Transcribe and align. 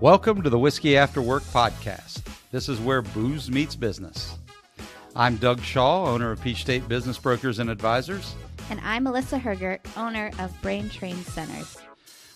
Welcome 0.00 0.42
to 0.42 0.50
the 0.50 0.58
Whiskey 0.58 0.94
After 0.98 1.22
Work 1.22 1.42
podcast. 1.44 2.20
This 2.50 2.68
is 2.68 2.78
where 2.80 3.00
booze 3.00 3.50
meets 3.50 3.74
business. 3.74 4.36
I'm 5.14 5.36
Doug 5.36 5.62
Shaw, 5.62 6.04
owner 6.06 6.32
of 6.32 6.42
Peach 6.42 6.60
State 6.60 6.86
Business 6.86 7.16
Brokers 7.16 7.60
and 7.60 7.70
Advisors. 7.70 8.34
And 8.68 8.78
I'm 8.84 9.04
Melissa 9.04 9.38
Hergert, 9.38 9.80
owner 9.96 10.32
of 10.38 10.60
Brain 10.60 10.90
Train 10.90 11.16
Centers. 11.16 11.78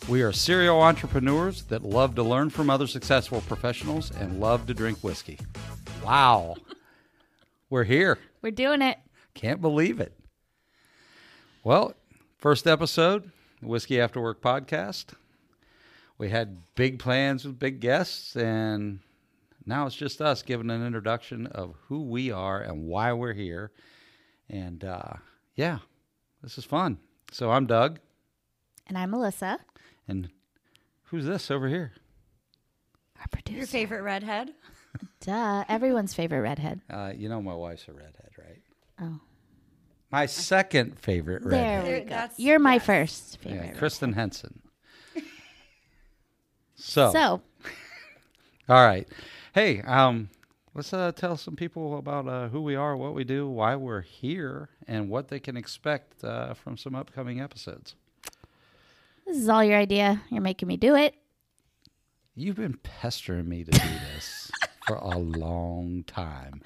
We 0.08 0.22
are 0.22 0.32
serial 0.32 0.80
entrepreneurs 0.80 1.64
that 1.64 1.82
love 1.84 2.14
to 2.14 2.22
learn 2.22 2.48
from 2.48 2.70
other 2.70 2.86
successful 2.86 3.42
professionals 3.42 4.10
and 4.10 4.40
love 4.40 4.66
to 4.66 4.72
drink 4.72 4.96
whiskey. 5.00 5.38
Wow. 6.02 6.56
We're 7.68 7.84
here. 7.84 8.18
We're 8.40 8.52
doing 8.52 8.80
it. 8.80 8.96
Can't 9.34 9.60
believe 9.60 10.00
it. 10.00 10.18
Well, 11.62 11.92
first 12.38 12.66
episode, 12.66 13.30
the 13.60 13.68
Whiskey 13.68 14.00
After 14.00 14.18
Work 14.18 14.40
podcast. 14.40 15.08
We 16.20 16.28
had 16.28 16.58
big 16.74 16.98
plans 16.98 17.46
with 17.46 17.58
big 17.58 17.80
guests, 17.80 18.36
and 18.36 18.98
now 19.64 19.86
it's 19.86 19.96
just 19.96 20.20
us 20.20 20.42
giving 20.42 20.68
an 20.70 20.84
introduction 20.86 21.46
of 21.46 21.74
who 21.88 22.02
we 22.02 22.30
are 22.30 22.60
and 22.60 22.84
why 22.86 23.14
we're 23.14 23.32
here. 23.32 23.70
And 24.50 24.84
uh, 24.84 25.14
yeah, 25.54 25.78
this 26.42 26.58
is 26.58 26.66
fun. 26.66 26.98
So 27.32 27.50
I'm 27.50 27.64
Doug, 27.64 28.00
And 28.86 28.98
I'm 28.98 29.12
Melissa, 29.12 29.60
and 30.06 30.28
who's 31.04 31.24
this 31.24 31.50
over 31.50 31.68
here? 31.68 31.92
our 33.18 33.26
producer. 33.30 33.56
Your 33.56 33.66
favorite 33.66 34.02
redhead? 34.02 34.52
Duh. 35.22 35.64
Everyone's 35.70 36.12
favorite 36.12 36.42
redhead. 36.42 36.82
Uh, 36.90 37.12
you 37.16 37.30
know 37.30 37.40
my 37.40 37.54
wife's 37.54 37.88
a 37.88 37.92
redhead, 37.92 38.28
right? 38.38 38.60
Oh. 39.00 39.20
My 40.12 40.26
second 40.26 40.98
favorite 40.98 41.44
redhead. 41.44 41.86
There 41.86 41.94
we 41.94 42.00
go. 42.00 42.08
that's- 42.10 42.38
You're 42.38 42.58
my 42.58 42.74
yes. 42.74 42.84
first 42.84 43.38
Yeah, 43.42 43.52
favorite. 43.62 43.76
Christin 43.78 44.14
Henson. 44.14 44.60
So, 46.80 47.12
So, 47.12 47.42
all 48.68 48.84
right. 48.86 49.06
Hey, 49.54 49.82
um, 49.82 50.30
let's 50.74 50.92
uh, 50.92 51.12
tell 51.12 51.36
some 51.36 51.56
people 51.56 51.98
about 51.98 52.26
uh, 52.26 52.48
who 52.48 52.62
we 52.62 52.74
are, 52.74 52.96
what 52.96 53.14
we 53.14 53.22
do, 53.24 53.48
why 53.48 53.76
we're 53.76 54.00
here, 54.00 54.70
and 54.88 55.08
what 55.10 55.28
they 55.28 55.38
can 55.40 55.56
expect 55.56 56.24
uh, 56.24 56.54
from 56.54 56.76
some 56.78 56.94
upcoming 56.94 57.40
episodes. 57.40 57.94
this 59.26 59.36
is 59.36 59.48
all 59.48 59.62
your 59.62 59.76
idea. 59.78 60.22
You're 60.30 60.40
making 60.40 60.68
me 60.68 60.76
do 60.76 60.94
it. 60.94 61.14
You've 62.34 62.56
been 62.56 62.78
pestering 62.82 63.48
me 63.48 63.64
to 63.64 63.70
do 63.70 63.88
this 64.14 64.50
for 64.86 64.96
a 64.96 65.18
long 65.18 66.04
time. 66.06 66.62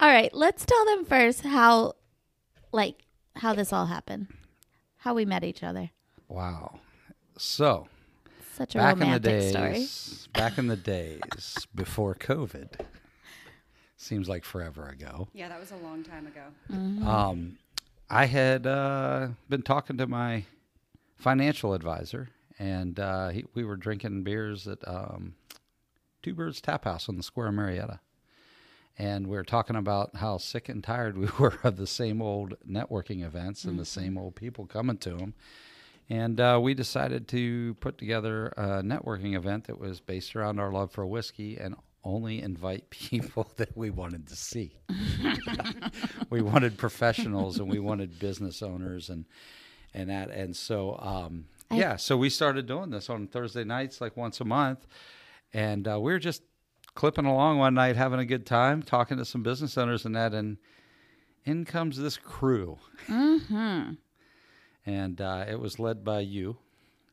All 0.00 0.08
right. 0.08 0.32
Let's 0.34 0.66
tell 0.66 0.84
them 0.84 1.04
first 1.06 1.42
how, 1.42 1.94
like, 2.72 3.04
how 3.36 3.54
this 3.54 3.72
all 3.72 3.86
happened, 3.86 4.26
how 4.98 5.14
we 5.14 5.24
met 5.24 5.44
each 5.44 5.62
other. 5.62 5.90
Wow. 6.28 6.80
So, 7.38 7.88
Such 8.54 8.74
a 8.74 8.78
back 8.78 8.92
in 8.94 8.98
the 8.98 9.04
romantic 9.06 9.50
story. 9.50 9.72
days, 9.72 10.28
back 10.34 10.58
in 10.58 10.66
the 10.66 10.76
days 10.76 11.66
before 11.74 12.14
COVID, 12.14 12.80
seems 13.96 14.28
like 14.28 14.44
forever 14.44 14.88
ago. 14.88 15.28
Yeah, 15.32 15.48
that 15.48 15.60
was 15.60 15.70
a 15.70 15.76
long 15.76 16.02
time 16.02 16.26
ago. 16.26 17.06
Um, 17.08 17.58
I 18.08 18.26
had 18.26 18.66
uh, 18.66 19.28
been 19.48 19.62
talking 19.62 19.96
to 19.98 20.06
my 20.06 20.44
financial 21.16 21.74
advisor, 21.74 22.28
and 22.58 22.98
uh, 22.98 23.28
he, 23.28 23.44
we 23.54 23.64
were 23.64 23.76
drinking 23.76 24.24
beers 24.24 24.66
at 24.66 24.78
um, 24.86 25.34
Two 26.22 26.34
Birds 26.34 26.60
Tap 26.60 26.84
House 26.84 27.08
on 27.08 27.16
the 27.16 27.22
Square 27.22 27.48
of 27.48 27.54
Marietta. 27.54 28.00
And 28.98 29.28
we 29.28 29.36
were 29.36 29.44
talking 29.44 29.76
about 29.76 30.16
how 30.16 30.36
sick 30.36 30.68
and 30.68 30.84
tired 30.84 31.16
we 31.16 31.28
were 31.38 31.58
of 31.62 31.76
the 31.76 31.86
same 31.86 32.20
old 32.20 32.54
networking 32.68 33.24
events 33.24 33.64
and 33.64 33.78
the 33.78 33.86
same 33.86 34.18
old 34.18 34.34
people 34.34 34.66
coming 34.66 34.98
to 34.98 35.10
them. 35.14 35.34
And 36.10 36.40
uh, 36.40 36.58
we 36.60 36.74
decided 36.74 37.28
to 37.28 37.74
put 37.74 37.96
together 37.96 38.48
a 38.56 38.82
networking 38.82 39.36
event 39.36 39.68
that 39.68 39.78
was 39.78 40.00
based 40.00 40.34
around 40.34 40.58
our 40.58 40.72
love 40.72 40.90
for 40.90 41.06
whiskey 41.06 41.56
and 41.56 41.76
only 42.02 42.42
invite 42.42 42.90
people 42.90 43.50
that 43.56 43.76
we 43.76 43.90
wanted 43.90 44.26
to 44.28 44.36
see. 44.36 44.76
We 46.30 46.42
wanted 46.42 46.78
professionals 46.78 47.58
and 47.58 47.68
we 47.68 47.80
wanted 47.80 48.20
business 48.20 48.62
owners 48.62 49.08
and 49.10 49.24
and 49.92 50.08
that. 50.10 50.30
And 50.30 50.54
so 50.54 50.96
um, 51.00 51.46
I- 51.70 51.76
yeah 51.76 51.96
so 51.96 52.16
we 52.16 52.30
started 52.30 52.66
doing 52.66 52.90
this 52.90 53.10
on 53.10 53.26
thursday 53.26 53.64
nights 53.64 54.00
like 54.00 54.16
once 54.16 54.40
a 54.40 54.44
month. 54.44 54.86
And 55.52 55.88
uh, 55.88 55.98
we 56.00 56.12
were 56.12 56.20
just 56.20 56.42
clipping 56.94 57.26
along 57.26 57.58
one 57.58 57.74
night 57.74 57.96
having 57.96 58.20
a 58.20 58.24
good 58.24 58.46
time 58.46 58.82
talking 58.82 59.16
to 59.16 59.24
some 59.24 59.42
business 59.42 59.76
owners 59.76 60.04
and 60.04 60.14
that. 60.14 60.32
And 60.32 60.58
in 61.44 61.64
comes 61.64 61.98
this 61.98 62.16
crew. 62.16 62.78
Mm-hmm. 63.08 63.94
And 64.86 65.20
uh, 65.20 65.44
it 65.48 65.58
was 65.60 65.78
led 65.78 66.04
by 66.04 66.20
you 66.20 66.56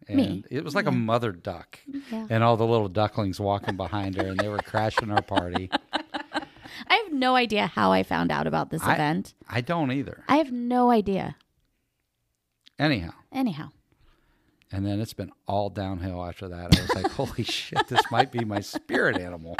and 0.07 0.17
Me. 0.17 0.43
it 0.49 0.63
was 0.63 0.73
like 0.75 0.85
a 0.85 0.91
mother 0.91 1.31
duck 1.31 1.79
Yeah. 2.11 2.27
and 2.29 2.43
all 2.43 2.55
the 2.57 2.65
little 2.67 2.87
ducklings 2.89 3.39
walking 3.39 3.75
behind 3.77 4.15
her 4.15 4.27
and 4.27 4.39
they 4.39 4.47
were 4.47 4.59
crashing 4.59 5.11
our 5.11 5.21
party 5.21 5.69
I 6.89 6.95
have 7.03 7.11
no 7.11 7.35
idea 7.35 7.67
how 7.67 7.91
I 7.91 8.03
found 8.03 8.31
out 8.31 8.45
about 8.47 8.69
this 8.69 8.83
I- 8.83 8.93
event. 8.93 9.33
i 9.49 9.61
don't 9.61 9.91
either 9.91 10.23
I 10.27 10.37
have 10.37 10.51
no 10.51 10.91
idea. 10.91 11.35
anyhow 12.79 13.11
Anyhow, 13.31 13.69
And 14.71 14.85
then 14.85 14.99
it's 14.99 15.13
been 15.13 15.31
all 15.47 15.69
downhill 15.69 16.25
after 16.25 16.47
that. 16.47 16.75
I 16.77 16.81
was 16.81 16.95
like, 16.95 17.11
holy 17.11 17.43
shit, 17.43 17.87
this 17.87 18.01
might 18.09 18.31
be 18.31 18.43
my 18.45 18.61
spirit 18.61 19.17
animal. 19.17 19.57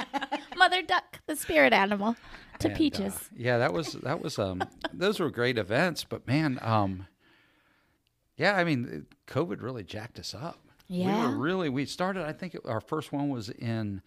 Mother 0.56 0.82
Duck, 0.82 1.20
the 1.26 1.36
spirit 1.36 1.72
animal, 1.72 2.16
to 2.60 2.68
And, 2.68 2.74
uh, 2.74 2.78
Peaches. 2.78 3.30
yeah, 3.36 3.58
that 3.58 3.72
was 3.72 3.92
that 4.02 4.20
was 4.22 4.38
um 4.38 4.62
those 4.92 5.20
were 5.20 5.30
great 5.30 5.58
events, 5.58 6.04
but 6.04 6.26
man, 6.26 6.58
um 6.62 7.06
yeah, 8.42 8.56
I 8.56 8.64
mean, 8.64 9.06
COVID 9.26 9.62
really 9.62 9.84
jacked 9.84 10.18
us 10.18 10.34
up. 10.34 10.58
Yeah. 10.88 11.28
We 11.28 11.32
were 11.34 11.38
really 11.38 11.68
we 11.70 11.86
started 11.86 12.24
I 12.26 12.32
think 12.32 12.56
our 12.66 12.80
first 12.80 13.12
one 13.12 13.28
was 13.30 13.48
in 13.48 14.02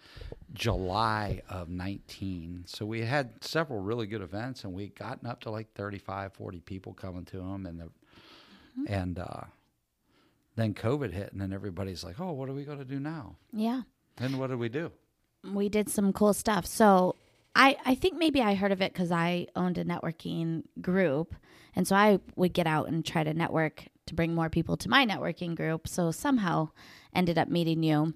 July 0.54 1.42
of 1.50 1.70
19. 1.70 2.66
So 2.68 2.86
we 2.86 3.02
had 3.02 3.32
several 3.42 3.80
really 3.80 4.06
good 4.08 4.22
events 4.22 4.64
and 4.64 4.74
we'd 4.74 4.94
gotten 4.96 5.28
up 5.28 5.40
to 5.42 5.50
like 5.52 5.74
35, 5.74 6.34
40 6.34 6.60
people 6.60 6.94
coming 6.94 7.26
to 7.26 7.38
them 7.38 7.66
and 7.66 7.80
the 7.80 7.90
Mm-hmm. 8.78 8.94
and 8.94 9.20
uh 9.20 9.42
then 10.58 10.74
COVID 10.74 11.12
hit 11.14 11.32
and 11.32 11.40
then 11.40 11.54
everybody's 11.54 12.04
like, 12.04 12.20
"Oh, 12.20 12.34
what 12.34 12.50
are 12.50 12.54
we 12.54 12.66
going 12.66 12.78
to 12.80 12.84
do 12.86 13.00
now?" 13.00 13.38
yeah. 13.54 13.84
Then 14.18 14.38
what 14.38 14.48
did 14.50 14.60
we 14.60 14.68
do? 14.70 14.92
we 15.54 15.70
did 15.70 15.90
some 15.90 16.12
cool 16.12 16.34
stuff. 16.34 16.66
So 16.66 17.16
I, 17.56 17.78
I 17.86 17.96
think 17.96 18.16
maybe 18.18 18.42
I 18.42 18.56
heard 18.56 18.72
of 18.74 18.82
it 18.82 18.92
because 18.92 19.12
I 19.12 19.48
owned 19.56 19.78
a 19.78 19.86
networking 19.86 20.64
group. 20.82 21.36
And 21.76 21.88
so 21.88 21.96
I 21.96 22.20
would 22.36 22.52
get 22.54 22.68
out 22.68 22.88
and 22.90 23.06
try 23.06 23.24
to 23.24 23.34
network 23.34 23.86
to 24.08 24.14
bring 24.14 24.36
more 24.36 24.50
people 24.50 24.78
to 24.78 24.90
my 24.90 25.06
networking 25.06 25.56
group. 25.56 25.88
So 25.88 26.12
somehow 26.12 26.70
ended 27.14 27.38
up 27.38 27.48
meeting 27.48 27.84
you. 27.84 28.14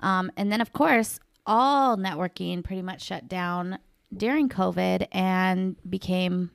Um, 0.00 0.30
and 0.36 0.50
then, 0.50 0.60
of 0.60 0.72
course, 0.72 1.20
all 1.44 1.96
networking 1.96 2.64
pretty 2.64 2.82
much 2.82 3.02
shut 3.02 3.28
down 3.28 3.78
during 4.14 4.48
COVID 4.48 5.06
and 5.12 5.76
became 5.88 6.50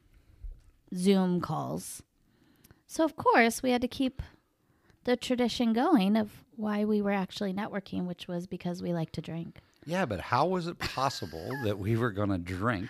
Zoom 0.95 1.41
calls. 1.41 2.01
So, 2.87 3.03
of 3.03 3.15
course, 3.15 3.63
we 3.63 3.71
had 3.71 3.81
to 3.81 3.87
keep 3.87 4.21
the 5.03 5.15
tradition 5.15 5.73
going 5.73 6.17
of 6.17 6.43
why 6.55 6.85
we 6.85 7.01
were 7.01 7.11
actually 7.11 7.53
networking, 7.53 8.05
which 8.05 8.27
was 8.27 8.47
because 8.47 8.81
we 8.81 8.93
like 8.93 9.11
to 9.13 9.21
drink. 9.21 9.59
Yeah, 9.85 10.05
but 10.05 10.19
how 10.19 10.45
was 10.45 10.67
it 10.67 10.77
possible 10.77 11.49
that 11.63 11.79
we 11.79 11.97
were 11.97 12.11
going 12.11 12.29
to 12.29 12.37
drink 12.37 12.89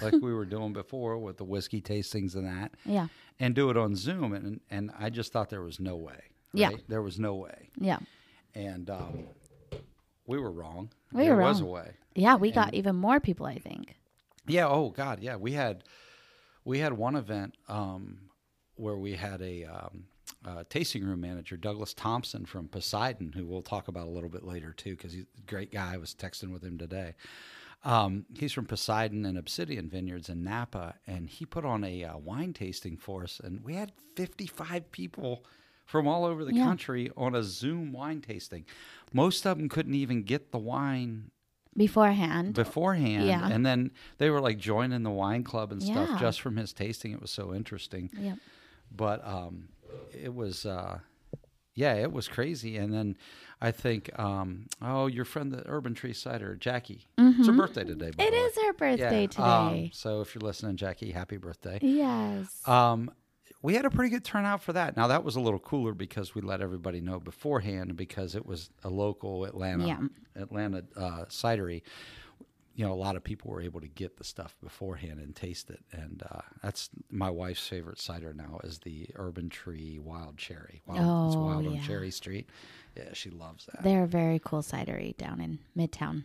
like 0.00 0.14
we 0.14 0.32
were 0.32 0.44
doing 0.44 0.72
before 0.72 1.18
with 1.18 1.36
the 1.36 1.44
whiskey 1.44 1.80
tastings 1.80 2.34
and 2.34 2.46
that 2.46 2.72
Yeah. 2.86 3.08
and 3.40 3.54
do 3.54 3.68
it 3.70 3.76
on 3.76 3.94
Zoom? 3.96 4.32
And, 4.32 4.60
and 4.70 4.90
I 4.98 5.10
just 5.10 5.32
thought 5.32 5.50
there 5.50 5.62
was 5.62 5.78
no 5.80 5.96
way. 5.96 6.20
Yeah. 6.52 6.70
There 6.88 7.02
was 7.02 7.18
no 7.18 7.34
way. 7.34 7.68
Yeah. 7.78 7.98
And 8.54 8.88
um, 8.90 9.24
we 10.26 10.38
were 10.38 10.50
wrong. 10.50 10.90
We 11.12 11.24
there 11.24 11.36
were 11.36 11.42
was 11.42 11.60
wrong. 11.60 11.70
a 11.70 11.72
way. 11.72 11.90
Yeah, 12.14 12.36
we 12.36 12.52
got 12.52 12.74
even 12.74 12.96
more 12.96 13.20
people, 13.20 13.46
I 13.46 13.58
think. 13.58 13.96
Yeah. 14.46 14.68
Oh 14.68 14.90
God. 14.90 15.20
Yeah. 15.20 15.36
We 15.36 15.52
had 15.52 15.84
we 16.64 16.78
had 16.78 16.92
one 16.92 17.16
event 17.16 17.54
um, 17.68 18.18
where 18.76 18.96
we 18.96 19.14
had 19.14 19.40
a 19.42 19.64
um, 19.64 20.04
uh, 20.44 20.64
tasting 20.68 21.04
room 21.04 21.20
manager, 21.20 21.56
Douglas 21.56 21.94
Thompson 21.94 22.44
from 22.46 22.68
Poseidon, 22.68 23.32
who 23.34 23.46
we'll 23.46 23.62
talk 23.62 23.88
about 23.88 24.06
a 24.06 24.10
little 24.10 24.28
bit 24.28 24.44
later 24.44 24.72
too, 24.72 24.90
because 24.96 25.12
he's 25.12 25.24
a 25.38 25.50
great 25.50 25.72
guy. 25.72 25.94
I 25.94 25.96
was 25.96 26.14
texting 26.14 26.52
with 26.52 26.62
him 26.62 26.78
today. 26.78 27.14
Um, 27.84 28.26
he's 28.38 28.52
from 28.52 28.66
Poseidon 28.66 29.26
and 29.26 29.36
Obsidian 29.36 29.88
Vineyards 29.88 30.28
in 30.28 30.44
Napa, 30.44 30.94
and 31.06 31.28
he 31.28 31.44
put 31.44 31.64
on 31.64 31.82
a 31.82 32.04
uh, 32.04 32.16
wine 32.16 32.52
tasting 32.52 32.96
for 32.96 33.24
us, 33.24 33.40
and 33.42 33.64
we 33.64 33.74
had 33.74 33.92
55 34.16 34.92
people 34.92 35.44
from 35.84 36.06
all 36.06 36.24
over 36.24 36.44
the 36.44 36.54
Yeah. 36.54 36.64
country 36.64 37.10
on 37.16 37.34
a 37.34 37.42
Zoom 37.42 37.92
wine 37.92 38.20
tasting. 38.20 38.64
Most 39.12 39.44
of 39.46 39.58
them 39.58 39.68
couldn't 39.68 39.94
even 39.94 40.22
get 40.22 40.52
the 40.52 40.58
wine 40.58 41.30
Beforehand. 41.76 42.54
beforehand 42.54 43.26
Yeah. 43.26 43.48
and 43.50 43.64
then 43.66 43.90
they 44.18 44.28
were 44.30 44.40
like 44.42 44.58
joining 44.58 45.02
the 45.02 45.10
wine 45.10 45.42
club 45.42 45.72
and 45.72 45.82
stuff 45.82 46.08
Yeah. 46.10 46.18
just 46.20 46.40
from 46.42 46.56
his 46.56 46.72
tasting 46.74 47.12
it 47.12 47.20
was 47.20 47.30
so 47.30 47.54
interesting 47.54 48.10
Yep. 48.16 48.38
but 48.94 49.26
um 49.26 49.68
it 50.12 50.34
was 50.34 50.66
uh 50.66 50.98
yeah 51.74 51.94
it 51.94 52.12
was 52.12 52.28
crazy 52.28 52.76
and 52.76 52.92
then 52.92 53.16
i 53.60 53.70
think 53.70 54.10
um 54.18 54.66
oh 54.82 55.06
your 55.06 55.24
friend 55.24 55.52
the 55.52 55.62
urban 55.66 55.94
tree 55.94 56.12
cider 56.12 56.54
jackie 56.56 57.06
it's 57.18 57.46
her 57.46 57.52
birthday 57.52 57.84
today 57.84 58.10
by 58.10 58.24
Mm-hmm. 58.24 58.34
It 58.34 58.36
is 58.36 58.56
her 58.56 58.72
birthday 58.74 59.28
Yeah, 59.36 59.44
um, 59.58 59.68
today. 59.70 59.90
so 59.94 60.20
if 60.20 60.34
you're 60.34 60.42
listening 60.42 60.76
jackie 60.76 61.12
happy 61.12 61.36
birthday 61.38 61.78
yes. 61.82 62.66
um 62.68 63.10
we 63.62 63.74
had 63.74 63.84
a 63.84 63.90
pretty 63.90 64.10
good 64.10 64.24
turnout 64.24 64.60
for 64.60 64.72
that. 64.72 64.96
Now 64.96 65.06
that 65.06 65.22
was 65.22 65.36
a 65.36 65.40
little 65.40 65.60
cooler 65.60 65.94
because 65.94 66.34
we 66.34 66.40
let 66.40 66.60
everybody 66.60 67.00
know 67.00 67.20
beforehand, 67.20 67.94
because 67.96 68.34
it 68.34 68.44
was 68.44 68.70
a 68.82 68.88
local 68.90 69.44
Atlanta 69.44 69.86
Yeah. 69.86 69.98
Atlanta 70.34 70.82
uh, 70.96 71.26
cidery. 71.28 71.82
You 72.74 72.86
know, 72.86 72.92
a 72.92 72.94
lot 72.94 73.16
of 73.16 73.22
people 73.24 73.50
were 73.50 73.60
able 73.60 73.80
to 73.80 73.88
get 73.88 74.16
the 74.16 74.24
stuff 74.24 74.56
beforehand 74.62 75.20
and 75.20 75.36
taste 75.36 75.68
it, 75.70 75.80
and 75.92 76.22
uh, 76.30 76.40
that's 76.62 76.88
my 77.10 77.28
wife's 77.28 77.66
favorite 77.66 78.00
cider 78.00 78.32
now 78.32 78.60
is 78.64 78.78
the 78.78 79.08
Urban 79.16 79.50
Tree 79.50 79.98
Wild 79.98 80.38
Cherry. 80.38 80.80
Wild, 80.86 80.98
it's 81.28 81.36
Oh, 81.36 81.44
Wild 81.44 81.66
on. 81.66 81.80
Cherry 81.82 82.10
Street. 82.10 82.48
Yeah, 82.96 83.10
she 83.12 83.28
loves 83.30 83.66
that. 83.66 83.82
They're 83.82 84.04
a 84.04 84.08
very 84.08 84.40
cool 84.42 84.62
cidery 84.62 85.16
down 85.16 85.40
in 85.40 85.58
Midtown. 85.76 86.22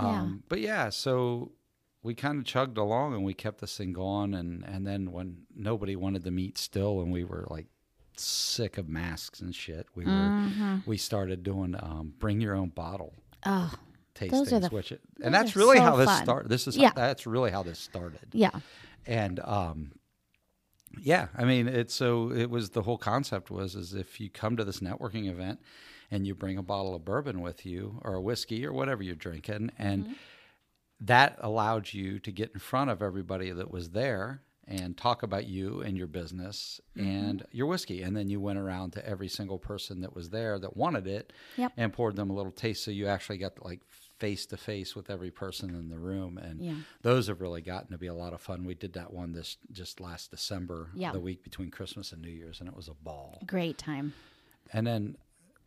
Yeah. 0.00 0.20
Um, 0.22 0.42
but 0.48 0.60
yeah, 0.60 0.88
so 0.88 1.52
we 2.02 2.14
kind 2.14 2.38
of 2.38 2.44
chugged 2.44 2.78
along 2.78 3.14
and 3.14 3.22
we 3.24 3.34
kept 3.34 3.60
this 3.60 3.76
thing 3.76 3.92
going. 3.92 4.32
And, 4.34 4.64
and 4.64 4.86
then 4.86 5.12
when 5.12 5.42
nobody 5.54 5.94
wanted 5.96 6.24
to 6.24 6.30
meet 6.30 6.56
still 6.58 7.00
and 7.02 7.12
we 7.12 7.24
were 7.24 7.46
like 7.50 7.66
sick 8.16 8.76
of 8.78 8.88
masks 8.88 9.40
and 9.40 9.54
shit, 9.54 9.86
we 9.94 10.04
were, 10.06 10.10
Mm-hmm. 10.10 10.76
we 10.86 10.96
started 10.96 11.42
doing 11.42 11.74
um, 11.78 12.14
bring 12.18 12.40
your 12.40 12.54
own 12.54 12.70
bottle 12.70 13.12
Oh, 13.44 13.72
tastings, 14.30 14.52
are 14.52 14.60
the- 14.60 14.68
which, 14.68 14.92
it, 14.92 15.00
and 15.22 15.34
that's 15.34 15.56
really 15.56 15.78
so 15.78 15.82
how 15.82 15.96
this 15.96 16.06
fun. 16.06 16.22
started. 16.24 16.48
This 16.48 16.66
is, 16.68 16.76
Yeah. 16.76 16.88
how, 16.88 16.94
that's 16.94 17.26
really 17.26 17.50
how 17.50 17.62
this 17.62 17.78
started. 17.78 18.20
yeah. 18.32 18.50
And, 19.06 19.40
um, 19.40 19.92
yeah, 21.00 21.28
I 21.36 21.44
mean, 21.44 21.68
it's 21.68 21.94
so 21.94 22.30
it 22.32 22.50
was 22.50 22.70
the 22.70 22.82
whole 22.82 22.98
concept 22.98 23.50
was 23.50 23.74
is 23.74 23.94
if 23.94 24.20
you 24.20 24.28
come 24.28 24.56
to 24.58 24.64
this 24.64 24.80
networking 24.80 25.28
event 25.30 25.58
and 26.10 26.26
you 26.26 26.34
bring 26.34 26.58
a 26.58 26.62
bottle 26.62 26.94
of 26.94 27.04
bourbon 27.04 27.40
with 27.40 27.64
you 27.64 27.98
or 28.02 28.14
a 28.14 28.20
whiskey 28.20 28.66
or 28.66 28.72
whatever 28.74 29.02
you're 29.02 29.14
drinking, 29.14 29.70
and 29.78 30.04
Mm-hmm. 30.04 30.12
that 31.00 31.36
allowed 31.40 31.92
you 31.94 32.18
to 32.20 32.30
get 32.30 32.52
in 32.52 32.60
front 32.60 32.90
of 32.90 33.02
everybody 33.02 33.50
that 33.50 33.70
was 33.70 33.90
there 33.90 34.42
and 34.68 34.96
talk 34.96 35.22
about 35.24 35.46
you 35.46 35.80
and 35.80 35.96
your 35.98 36.06
business 36.06 36.80
Mm-hmm. 36.96 37.08
and 37.08 37.46
your 37.52 37.66
whiskey. 37.66 38.02
And 38.02 38.14
then 38.16 38.28
you 38.28 38.40
went 38.40 38.58
around 38.58 38.92
to 38.92 39.04
every 39.08 39.28
single 39.28 39.58
person 39.58 40.02
that 40.02 40.14
was 40.14 40.28
there 40.30 40.58
that 40.58 40.76
wanted 40.76 41.06
it 41.06 41.32
Yep. 41.56 41.72
and 41.78 41.92
poured 41.92 42.16
them 42.16 42.28
a 42.30 42.34
little 42.34 42.52
taste. 42.52 42.84
So 42.84 42.90
you 42.90 43.06
actually 43.08 43.38
got 43.38 43.64
like 43.64 43.80
face 44.22 44.46
to 44.46 44.56
face 44.56 44.94
with 44.94 45.10
every 45.10 45.32
person 45.32 45.70
in 45.70 45.88
the 45.88 45.98
room. 45.98 46.38
And 46.38 46.60
Yeah. 46.64 46.74
those 47.02 47.26
have 47.26 47.40
really 47.40 47.60
gotten 47.60 47.90
to 47.90 47.98
be 47.98 48.06
a 48.06 48.14
lot 48.14 48.32
of 48.32 48.40
fun. 48.40 48.64
We 48.64 48.74
did 48.76 48.92
that 48.92 49.12
one 49.12 49.32
this 49.32 49.56
just 49.72 50.00
last 50.00 50.30
December, 50.30 50.90
Yeah. 50.94 51.10
the 51.10 51.18
week 51.18 51.42
between 51.42 51.70
Christmas 51.72 52.12
and 52.12 52.22
New 52.22 52.30
Year's, 52.30 52.60
and 52.60 52.68
it 52.68 52.76
was 52.76 52.86
a 52.86 52.94
ball. 52.94 53.42
Great 53.46 53.78
time. 53.78 54.12
And 54.72 54.86
then, 54.86 55.16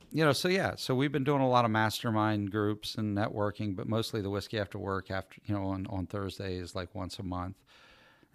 you 0.10 0.24
know, 0.24 0.31
so 0.31 0.48
yeah, 0.48 0.75
so 0.78 0.96
we've 0.96 1.12
been 1.12 1.25
doing 1.25 1.42
a 1.42 1.50
lot 1.50 1.66
of 1.66 1.72
mastermind 1.72 2.50
groups 2.50 2.96
and 2.96 3.18
networking, 3.18 3.75
but 3.75 3.90
mostly 3.90 4.22
the 4.22 4.30
whiskey 4.30 4.58
after 4.58 4.80
work 4.80 5.12
after 5.12 5.42
you 5.46 5.54
know 5.54 5.66
on 5.66 5.86
on 5.88 6.06
Thursdays, 6.08 6.74
like 6.75 6.96
once 6.96 7.19
a 7.19 7.24
month. 7.24 7.58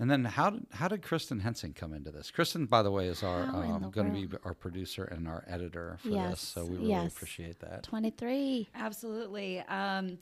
And 0.00 0.11
then 0.11 0.25
how 0.25 0.49
did 0.49 0.67
how 0.73 0.88
did 0.88 1.02
Christin 1.02 1.43
Henson 1.43 1.75
come 1.75 1.93
into 1.93 2.11
this? 2.11 2.32
Christin, 2.35 2.67
by 2.67 2.82
the 2.82 2.91
way, 2.91 3.06
is 3.06 3.23
our 3.23 3.44
How 3.44 3.61
in 3.61 3.70
um, 3.70 3.91
going 3.91 4.11
to 4.12 4.26
be 4.29 4.37
our 4.44 4.55
producer 4.55 5.05
and 5.05 5.29
our 5.29 5.44
editor 5.47 5.99
for 6.02 6.08
Yes, 6.08 6.31
this, 6.31 6.41
so 6.41 6.64
we 6.64 6.76
really 6.76 6.88
yes. 6.88 7.12
appreciate 7.12 7.61
that. 7.61 7.82
23. 7.82 8.70
Absolutely. 8.75 9.61
Um, 9.61 10.17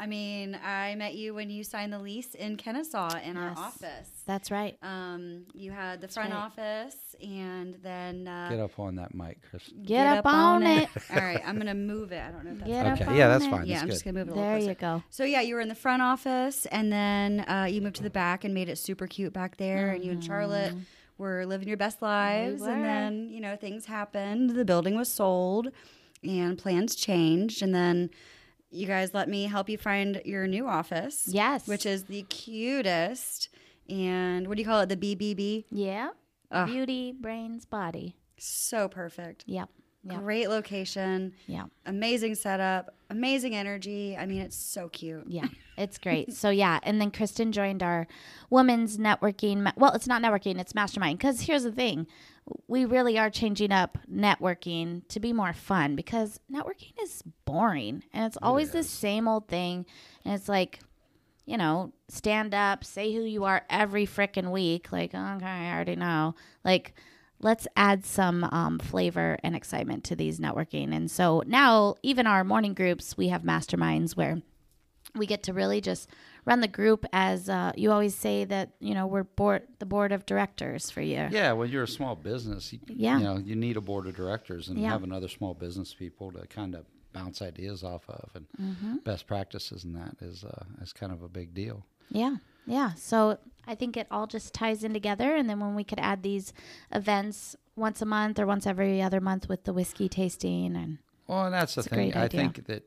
I 0.00 0.06
mean, 0.06 0.58
I 0.64 0.96
met 0.96 1.14
you 1.14 1.32
when 1.32 1.48
you 1.48 1.62
signed 1.62 1.92
the 1.92 1.98
lease 1.98 2.34
in 2.34 2.56
Kennesaw 2.56 3.20
in 3.22 3.36
our 3.36 3.50
office. 3.56 4.08
That's 4.26 4.50
right. 4.50 4.76
Um, 4.82 5.44
you 5.54 5.70
had 5.70 6.00
the 6.00 6.08
front 6.08 6.32
right. 6.32 6.38
office, 6.38 6.96
and 7.22 7.76
then 7.82 8.26
uh, 8.26 8.48
Get 8.50 8.58
up 8.58 8.78
on 8.80 8.96
that 8.96 9.14
mic, 9.14 9.38
Christin. 9.52 9.84
Get, 9.86 10.06
up, 10.18 10.26
on 10.26 10.64
it. 10.64 10.88
All 11.10 11.16
right, 11.20 11.40
I'm 11.46 11.56
gonna 11.56 11.74
move 11.74 12.10
it. 12.10 12.20
I 12.20 12.30
don't 12.32 12.44
know 12.44 12.50
if 12.52 12.58
that's 12.58 12.68
Get 12.70 12.86
up 12.86 13.00
Okay, 13.00 13.16
yeah, 13.18 13.28
that's 13.28 13.44
on 13.44 13.48
it. 13.48 13.56
fine. 13.58 13.66
yeah. 13.66 13.74
that's 13.74 13.82
I'm 13.82 13.88
good. 13.88 13.92
just 13.92 14.04
gonna 14.04 14.18
move 14.18 14.28
it. 14.28 14.32
A 14.32 14.34
There 14.34 14.44
little 14.54 14.68
you 14.70 14.74
closer. 14.74 14.98
go. 14.98 15.04
So 15.10 15.24
yeah, 15.24 15.40
you 15.40 15.54
were 15.54 15.60
in 15.60 15.68
the 15.68 15.74
front 15.76 16.02
office, 16.02 16.66
and 16.66 16.92
then 16.92 17.40
uh, 17.48 17.66
you 17.70 17.80
moved 17.80 17.96
to 17.96 18.02
the 18.02 18.10
back 18.10 18.42
and 18.44 18.52
made 18.52 18.68
it 18.68 18.78
super 18.78 19.06
cute 19.06 19.32
back 19.32 19.56
there. 19.56 19.90
And 19.90 20.04
you 20.04 20.10
and 20.10 20.24
Charlotte 20.24 20.74
were 21.18 21.46
living 21.46 21.68
your 21.68 21.76
best 21.76 22.02
lives. 22.02 22.60
were. 22.62 22.70
And 22.70 22.84
then 22.84 23.28
you 23.30 23.40
know 23.40 23.54
things 23.54 23.86
happened. 23.86 24.50
The 24.50 24.64
building 24.64 24.96
was 24.96 25.08
sold, 25.08 25.68
and 26.24 26.58
plans 26.58 26.96
changed. 26.96 27.62
And 27.62 27.72
then 27.72 28.10
you 28.72 28.86
guys 28.86 29.12
let 29.14 29.28
me 29.28 29.44
help 29.44 29.68
you 29.68 29.78
find 29.78 30.20
your 30.24 30.46
new 30.46 30.66
office. 30.66 31.24
Yes. 31.26 31.66
which 31.68 31.86
is 31.86 32.04
the 32.04 32.22
cutest. 32.24 33.48
And 33.88 34.48
what 34.48 34.56
do 34.56 34.62
you 34.62 34.68
call 34.68 34.80
it? 34.80 34.88
The 34.88 34.96
BBB. 34.96 35.64
Yeah. 35.70 36.10
Ugh. 36.50 36.66
Beauty, 36.68 37.12
brains, 37.12 37.64
body. 37.64 38.16
So 38.38 38.88
perfect. 38.88 39.44
Yep. 39.46 39.68
Yep. 40.04 40.20
Great 40.20 40.48
location. 40.48 41.32
Yeah. 41.46 41.66
Amazing 41.86 42.34
setup. 42.34 42.94
Amazing 43.08 43.54
energy. 43.54 44.16
I 44.16 44.26
mean, 44.26 44.40
it's 44.40 44.56
so 44.56 44.88
cute. 44.88 45.24
Yeah, 45.28 45.46
it's 45.76 45.98
great. 46.06 46.32
so 46.32 46.50
yeah, 46.50 46.80
and 46.82 47.00
then 47.00 47.10
Christin 47.10 47.52
joined 47.52 47.82
our 47.82 48.06
women's 48.50 48.98
networking. 48.98 49.70
Well, 49.76 49.92
it's 49.92 50.06
not 50.08 50.20
networking; 50.22 50.58
it's 50.58 50.74
mastermind. 50.74 51.18
Because 51.18 51.42
here's 51.42 51.62
the 51.62 51.70
thing, 51.70 52.06
we 52.66 52.84
really 52.84 53.16
are 53.18 53.30
changing 53.30 53.70
up 53.70 53.98
networking 54.12 55.06
to 55.08 55.20
be 55.20 55.32
more 55.32 55.52
fun. 55.52 55.94
Because 55.94 56.40
networking 56.52 56.94
is 57.00 57.22
boring, 57.44 58.02
and 58.12 58.24
it's 58.26 58.38
always 58.42 58.70
the 58.72 58.82
same 58.82 59.28
old 59.28 59.46
thing. 59.46 59.86
And 60.24 60.34
it's 60.34 60.48
like, 60.48 60.80
you 61.44 61.56
know, 61.56 61.92
stand 62.08 62.54
up, 62.54 62.82
say 62.82 63.12
who 63.14 63.22
you 63.22 63.44
are 63.44 63.62
every 63.70 64.06
frickin' 64.06 64.50
week. 64.50 64.90
Like, 64.90 65.14
okay, 65.14 65.46
I 65.46 65.72
already 65.72 65.96
know. 65.96 66.34
Like, 66.64 66.94
let's 67.42 67.66
add 67.76 68.04
some 68.04 68.44
um, 68.44 68.78
flavor 68.78 69.36
and 69.42 69.54
excitement 69.56 70.04
to 70.04 70.16
these 70.16 70.38
networking. 70.38 70.94
And 70.94 71.10
so 71.10 71.42
now, 71.46 71.96
even 72.02 72.26
our 72.26 72.44
morning 72.44 72.74
groups, 72.74 73.16
we 73.16 73.28
have 73.28 73.42
masterminds 73.42 74.16
where 74.16 74.40
we 75.14 75.26
get 75.26 75.42
to 75.42 75.52
really 75.52 75.80
just 75.80 76.08
run 76.46 76.60
the 76.60 76.68
group 76.68 77.04
as 77.12 77.48
uh, 77.48 77.72
you 77.76 77.92
always 77.92 78.14
say 78.14 78.44
that 78.46 78.70
you 78.80 78.94
know 78.94 79.06
we're 79.06 79.24
board 79.24 79.62
the 79.78 79.84
board 79.86 80.10
of 80.12 80.24
directors 80.24 80.90
for 80.90 81.02
you. 81.02 81.28
Yeah, 81.30 81.52
when 81.52 81.68
you're 81.70 81.82
a 81.82 81.88
small 81.88 82.14
business, 82.16 82.72
you, 82.72 82.78
Yeah. 82.88 83.18
you 83.18 83.24
know, 83.24 83.36
you 83.36 83.54
need 83.54 83.76
a 83.76 83.80
board 83.82 84.06
of 84.06 84.16
directors 84.16 84.68
and 84.68 84.78
Yeah. 84.78 84.90
having 84.90 85.12
other 85.12 85.28
small 85.28 85.52
business 85.54 85.92
people 85.94 86.32
to 86.32 86.46
kind 86.46 86.74
of 86.74 86.86
bounce 87.12 87.42
ideas 87.42 87.84
off 87.84 88.08
of 88.08 88.30
and 88.34 88.46
Mm-hmm. 88.60 88.96
best 89.04 89.26
practices 89.26 89.84
and 89.84 89.94
that 89.96 90.16
is 90.22 90.44
uh, 90.44 90.64
is 90.80 90.92
kind 90.94 91.12
of 91.12 91.22
a 91.22 91.28
big 91.28 91.52
deal. 91.52 91.84
Yeah, 92.08 92.36
yeah. 92.66 92.94
So 92.94 93.38
I 93.66 93.74
think 93.74 93.96
it 93.96 94.06
all 94.10 94.26
just 94.26 94.52
ties 94.52 94.82
in 94.84 94.92
together, 94.92 95.34
and 95.36 95.48
then 95.48 95.60
when 95.60 95.74
we 95.74 95.84
could 95.84 96.00
add 96.00 96.22
these 96.22 96.52
events 96.90 97.56
once 97.76 98.02
a 98.02 98.06
month 98.06 98.38
or 98.38 98.46
once 98.46 98.66
every 98.66 99.00
other 99.00 99.20
month 99.20 99.48
with 99.48 99.64
the 99.64 99.72
whiskey 99.72 100.08
tasting 100.08 100.76
and 100.76 100.98
Well, 101.26 101.46
and 101.46 101.54
that's 101.54 101.74
the 101.74 101.82
thing. 101.82 102.14
I 102.14 102.24
idea. 102.24 102.40
think 102.40 102.66
that 102.66 102.82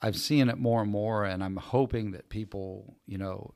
I've 0.00 0.16
seen 0.16 0.48
it 0.48 0.58
more 0.58 0.82
and 0.82 0.90
more, 0.90 1.24
and 1.24 1.42
I'm 1.42 1.56
hoping 1.56 2.12
that 2.12 2.28
people, 2.28 2.96
you 3.06 3.18
know, 3.18 3.54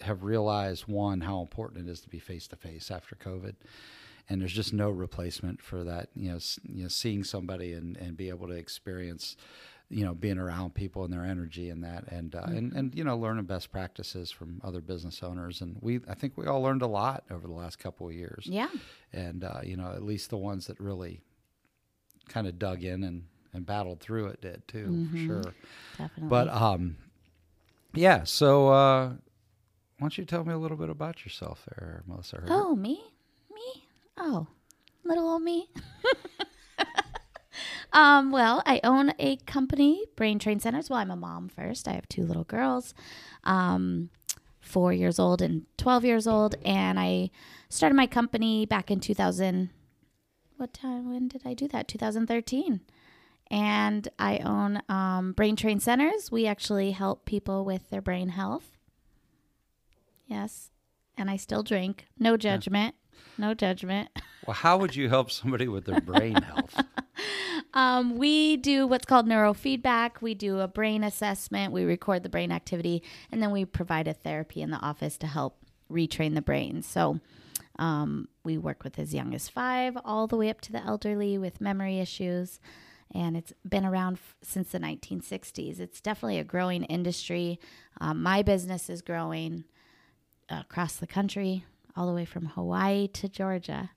have 0.00 0.24
realized 0.24 0.88
one 0.88 1.20
how 1.20 1.40
important 1.40 1.86
it 1.88 1.90
is 1.92 2.00
to 2.00 2.08
be 2.08 2.18
face 2.18 2.48
to 2.48 2.56
face 2.56 2.90
after 2.90 3.14
COVID, 3.14 3.54
and 4.28 4.40
there's 4.40 4.52
just 4.52 4.72
no 4.72 4.90
replacement 4.90 5.62
for 5.62 5.84
that. 5.84 6.08
You 6.14 6.32
know, 6.32 6.38
you 6.64 6.82
know, 6.82 6.88
seeing 6.88 7.22
somebody 7.24 7.74
and 7.74 7.96
and 7.96 8.16
be 8.16 8.28
able 8.30 8.48
to 8.48 8.54
experience, 8.54 9.36
you 9.90 10.04
know, 10.04 10.14
being 10.14 10.38
around 10.38 10.74
people 10.74 11.04
and 11.04 11.12
their 11.12 11.24
energy 11.24 11.68
and 11.70 11.84
that, 11.84 12.04
and 12.10 12.34
uh, 12.34 12.42
and 12.46 12.72
and 12.72 12.94
you 12.94 13.04
know, 13.04 13.16
learning 13.16 13.44
best 13.44 13.70
practices 13.70 14.30
from 14.30 14.60
other 14.64 14.80
business 14.80 15.22
owners, 15.22 15.60
and 15.60 15.76
we 15.80 16.00
I 16.08 16.14
think 16.14 16.36
we 16.36 16.46
all 16.46 16.62
learned 16.62 16.82
a 16.82 16.86
lot 16.86 17.24
over 17.30 17.46
the 17.46 17.52
last 17.52 17.78
couple 17.78 18.06
of 18.08 18.14
years. 18.14 18.46
Yeah, 18.46 18.68
and 19.12 19.44
uh, 19.44 19.60
you 19.62 19.76
know 19.76 19.92
at 19.92 20.02
least 20.02 20.30
the 20.30 20.36
ones 20.38 20.66
that 20.66 20.80
really 20.80 21.20
kind 22.28 22.46
of 22.46 22.58
dug 22.58 22.82
in 22.82 23.04
and, 23.04 23.24
and 23.52 23.66
battled 23.66 24.00
through 24.00 24.26
it 24.26 24.40
did 24.40 24.66
too 24.66 25.06
for 25.10 25.18
sure. 25.18 25.54
Definitely. 25.98 26.28
but 26.28 26.48
um 26.48 26.96
yeah 27.92 28.24
so 28.24 28.68
uh 28.68 29.08
why 29.08 29.16
don't 30.00 30.16
you 30.16 30.24
tell 30.24 30.42
me 30.44 30.52
a 30.54 30.58
little 30.58 30.76
bit 30.78 30.88
about 30.88 31.24
yourself 31.24 31.66
there 31.68 32.02
melissa 32.06 32.36
Hergert? 32.36 32.46
oh, 32.48 32.74
me, 32.74 33.02
me, 33.54 33.84
oh, 34.16 34.46
little 35.04 35.28
old 35.28 35.42
me. 35.42 35.68
um, 37.94 38.30
well, 38.30 38.62
I 38.66 38.80
own 38.84 39.14
a 39.18 39.36
company, 39.46 40.04
Brain 40.16 40.38
Train 40.38 40.60
Centers. 40.60 40.90
Well, 40.90 40.98
I'm 40.98 41.10
a 41.10 41.16
mom 41.16 41.48
first. 41.48 41.88
I 41.88 41.92
have 41.92 42.08
two 42.08 42.24
little 42.24 42.44
girls, 42.44 42.92
um, 43.44 44.10
four 44.60 44.92
years 44.92 45.18
old 45.18 45.40
and 45.40 45.64
twelve 45.78 46.04
years 46.04 46.26
old, 46.26 46.56
and 46.64 46.98
I 47.00 47.30
started 47.68 47.94
my 47.94 48.06
company 48.06 48.66
back 48.66 48.90
in 48.90 49.00
2000. 49.00 49.70
What 50.56 50.72
time? 50.72 51.10
When 51.10 51.28
did 51.28 51.42
I 51.44 51.54
do 51.54 51.66
that? 51.68 51.88
2013. 51.88 52.80
And 53.50 54.08
I 54.18 54.38
own 54.38 54.80
um, 54.88 55.32
Brain 55.32 55.56
Train 55.56 55.80
Centers. 55.80 56.30
We 56.30 56.46
actually 56.46 56.92
help 56.92 57.24
people 57.24 57.64
with 57.64 57.90
their 57.90 58.00
brain 58.00 58.28
health. 58.30 58.78
Yes. 60.26 60.70
And 61.16 61.28
I 61.28 61.36
still 61.36 61.62
drink. 61.62 62.06
No 62.18 62.36
judgment. 62.36 62.94
No 63.36 63.52
judgment. 63.54 64.10
well 64.46 64.54
how 64.54 64.76
would 64.78 64.94
you 64.94 65.08
help 65.08 65.30
somebody 65.30 65.66
with 65.68 65.84
their 65.86 66.00
brain 66.00 66.34
health 66.34 66.74
Um, 67.74 68.16
we 68.16 68.56
do 68.56 68.86
what's 68.86 69.04
called 69.04 69.26
neurofeedback. 69.26 70.22
We 70.22 70.34
do 70.34 70.60
a 70.60 70.68
brain 70.68 71.02
assessment. 71.02 71.72
We 71.72 71.84
record 71.84 72.22
the 72.22 72.28
brain 72.28 72.52
activity, 72.52 73.02
and 73.30 73.42
then 73.42 73.50
we 73.50 73.64
provide 73.64 74.08
a 74.08 74.14
therapy 74.14 74.62
in 74.62 74.70
the 74.70 74.78
office 74.78 75.18
to 75.18 75.26
help 75.26 75.58
retrain 75.90 76.34
the 76.34 76.42
brain. 76.42 76.82
So 76.82 77.20
um, 77.78 78.28
we 78.44 78.56
work 78.58 78.84
with 78.84 78.98
as 78.98 79.12
young 79.12 79.34
as 79.34 79.48
five, 79.48 79.96
all 80.04 80.26
the 80.28 80.36
way 80.36 80.50
up 80.50 80.60
to 80.62 80.72
the 80.72 80.84
elderly 80.84 81.36
with 81.36 81.60
memory 81.60 81.98
issues. 81.98 82.60
And 83.12 83.36
it's 83.36 83.52
been 83.68 83.84
around 83.84 84.14
f- 84.14 84.36
since 84.42 84.70
the 84.70 84.78
1960s. 84.78 85.78
It's 85.78 86.00
definitely 86.00 86.38
a 86.38 86.44
growing 86.44 86.84
industry. 86.84 87.60
Um, 88.00 88.22
my 88.22 88.42
business 88.42 88.88
is 88.88 89.02
growing 89.02 89.64
across 90.48 90.96
the 90.96 91.06
country, 91.06 91.64
all 91.96 92.06
the 92.06 92.12
way 92.12 92.24
from 92.24 92.46
Hawaii 92.46 93.08
to 93.08 93.28
Georgia. 93.28 93.90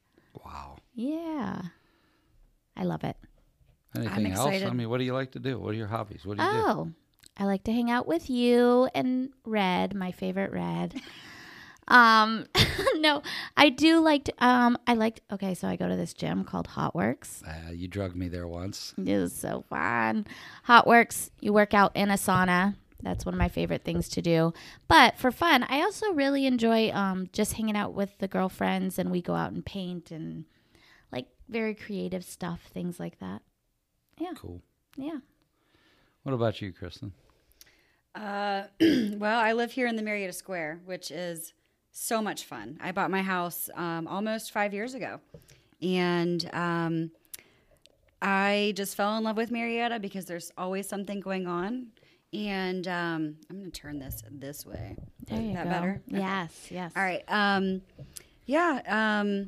Wow. 0.44 0.78
Yeah. 0.94 1.62
I 2.76 2.84
love 2.84 3.04
it. 3.04 3.18
Anything 3.96 4.32
else? 4.34 4.63
I 4.63 4.70
mean, 4.72 4.89
what 4.89 4.98
do 4.98 5.03
you 5.03 5.13
like 5.13 5.32
to 5.32 5.39
do? 5.39 5.60
What 5.60 5.72
are 5.72 5.77
your 5.77 5.88
hobbies? 5.88 6.25
What 6.25 6.38
do 6.38 6.44
you 6.44 6.51
do? 6.51 6.58
Oh, 6.58 6.91
I 7.38 7.46
like 7.46 7.63
to 7.65 7.74
hang 7.74 7.89
out 7.89 8.08
with 8.08 8.29
you 8.29 8.89
and 8.94 9.29
Red, 9.46 9.96
my 9.96 10.12
favorite 10.12 10.51
Red. 10.51 11.00
um, 11.88 12.46
no, 12.96 13.22
I 13.56 13.70
do 13.70 14.00
like 14.00 14.25
to, 14.25 14.46
um, 14.46 14.77
I 14.88 14.94
like, 14.94 15.22
okay, 15.32 15.53
so 15.53 15.67
I 15.67 15.75
go 15.75 15.88
to 15.88 15.96
this 15.96 16.13
gym 16.13 16.44
called 16.44 16.67
Hot 16.67 16.96
Works. 16.96 17.44
Uh, 17.48 17.72
you 17.72 17.88
drugged 17.88 18.15
me 18.15 18.27
there 18.27 18.48
once. 18.48 18.94
It 18.98 19.08
is 19.08 19.36
so 19.36 19.63
fun. 19.70 20.25
Hot 20.63 20.88
Works, 20.88 21.32
you 21.39 21.53
work 21.53 21.74
out 21.74 21.96
in 21.96 22.10
a 22.10 22.15
sauna. 22.15 22.75
That's 23.03 23.25
one 23.25 23.36
of 23.36 23.39
my 23.39 23.50
favorite 23.50 23.84
things 23.84 24.10
to 24.10 24.22
do. 24.22 24.53
But 24.88 25.17
for 25.17 25.32
fun, 25.32 25.63
I 25.70 25.82
also 25.82 26.13
really 26.13 26.46
enjoy 26.48 26.91
um, 26.91 27.29
just 27.32 27.53
hanging 27.53 27.77
out 27.77 27.94
with 27.94 28.17
the 28.17 28.27
girlfriends 28.27 28.98
and 28.98 29.12
we 29.12 29.22
go 29.22 29.36
out 29.36 29.51
and 29.51 29.63
paint 29.63 30.10
and 30.10 30.46
like 31.12 31.27
very 31.48 31.75
creative 31.75 32.25
stuff, 32.25 32.62
things 32.74 33.00
like 33.00 33.20
that. 33.20 33.44
Yeah. 34.20 34.34
Cool. 34.36 34.62
Yeah. 34.96 35.20
What 36.24 36.34
about 36.34 36.62
you, 36.62 36.74
Christin? 36.74 37.12
Uh, 38.16 38.64
well, 39.18 39.40
I 39.40 39.54
live 39.54 39.72
here 39.72 39.88
in 39.88 39.96
the 39.96 40.02
Marietta 40.02 40.34
Square, 40.34 40.82
which 40.86 41.12
is 41.12 41.54
so 41.92 42.22
much 42.22 42.46
fun. 42.46 42.78
I 42.82 42.92
bought 42.92 43.12
my 43.12 43.22
house 43.22 43.70
um, 43.76 44.08
almost 44.08 44.52
five 44.52 44.74
years 44.74 44.94
ago, 44.94 45.20
and 45.82 46.50
um, 46.54 47.12
I 48.22 48.74
just 48.76 48.96
fell 48.96 49.18
in 49.18 49.24
love 49.24 49.38
with 49.38 49.52
Marietta 49.52 50.00
because 50.00 50.26
there's 50.26 50.52
always 50.58 50.88
something 50.88 51.20
going 51.20 51.48
on. 51.48 51.88
And 52.34 52.88
um, 52.88 53.36
I'm 53.50 53.60
going 53.60 53.72
to 53.72 53.82
turn 53.82 54.00
this 54.00 54.22
this 54.30 54.66
way. 54.66 54.98
There 55.28 55.40
you 55.42 55.54
that 55.54 55.64
go. 55.64 55.70
better? 55.70 56.02
Yes, 56.08 56.68
yes. 56.70 56.92
All 56.96 57.04
right. 57.04 57.24
Um, 57.30 57.82
yeah. 58.46 59.42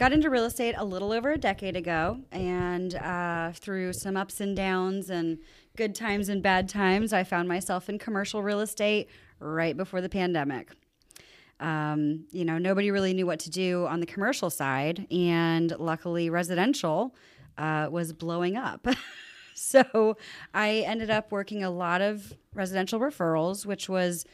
Got 0.00 0.14
into 0.14 0.30
real 0.30 0.46
estate 0.46 0.76
a 0.78 0.84
little 0.86 1.12
over 1.12 1.32
a 1.32 1.36
decade 1.36 1.76
ago, 1.76 2.20
and 2.32 2.94
uh, 2.94 3.52
through 3.54 3.92
some 3.92 4.16
ups 4.16 4.40
and 4.40 4.56
downs 4.56 5.10
and 5.10 5.36
good 5.76 5.94
times 5.94 6.30
and 6.30 6.42
bad 6.42 6.70
times, 6.70 7.12
I 7.12 7.22
found 7.22 7.48
myself 7.48 7.90
in 7.90 7.98
commercial 7.98 8.42
real 8.42 8.60
estate 8.60 9.10
right 9.40 9.76
before 9.76 10.00
the 10.00 10.08
pandemic. 10.08 10.70
Um, 11.60 12.24
you 12.30 12.46
know, 12.46 12.56
nobody 12.56 12.90
really 12.90 13.12
knew 13.12 13.26
what 13.26 13.40
to 13.40 13.50
do 13.50 13.84
on 13.88 14.00
the 14.00 14.06
commercial 14.06 14.48
side, 14.48 15.06
and 15.10 15.78
luckily, 15.78 16.30
residential 16.30 17.14
uh, 17.58 17.88
was 17.90 18.14
blowing 18.14 18.56
up. 18.56 18.86
so 19.54 20.16
I 20.54 20.76
ended 20.86 21.10
up 21.10 21.30
working 21.30 21.62
a 21.62 21.70
lot 21.70 22.00
of 22.00 22.32
residential 22.54 23.00
referrals, 23.00 23.66
which 23.66 23.86
was 23.86 24.24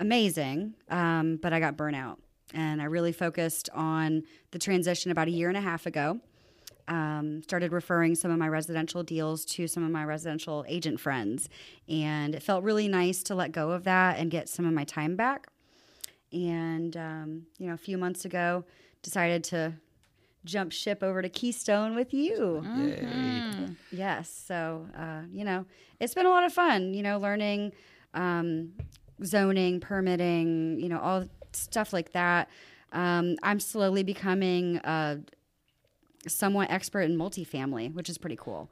amazing, 0.00 0.74
um, 0.90 1.38
but 1.40 1.52
I 1.52 1.60
got 1.60 1.76
burnout. 1.76 2.16
And 2.54 2.80
I 2.80 2.84
really 2.84 3.12
focused 3.12 3.68
on 3.74 4.22
the 4.52 4.58
transition 4.58 5.10
about 5.10 5.28
a 5.28 5.30
year 5.30 5.48
and 5.48 5.58
a 5.58 5.60
half 5.60 5.86
ago. 5.86 6.20
Um, 6.86 7.42
started 7.42 7.72
referring 7.72 8.14
some 8.14 8.30
of 8.30 8.38
my 8.38 8.48
residential 8.48 9.02
deals 9.02 9.44
to 9.46 9.66
some 9.66 9.82
of 9.84 9.90
my 9.90 10.04
residential 10.04 10.64
agent 10.68 11.00
friends. 11.00 11.48
And 11.88 12.34
it 12.34 12.42
felt 12.42 12.62
really 12.62 12.88
nice 12.88 13.22
to 13.24 13.34
let 13.34 13.52
go 13.52 13.70
of 13.70 13.84
that 13.84 14.18
and 14.18 14.30
get 14.30 14.48
some 14.48 14.66
of 14.66 14.72
my 14.72 14.84
time 14.84 15.16
back. 15.16 15.46
And, 16.32 16.96
um, 16.96 17.46
you 17.58 17.68
know, 17.68 17.74
a 17.74 17.78
few 17.78 17.96
months 17.96 18.24
ago, 18.24 18.64
decided 19.02 19.44
to 19.44 19.74
jump 20.44 20.72
ship 20.72 21.02
over 21.02 21.22
to 21.22 21.28
Keystone 21.28 21.94
with 21.94 22.12
you. 22.12 22.62
Yay. 22.76 23.68
Yes. 23.90 24.44
So, 24.46 24.86
uh, 24.96 25.22
you 25.32 25.44
know, 25.44 25.64
it's 26.00 26.14
been 26.14 26.26
a 26.26 26.30
lot 26.30 26.44
of 26.44 26.52
fun, 26.52 26.92
you 26.92 27.02
know, 27.02 27.18
learning 27.18 27.72
um, 28.12 28.72
zoning, 29.24 29.80
permitting, 29.80 30.78
you 30.80 30.88
know, 30.88 30.98
all 30.98 31.24
stuff 31.56 31.92
like 31.92 32.12
that. 32.12 32.48
Um, 32.92 33.36
I'm 33.42 33.60
slowly 33.60 34.02
becoming 34.02 34.76
a 34.84 35.18
somewhat 36.26 36.70
expert 36.70 37.02
in 37.02 37.16
multifamily, 37.16 37.92
which 37.94 38.08
is 38.08 38.18
pretty 38.18 38.36
cool. 38.36 38.70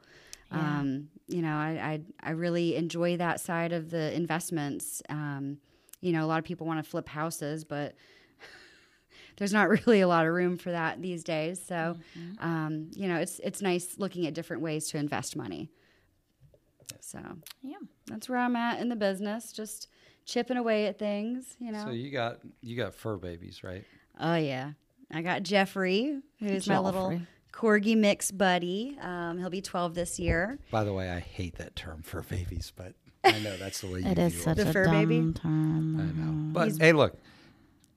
Um, 0.51 1.09
you 1.27 1.41
know, 1.41 1.55
I, 1.55 2.01
I, 2.23 2.29
I 2.29 2.31
really 2.31 2.75
enjoy 2.75 3.17
that 3.17 3.39
side 3.39 3.73
of 3.73 3.89
the 3.89 4.13
investments. 4.15 5.01
Um, 5.09 5.57
you 6.01 6.11
know, 6.11 6.23
a 6.23 6.27
lot 6.27 6.37
of 6.39 6.45
people 6.45 6.67
want 6.67 6.83
to 6.83 6.89
flip 6.89 7.07
houses, 7.09 7.63
but 7.63 7.95
there's 9.37 9.53
not 9.53 9.69
really 9.69 10.01
a 10.01 10.07
lot 10.07 10.25
of 10.27 10.33
room 10.33 10.57
for 10.57 10.71
that 10.71 11.01
these 11.01 11.23
days. 11.23 11.61
So, 11.65 11.95
um, 12.39 12.91
you 12.95 13.07
know, 13.07 13.17
it's 13.17 13.39
it's 13.39 13.61
nice 13.61 13.95
looking 13.97 14.27
at 14.27 14.33
different 14.33 14.61
ways 14.61 14.87
to 14.89 14.97
invest 14.97 15.35
money. 15.35 15.69
So 16.99 17.19
Yeah. 17.61 17.77
that's 18.07 18.29
where 18.29 18.39
I'm 18.39 18.55
at 18.55 18.79
in 18.79 18.89
the 18.89 18.95
business, 18.95 19.51
just 19.51 19.87
chipping 20.25 20.57
away 20.57 20.87
at 20.87 20.97
things. 20.99 21.55
You 21.59 21.71
know. 21.71 21.85
So 21.85 21.91
you 21.91 22.09
got 22.11 22.39
you 22.61 22.75
got 22.77 22.93
fur 22.93 23.17
babies, 23.17 23.63
right? 23.63 23.83
oh 24.19 24.35
yeah, 24.35 24.71
I 25.11 25.21
got 25.21 25.43
Jeffrey, 25.43 26.19
who's 26.39 26.67
my 26.67 26.79
little 26.79 27.19
corgi 27.51 27.97
mix 27.97 28.31
buddy. 28.31 28.97
Um, 29.01 29.37
he'll 29.39 29.49
be 29.49 29.61
12 29.61 29.93
this 29.95 30.19
year. 30.19 30.57
By 30.71 30.83
the 30.83 30.93
way, 30.93 31.09
I 31.09 31.19
hate 31.19 31.55
that 31.57 31.75
term 31.75 32.01
fur 32.03 32.21
babies, 32.21 32.71
but 32.75 32.93
I 33.23 33.39
know 33.39 33.55
that's 33.57 33.81
the 33.81 33.87
way 33.87 33.99
you 34.01 34.07
It 34.07 34.19
is 34.19 34.33
view 34.33 34.41
such 34.41 34.57
The 34.57 34.69
a 34.69 34.73
fur 34.73 34.85
dumb 34.85 35.07
baby? 35.07 35.33
term. 35.33 35.99
I 35.99 36.03
know. 36.19 36.53
But 36.53 36.77
hey, 36.79 36.91
look, 36.93 37.17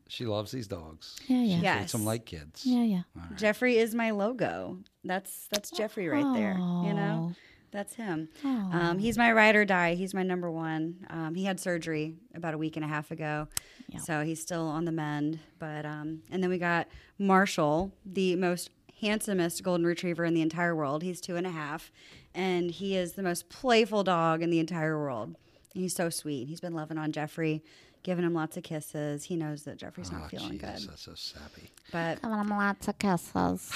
she 0.09 0.25
loves 0.25 0.53
these 0.53 0.67
dogs. 0.69 1.17
Yeah, 1.27 1.39
yeah. 1.43 1.55
Treats 1.55 1.63
Yes. 1.65 1.93
them 1.93 2.05
like 2.05 2.25
kids. 2.27 2.65
Yeah, 2.65 2.83
yeah. 2.85 3.03
Jeffrey 3.37 3.77
is 3.79 3.95
my 3.95 4.11
logo. 4.13 4.79
That's 5.05 5.49
that's 5.51 5.71
Jeffrey 5.71 6.09
right 6.09 6.35
there. 6.35 6.55
You 6.59 6.95
know. 6.95 7.33
That's 7.77 7.95
him. 7.95 8.29
Oh. 8.45 8.71
Um, 8.73 8.99
he's 8.99 9.19
my 9.19 9.31
ride 9.33 9.55
or 9.55 9.65
die. 9.67 9.95
He's 9.95 10.15
my 10.15 10.23
number 10.23 10.51
one. 10.51 11.07
Um, 11.11 11.35
he 11.35 11.45
had 11.45 11.61
surgery 11.61 12.15
about 12.35 12.55
a 12.55 12.59
week 12.59 12.77
and 12.77 12.85
a 12.85 12.89
half 12.89 13.11
ago, 13.11 13.49
Yeah. 13.89 13.99
so 14.01 14.25
he's 14.25 14.41
still 14.41 14.67
on 14.67 14.87
the 14.87 14.93
mend. 14.93 15.39
But 15.59 15.85
um, 15.85 16.23
and 16.31 16.43
then 16.43 16.49
we 16.51 16.59
got 16.59 16.89
Marshall, 17.19 17.93
the 18.05 18.35
most 18.37 18.71
handsomest 19.01 19.63
golden 19.63 19.87
retriever 19.87 20.25
in 20.25 20.33
the 20.33 20.41
entire 20.41 20.75
world. 20.75 21.03
He's 21.03 21.21
two 21.21 21.37
and 21.37 21.47
a 21.47 21.51
half, 21.51 21.93
and 22.35 22.71
he 22.71 22.97
is 22.97 23.13
the 23.13 23.23
most 23.23 23.49
playful 23.51 24.03
dog 24.05 24.43
in 24.43 24.49
the 24.51 24.59
entire 24.59 24.99
world. 24.99 25.37
He's 25.75 25.95
so 25.95 26.09
sweet. 26.09 26.49
He's 26.49 26.61
been 26.61 26.73
loving 26.73 26.97
on 26.97 27.13
Jeffrey, 27.13 27.63
giving 28.03 28.25
him 28.25 28.33
lots 28.33 28.57
of 28.57 28.63
kisses. 28.63 29.25
He 29.25 29.37
knows 29.37 29.65
that 29.65 29.77
Jeffrey's 29.77 30.11
Oh, 30.15 30.17
not 30.19 30.31
feeling 30.31 30.53
Jesus, 30.53 30.81
good, 30.81 30.91
that's 30.91 31.03
so 31.03 31.15
sappy. 31.15 31.71
but 31.93 32.23
Giving 32.23 32.39
him 32.39 32.49
lots 32.49 32.89
of 32.89 32.99
kisses. 32.99 33.71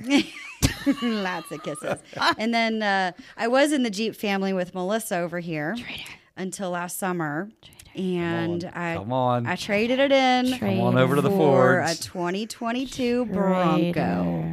Lots 1.02 1.50
of 1.52 1.62
kisses. 1.62 1.98
and 2.38 2.52
then 2.54 2.82
uh, 2.82 3.12
I 3.36 3.48
was 3.48 3.72
in 3.72 3.82
the 3.82 3.90
Jeep 3.90 4.14
family 4.16 4.52
with 4.52 4.74
Melissa 4.74 5.18
over 5.18 5.38
here 5.40 5.76
until 6.36 6.70
last 6.70 6.98
summer. 6.98 7.48
And 7.94 8.62
Come 8.62 8.72
on. 8.74 8.82
I 8.82 8.94
Come 8.96 9.12
on. 9.12 9.46
I 9.46 9.56
traded 9.56 9.98
it 9.98 10.12
in 10.12 10.58
Come 10.58 10.80
on 10.80 10.98
over 10.98 11.14
to 11.16 11.22
the 11.22 11.30
for 11.30 11.82
Fords. 11.82 11.98
a 12.00 12.02
2022 12.02 13.24
Bronco. 13.26 14.44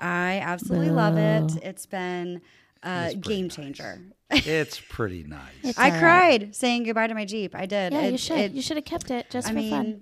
I 0.00 0.40
absolutely 0.44 0.90
love 0.90 1.16
it. 1.16 1.56
It's 1.64 1.86
been 1.86 2.40
a 2.82 3.06
It's 3.06 3.14
pretty 3.14 3.28
game 3.28 3.44
nice. 3.46 3.56
changer. 3.56 4.00
it's 4.30 4.80
pretty 4.88 5.24
nice. 5.24 5.40
It's 5.62 5.78
I 5.78 5.86
all 5.86 5.90
right. 5.92 6.00
cried 6.00 6.54
saying 6.54 6.84
goodbye 6.84 7.06
to 7.06 7.14
my 7.14 7.24
Jeep. 7.24 7.54
I 7.54 7.66
did. 7.66 7.92
Yeah, 7.92 8.02
It- 8.02 8.12
you 8.12 8.18
should. 8.18 8.38
it- 8.38 8.52
you 8.52 8.62
should 8.62 8.76
have 8.76 8.84
kept 8.84 9.10
it 9.10 9.30
just 9.30 9.46
I 9.48 9.50
for 9.50 9.56
mean, 9.56 9.70
fun. 9.70 10.00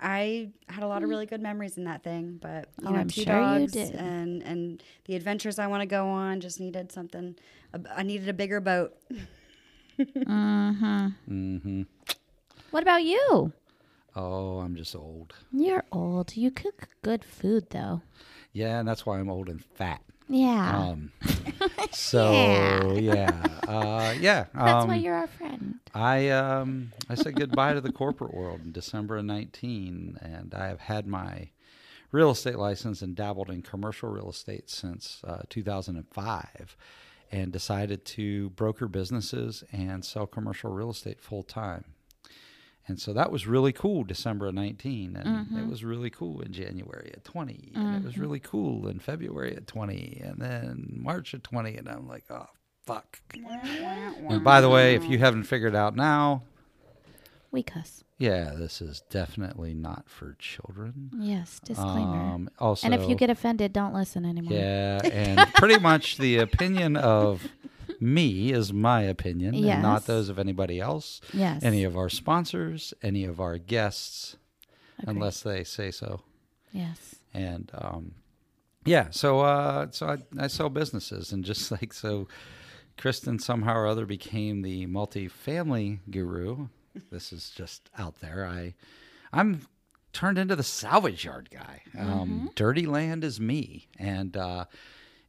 I 0.00 0.50
had 0.68 0.82
a 0.82 0.86
lot 0.86 1.02
of 1.02 1.08
really 1.08 1.26
good 1.26 1.40
memories 1.40 1.76
in 1.78 1.84
that 1.84 2.02
thing, 2.02 2.38
but 2.40 2.68
you 2.80 2.88
Oh, 2.88 2.92
know, 2.92 2.98
I'm 2.98 3.08
two 3.08 3.22
sure 3.22 3.40
you 3.40 3.60
dogs 3.60 3.72
did. 3.72 3.94
and 3.94 4.42
and 4.42 4.82
the 5.06 5.14
adventures 5.16 5.58
I 5.58 5.66
want 5.68 5.80
to 5.82 5.86
go 5.86 6.08
on 6.08 6.40
just 6.40 6.60
needed 6.60 6.92
something. 6.92 7.36
I 7.94 8.02
needed 8.02 8.28
a 8.28 8.32
bigger 8.32 8.60
boat. 8.60 8.96
Mm-hmm. 9.98 11.06
hmm 11.26 11.82
What 12.70 12.82
about 12.82 13.04
you? 13.04 13.52
Oh, 14.16 14.58
I'm 14.60 14.76
just 14.76 14.94
old. 14.94 15.34
You're 15.52 15.84
old. 15.90 16.36
You 16.36 16.50
cook 16.50 16.88
good 17.02 17.24
food, 17.24 17.70
though. 17.70 18.02
Yeah, 18.52 18.78
and 18.78 18.86
that's 18.88 19.04
why 19.04 19.18
I'm 19.18 19.28
old 19.30 19.48
and 19.48 19.62
fat. 19.64 20.02
Yeah. 20.28 20.78
Um, 20.78 21.12
so 21.92 22.96
yeah, 22.98 23.46
uh, 23.68 24.14
yeah. 24.18 24.46
That's 24.54 24.82
um, 24.84 24.88
why 24.88 24.96
you're 24.96 25.14
our 25.14 25.26
friend. 25.26 25.80
I 25.94 26.30
um 26.30 26.92
I 27.08 27.14
said 27.14 27.36
goodbye 27.36 27.74
to 27.74 27.80
the 27.80 27.92
corporate 27.92 28.34
world 28.34 28.60
in 28.64 28.72
December 28.72 29.18
of 29.18 29.24
19 29.26 30.18
and 30.20 30.54
I 30.54 30.68
have 30.68 30.80
had 30.80 31.06
my 31.06 31.50
real 32.10 32.30
estate 32.30 32.56
license 32.56 33.02
and 33.02 33.14
dabbled 33.14 33.50
in 33.50 33.62
commercial 33.62 34.08
real 34.08 34.30
estate 34.30 34.70
since 34.70 35.20
uh, 35.24 35.42
2005 35.50 36.76
and 37.32 37.52
decided 37.52 38.04
to 38.04 38.50
broker 38.50 38.86
businesses 38.86 39.64
and 39.72 40.04
sell 40.04 40.26
commercial 40.26 40.70
real 40.70 40.90
estate 40.90 41.20
full 41.20 41.42
time. 41.42 41.84
And 42.86 43.00
so 43.00 43.12
that 43.14 43.32
was 43.32 43.46
really 43.46 43.72
cool 43.72 44.04
December 44.04 44.48
of 44.48 44.54
19 44.54 45.16
and 45.16 45.58
it 45.58 45.66
was 45.66 45.82
really 45.82 46.10
cool 46.10 46.40
in 46.42 46.52
January 46.52 47.10
at 47.14 47.24
20 47.24 47.72
and 47.74 47.96
it 47.96 48.04
was 48.04 48.18
really 48.18 48.40
cool 48.40 48.88
in 48.88 48.98
February 48.98 49.56
at 49.56 49.66
20 49.66 50.20
and 50.22 50.38
then 50.38 50.92
March 51.02 51.32
of 51.32 51.42
20 51.42 51.76
and 51.78 51.88
I'm 51.88 52.06
like, 52.06 52.24
"Oh, 52.30 52.46
fuck." 52.86 53.20
And 54.28 54.44
by 54.44 54.60
the 54.60 54.68
way, 54.68 54.94
if 54.94 55.04
you 55.04 55.18
haven't 55.18 55.44
figured 55.44 55.74
out 55.74 55.96
now, 55.96 56.42
We 57.50 57.62
cuss. 57.62 58.04
yeah, 58.18 58.52
this 58.56 58.82
is 58.82 59.02
definitely 59.10 59.74
not 59.74 60.08
for 60.10 60.36
children. 60.38 61.10
Yes. 61.18 61.60
Disclaimer. 61.64 62.16
Um, 62.34 62.50
also, 62.58 62.86
and 62.86 62.94
if 62.94 63.08
you 63.08 63.14
get 63.14 63.30
offended, 63.30 63.72
don't 63.72 63.94
listen 63.94 64.24
anymore. 64.24 64.52
yeah, 64.58 65.00
and 65.12 65.38
pretty 65.54 65.78
much 65.78 66.18
the 66.18 66.36
opinion 66.38 66.96
of 66.96 67.46
me 68.00 68.52
is 68.52 68.72
my 68.72 69.02
opinion, 69.02 69.54
and 69.54 69.82
not 69.82 70.06
those 70.06 70.28
of 70.28 70.38
anybody 70.38 70.80
else, 70.80 71.20
Yes. 71.32 71.62
any 71.62 71.84
of 71.84 71.96
our 71.96 72.08
sponsors, 72.08 72.94
any 73.02 73.24
of 73.24 73.40
our 73.40 73.58
guests, 73.58 74.36
Agreed. 75.00 75.16
unless 75.16 75.40
they 75.42 75.64
say 75.64 75.90
so. 75.90 76.22
Yes. 76.72 77.14
and 77.32 77.70
um, 77.74 78.12
yeah, 78.84 79.06
so 79.10 79.40
uh, 79.40 79.86
so 79.90 80.06
I, 80.08 80.18
I 80.38 80.46
sell 80.48 80.68
businesses, 80.68 81.32
and 81.32 81.44
just 81.44 81.70
like 81.76 81.92
so, 81.92 82.28
Christin 82.98 83.40
somehow 83.40 83.74
or 83.76 83.86
other 83.86 84.06
became 84.06 84.62
the 84.62 84.86
multi-family 84.86 86.00
guru. 86.10 86.68
This 87.10 87.32
is 87.32 87.50
just 87.50 87.88
out 87.98 88.20
there. 88.20 88.46
I 88.46 88.74
I'm 89.32 89.66
turned 90.12 90.38
into 90.38 90.54
the 90.54 90.62
salvage 90.62 91.24
yard 91.24 91.48
guy. 91.50 91.82
Um, 91.98 92.50
dirty 92.54 92.86
land 92.86 93.24
is 93.24 93.40
me, 93.40 93.88
and 93.98 94.36
uh, 94.36 94.66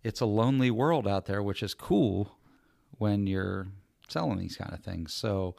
it's 0.03 0.21
a 0.21 0.25
lonely 0.27 0.69
world 0.69 1.07
out 1.07 1.25
there, 1.25 1.41
which 1.41 1.63
is 1.63 1.73
cool 1.73 2.37
when 2.97 3.27
you're 3.27 3.67
selling 4.07 4.37
these 4.37 4.57
kind 4.57 4.73
of 4.73 4.79
things. 4.81 5.13
So 5.13 5.55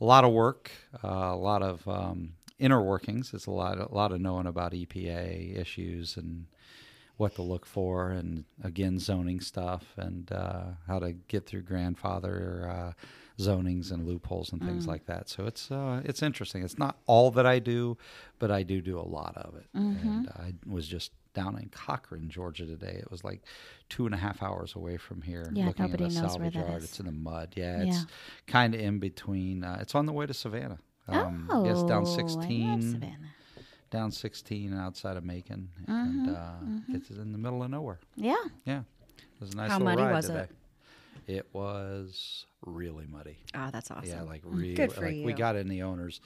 a 0.00 0.04
lot 0.04 0.24
of 0.24 0.32
work, 0.32 0.70
uh, 1.02 1.08
a 1.08 1.36
lot 1.36 1.62
of 1.62 1.86
um, 1.88 2.34
inner 2.58 2.82
workings. 2.82 3.32
It's 3.34 3.46
a 3.46 3.50
lot, 3.50 3.78
a 3.78 3.92
lot 3.94 4.12
of 4.12 4.20
knowing 4.20 4.46
about 4.46 4.72
EPA 4.72 5.56
issues 5.58 6.16
and 6.16 6.46
what 7.16 7.34
to 7.36 7.42
look 7.42 7.64
for, 7.64 8.10
and 8.10 8.44
again 8.64 8.98
zoning 8.98 9.40
stuff 9.40 9.84
and 9.96 10.32
uh, 10.32 10.64
how 10.88 10.98
to 10.98 11.12
get 11.28 11.46
through 11.46 11.62
grandfather 11.62 12.68
uh, 12.68 12.92
zonings 13.40 13.92
and 13.92 14.04
loopholes 14.06 14.52
and 14.52 14.60
things 14.62 14.86
like 14.88 15.06
that. 15.06 15.28
So 15.28 15.46
it's 15.46 15.70
uh, 15.70 16.02
it's 16.04 16.22
interesting. 16.22 16.64
It's 16.64 16.78
not 16.78 16.96
all 17.06 17.30
that 17.32 17.46
I 17.46 17.60
do, 17.60 17.96
but 18.40 18.50
I 18.50 18.64
do 18.64 18.80
do 18.80 18.98
a 18.98 19.06
lot 19.06 19.36
of 19.36 19.54
it. 19.54 19.66
And 19.74 20.28
I 20.28 20.54
was 20.66 20.88
just 20.88 21.12
down 21.34 21.58
in 21.58 21.68
Cochran, 21.68 22.28
Georgia 22.30 22.64
today. 22.64 22.96
It 23.00 23.10
was 23.10 23.22
like 23.24 23.42
two 23.88 24.06
and 24.06 24.14
a 24.14 24.18
half 24.18 24.42
hours 24.42 24.74
away 24.76 24.96
from 24.96 25.20
here. 25.22 25.50
Yeah, 25.52 25.66
looking 25.66 25.86
nobody 25.86 26.04
at 26.04 26.10
a 26.10 26.14
knows 26.14 26.22
where 26.22 26.30
salvage 26.30 26.54
that 26.54 26.66
yard. 26.68 26.78
is. 26.82 26.84
It's 26.90 27.00
in 27.00 27.06
the 27.06 27.12
mud. 27.12 27.52
Yeah, 27.56 27.82
Yeah. 27.82 27.88
it's 27.88 28.06
kind 28.46 28.74
of 28.74 28.80
in 28.80 28.98
between. 29.00 29.64
Uh, 29.64 29.78
it's 29.80 29.94
on 29.94 30.06
the 30.06 30.12
way 30.12 30.26
to 30.26 30.32
Savannah. 30.34 30.78
Um, 31.06 31.48
oh, 31.52 31.64
down 31.64 31.90
I 31.90 31.94
love 31.98 32.08
16, 32.08 32.82
Savannah. 32.92 33.16
down 33.90 34.10
16 34.10 34.72
outside 34.74 35.16
of 35.18 35.24
Macon, 35.24 35.68
Mm-hmm, 35.82 35.92
and 35.92 36.30
uh, 36.36 36.96
it's 36.96 37.10
in 37.10 37.32
the 37.32 37.38
middle 37.38 37.62
of 37.62 37.70
nowhere. 37.70 37.98
Yeah. 38.16 38.36
Yeah, 38.64 38.80
it 39.18 39.40
was 39.40 39.52
a 39.52 39.56
nice 39.56 39.70
How 39.70 39.78
little 39.78 39.92
muddy 39.92 40.02
ride 40.02 40.12
was 40.14 40.30
it? 40.30 40.32
today. 40.32 40.48
It 41.26 41.46
was 41.52 42.46
really 42.64 43.06
muddy. 43.06 43.38
Oh, 43.54 43.68
that's 43.72 43.90
awesome. 43.90 44.08
Yeah, 44.08 44.22
like 44.22 44.42
really. 44.44 44.74
Good 44.74 44.92
for 44.92 45.02
like 45.06 45.16
you. 45.16 45.24
we 45.26 45.32
got 45.34 45.56
in 45.56 45.68
the 45.68 45.82
owner's 45.82 46.20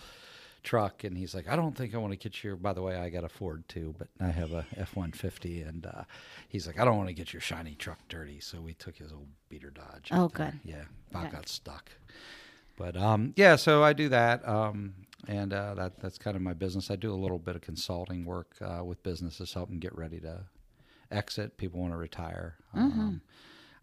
truck, 0.68 1.02
and 1.04 1.16
he's 1.16 1.34
like, 1.34 1.48
"I 1.48 1.56
don't 1.56 1.74
think 1.74 1.94
I 1.94 1.98
want 1.98 2.12
to 2.12 2.18
get 2.18 2.44
your." 2.44 2.54
By 2.56 2.74
the 2.74 2.82
way, 2.82 2.96
I 2.96 3.08
got 3.08 3.24
a 3.24 3.28
Ford 3.28 3.66
too, 3.68 3.94
but 3.98 4.08
I 4.20 4.28
have 4.30 4.52
a 4.52 4.66
F 4.76 4.94
one 4.94 5.12
fifty, 5.12 5.62
and 5.62 5.86
uh, 5.86 6.02
he's 6.48 6.66
like, 6.66 6.78
"I 6.78 6.84
don't 6.84 6.96
want 6.98 7.08
to 7.08 7.14
get 7.14 7.32
your 7.32 7.40
shiny 7.40 7.74
truck 7.74 7.98
dirty," 8.08 8.38
so 8.40 8.60
we 8.60 8.74
took 8.74 8.96
his 8.96 9.10
old 9.12 9.28
beater 9.48 9.70
Dodge. 9.70 10.10
Oh, 10.12 10.24
out 10.24 10.34
there. 10.34 10.50
good. 10.62 10.70
Yeah, 10.70 10.84
Bob 11.10 11.22
Good. 11.24 11.32
got 11.32 11.48
stuck. 11.48 11.90
But 12.76 12.96
um, 12.96 13.32
yeah, 13.36 13.56
so 13.56 13.82
I 13.82 13.92
do 13.94 14.08
that, 14.10 14.46
um, 14.46 14.94
and 15.26 15.52
uh, 15.54 15.74
that 15.74 16.00
that's 16.00 16.18
kind 16.18 16.36
of 16.36 16.42
my 16.42 16.52
business. 16.54 16.90
I 16.90 16.96
do 16.96 17.12
a 17.14 17.16
little 17.16 17.38
bit 17.38 17.56
of 17.56 17.62
consulting 17.62 18.24
work 18.26 18.54
uh, 18.60 18.84
with 18.84 19.02
businesses, 19.02 19.54
help 19.54 19.70
them 19.70 19.78
get 19.78 19.96
ready 19.96 20.20
to 20.20 20.42
exit. 21.10 21.56
People 21.56 21.80
want 21.80 21.92
to 21.94 21.96
retire. 21.98 22.56
Um, 22.74 23.20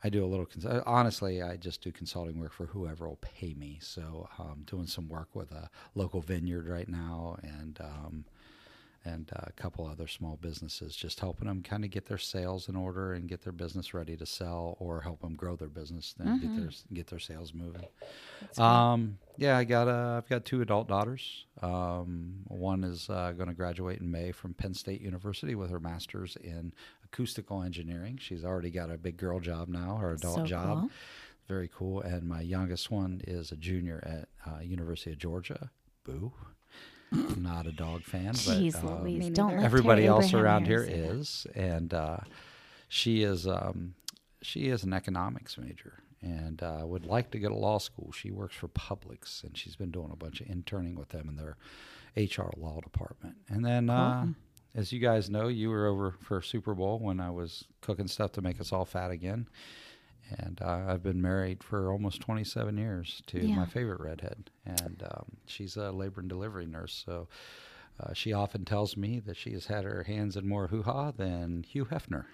I 0.05 0.09
do 0.09 0.24
a 0.24 0.27
little. 0.27 0.45
Cons- 0.45 0.67
uh, 0.67 0.83
honestly, 0.85 1.41
I 1.41 1.57
just 1.57 1.81
do 1.81 1.91
consulting 1.91 2.39
work 2.39 2.53
for 2.53 2.67
whoever 2.67 3.07
will 3.07 3.17
pay 3.21 3.55
me. 3.55 3.79
So, 3.81 4.29
um, 4.38 4.62
doing 4.67 4.85
some 4.85 5.09
work 5.09 5.29
with 5.33 5.51
a 5.51 5.67
local 5.95 6.21
vineyard 6.21 6.67
right 6.67 6.88
now, 6.88 7.38
and 7.41 7.79
um, 7.81 8.25
and 9.03 9.31
a 9.33 9.51
couple 9.53 9.88
other 9.88 10.07
small 10.07 10.38
businesses, 10.39 10.95
just 10.95 11.19
helping 11.19 11.47
them 11.47 11.63
kind 11.63 11.83
of 11.83 11.89
get 11.89 12.05
their 12.05 12.19
sales 12.19 12.69
in 12.69 12.75
order 12.75 13.13
and 13.13 13.27
get 13.27 13.41
their 13.41 13.51
business 13.51 13.95
ready 13.95 14.15
to 14.17 14.27
sell, 14.27 14.77
or 14.79 15.01
help 15.01 15.21
them 15.21 15.33
grow 15.33 15.55
their 15.55 15.69
business 15.69 16.13
and 16.19 16.39
get 16.39 16.55
their 16.55 16.69
get 16.93 17.07
their 17.07 17.19
sales 17.19 17.51
moving. 17.55 17.85
Um, 18.59 19.17
yeah, 19.38 19.57
I 19.57 19.63
got 19.63 19.88
uh, 19.88 20.17
I've 20.17 20.29
got 20.29 20.45
two 20.45 20.62
adult 20.62 20.88
daughters. 20.88 21.45
Um, 21.63 22.41
one 22.47 22.83
is 22.83 23.09
uh, 23.09 23.31
going 23.31 23.50
to 23.50 23.55
graduate 23.55 24.01
in 24.01 24.12
May 24.12 24.31
from 24.31 24.53
Penn 24.53 24.75
State 24.75 25.01
University 25.01 25.55
with 25.55 25.71
her 25.71 25.79
master's 25.79 26.35
in 26.35 26.74
acoustical 27.15 27.63
engineering. 27.63 28.17
She's 28.22 28.43
already 28.43 28.69
got 28.69 28.91
a 28.91 28.98
big 28.98 29.17
girl 29.17 29.39
job 29.39 29.69
now, 29.69 29.95
her 29.98 30.13
adult 30.13 30.36
So 30.36 30.45
job. 30.45 30.79
cool. 30.81 30.89
Very 31.48 31.69
cool. 31.74 32.01
And 32.01 32.24
my 32.24 32.41
youngest 32.41 32.91
one 32.91 33.22
is 33.25 33.51
a 33.51 33.55
junior 33.55 34.03
at 34.05 34.51
uh, 34.51 34.60
University 34.62 35.12
of 35.12 35.17
Georgia. 35.17 35.69
Boo. 36.04 36.34
I'm 37.12 37.43
not 37.43 37.67
a 37.67 37.71
dog 37.71 38.04
fan, 38.04 38.32
but 38.34 38.58
Jeez 38.58 38.84
um, 38.84 39.04
Louise. 39.04 39.30
Don't 39.30 39.60
everybody 39.60 40.01
Terry 40.01 40.08
else 40.08 40.28
Abraham 40.30 40.45
around 40.45 40.65
here 40.67 40.82
is. 40.82 40.88
here 40.89 40.95
us 41.19 41.30
say 41.30 41.51
that. 41.54 41.60
is, 41.62 41.71
and 41.71 41.93
uh, 41.93 42.17
she 42.89 43.23
is 43.23 43.47
um, 43.47 43.93
she 44.41 44.67
is 44.67 44.84
an 44.84 44.91
economics 44.91 45.58
major 45.58 45.99
and 46.21 46.62
uh, 46.63 46.82
would 46.84 47.06
like 47.06 47.32
to 47.32 47.39
go 47.39 47.47
to 47.49 47.56
law 47.56 47.78
school. 47.78 48.12
She 48.12 48.32
works 48.32 48.56
for 48.56 48.67
Publix, 48.67 49.43
and 49.43 49.56
she's 49.56 49.75
been 49.75 49.91
doing 49.91 50.10
a 50.12 50.15
bunch 50.15 50.41
of 50.41 50.47
interning 50.49 50.95
with 50.95 51.10
them 51.10 51.30
in 51.30 51.36
their 51.36 51.56
HR 52.17 52.49
law 52.58 52.82
department. 52.82 53.36
And 53.47 53.63
then, 53.63 53.89
uh, 53.91 54.28
as 54.75 54.91
you 54.91 54.99
guys 54.99 55.29
know, 55.29 55.47
you 55.47 55.69
were 55.69 55.88
over 55.88 56.11
for 56.21 56.41
Super 56.41 56.73
Bowl 56.75 56.99
when 56.99 57.19
I 57.19 57.31
was 57.31 57.65
cooking 57.81 58.07
stuff 58.07 58.31
to 58.33 58.41
make 58.41 58.59
us 58.61 58.71
all 58.73 58.85
fat 58.85 59.09
again. 59.11 59.47
And 60.39 60.59
uh, 60.61 60.85
I've 60.88 61.03
been 61.03 61.21
married 61.21 61.63
for 61.63 61.91
almost 61.91 62.19
27 62.21 62.77
years 62.77 63.21
to 63.27 63.39
Yeah. 63.45 63.55
my 63.55 63.65
favorite 63.65 63.99
redhead, 64.01 64.49
and 64.65 65.03
um, 65.11 65.25
she's 65.45 65.77
a 65.77 65.91
labor 65.91 66.19
and 66.21 66.29
delivery 66.29 66.65
nurse. 66.65 67.03
So 67.05 67.27
uh, 67.99 68.13
she 68.13 68.33
often 68.33 68.65
tells 68.65 68.97
me 68.97 69.19
that 69.19 69.38
she 69.38 69.51
has 69.53 69.67
had 69.67 69.83
her 69.83 70.03
hands 70.03 70.35
in 70.35 70.47
more 70.47 70.67
hoo 70.67 70.81
ha 70.81 71.11
than 71.11 71.63
Hugh 71.63 71.85
Hefner. 71.85 72.25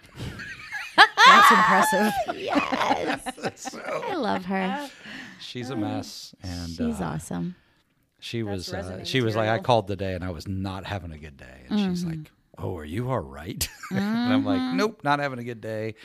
That's 0.96 1.50
impressive. 1.50 2.12
Yes. 2.34 3.74
I 3.86 4.14
love 4.14 4.44
her. 4.46 4.88
She's 5.40 5.68
a 5.70 5.76
mess, 5.76 6.34
and 6.42 6.70
She's 6.70 7.00
uh, 7.00 7.04
awesome. 7.04 7.54
She 8.24 8.42
was 8.44 8.72
uh, 8.72 9.02
she 9.04 9.20
was 9.20 9.34
like, 9.34 9.48
I 9.48 9.58
called 9.58 9.88
today 9.88 10.14
and 10.14 10.22
I 10.22 10.30
was 10.30 10.46
not 10.46 10.86
having 10.86 11.10
a 11.12 11.18
good 11.18 11.36
day, 11.36 11.62
and 11.68 11.78
she's 11.80 12.04
like, 12.04 12.30
Oh, 12.56 12.76
are 12.76 12.84
you 12.84 13.10
all 13.10 13.18
right? 13.18 13.68
and 13.90 14.32
I'm 14.32 14.44
like, 14.44 14.60
Nope, 14.76 15.00
not 15.02 15.18
having 15.18 15.40
a 15.40 15.44
good 15.44 15.60
day. 15.60 15.96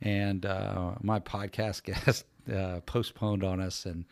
And 0.00 0.46
uh, 0.46 0.92
my 1.02 1.20
podcast 1.20 1.82
guest 1.90 2.24
uh, 2.52 2.80
postponed 2.86 3.44
on 3.44 3.60
us, 3.60 3.84
and 3.84 4.06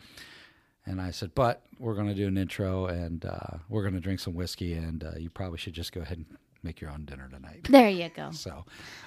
and 0.87 1.01
I 1.01 1.11
said, 1.11 1.35
But 1.35 1.63
we're 1.79 1.95
going 1.95 2.09
to 2.09 2.15
do 2.15 2.27
an 2.29 2.37
intro, 2.37 2.85
and 2.87 3.25
uh, 3.25 3.57
we're 3.71 3.83
going 3.83 3.95
to 3.95 4.01
drink 4.01 4.21
some 4.21 4.35
whiskey, 4.35 4.75
and 4.75 5.03
uh, 5.03 5.13
you 5.19 5.31
probably 5.31 5.57
should 5.59 5.73
just 5.73 5.93
go 5.93 6.03
ahead 6.03 6.19
and 6.19 6.27
make 6.63 6.81
your 6.83 6.91
own 6.91 7.07
dinner 7.07 7.29
tonight. 7.33 7.67
There 7.71 7.89
you 7.89 8.11
go. 8.15 8.31
So, 8.33 8.65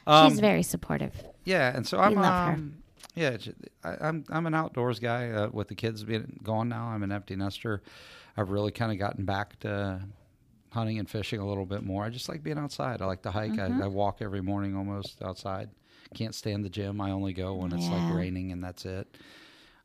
um, 0.08 0.30
She's 0.32 0.40
very 0.40 0.64
supportive. 0.64 1.14
yeah, 1.46 1.76
and 1.76 1.86
so 1.86 2.00
I'm 2.00 2.16
love 2.16 2.26
her. 2.48 2.54
um, 2.54 2.78
yeah, 3.14 3.30
it's- 3.34 3.50
I, 3.84 4.08
I'm 4.08 4.24
I'm 4.30 4.48
an 4.48 4.56
outdoors 4.56 4.98
guy 5.00 5.30
uh, 5.30 5.50
with 5.52 5.68
the 5.68 5.76
kids 5.76 6.04
being 6.04 6.40
gone 6.44 6.70
now. 6.70 6.88
I'm 6.88 7.04
an 7.04 7.12
empty 7.12 7.36
nester. 7.36 7.84
I've 8.38 8.50
really 8.52 8.72
kind 8.72 8.92
of 8.92 9.00
gotten 9.00 9.26
back 9.26 9.60
to 9.62 10.02
hunting 10.72 11.00
and 11.00 11.10
fishing 11.10 11.40
a 11.40 11.48
little 11.48 11.66
bit 11.66 11.84
more. 11.84 12.04
I 12.04 12.10
just 12.10 12.30
like 12.30 12.44
being 12.44 12.58
outside. 12.58 13.02
I 13.02 13.06
like 13.06 13.24
to 13.24 13.32
hike. 13.32 13.52
Mm-hmm. 13.54 13.82
I, 13.82 13.86
I 13.86 13.88
walk 13.88 14.18
every 14.22 14.42
morning 14.42 14.76
almost 14.76 15.22
outside. 15.24 15.70
Can't 16.14 16.36
stand 16.36 16.64
the 16.64 16.70
gym. 16.70 17.02
I 17.02 17.12
only 17.12 17.34
go 17.34 17.56
when 17.56 17.74
it's 17.74 17.86
Yeah. 17.86 18.06
like 18.08 18.16
raining 18.16 18.52
and 18.52 18.64
that's 18.64 18.86
it. 18.86 19.18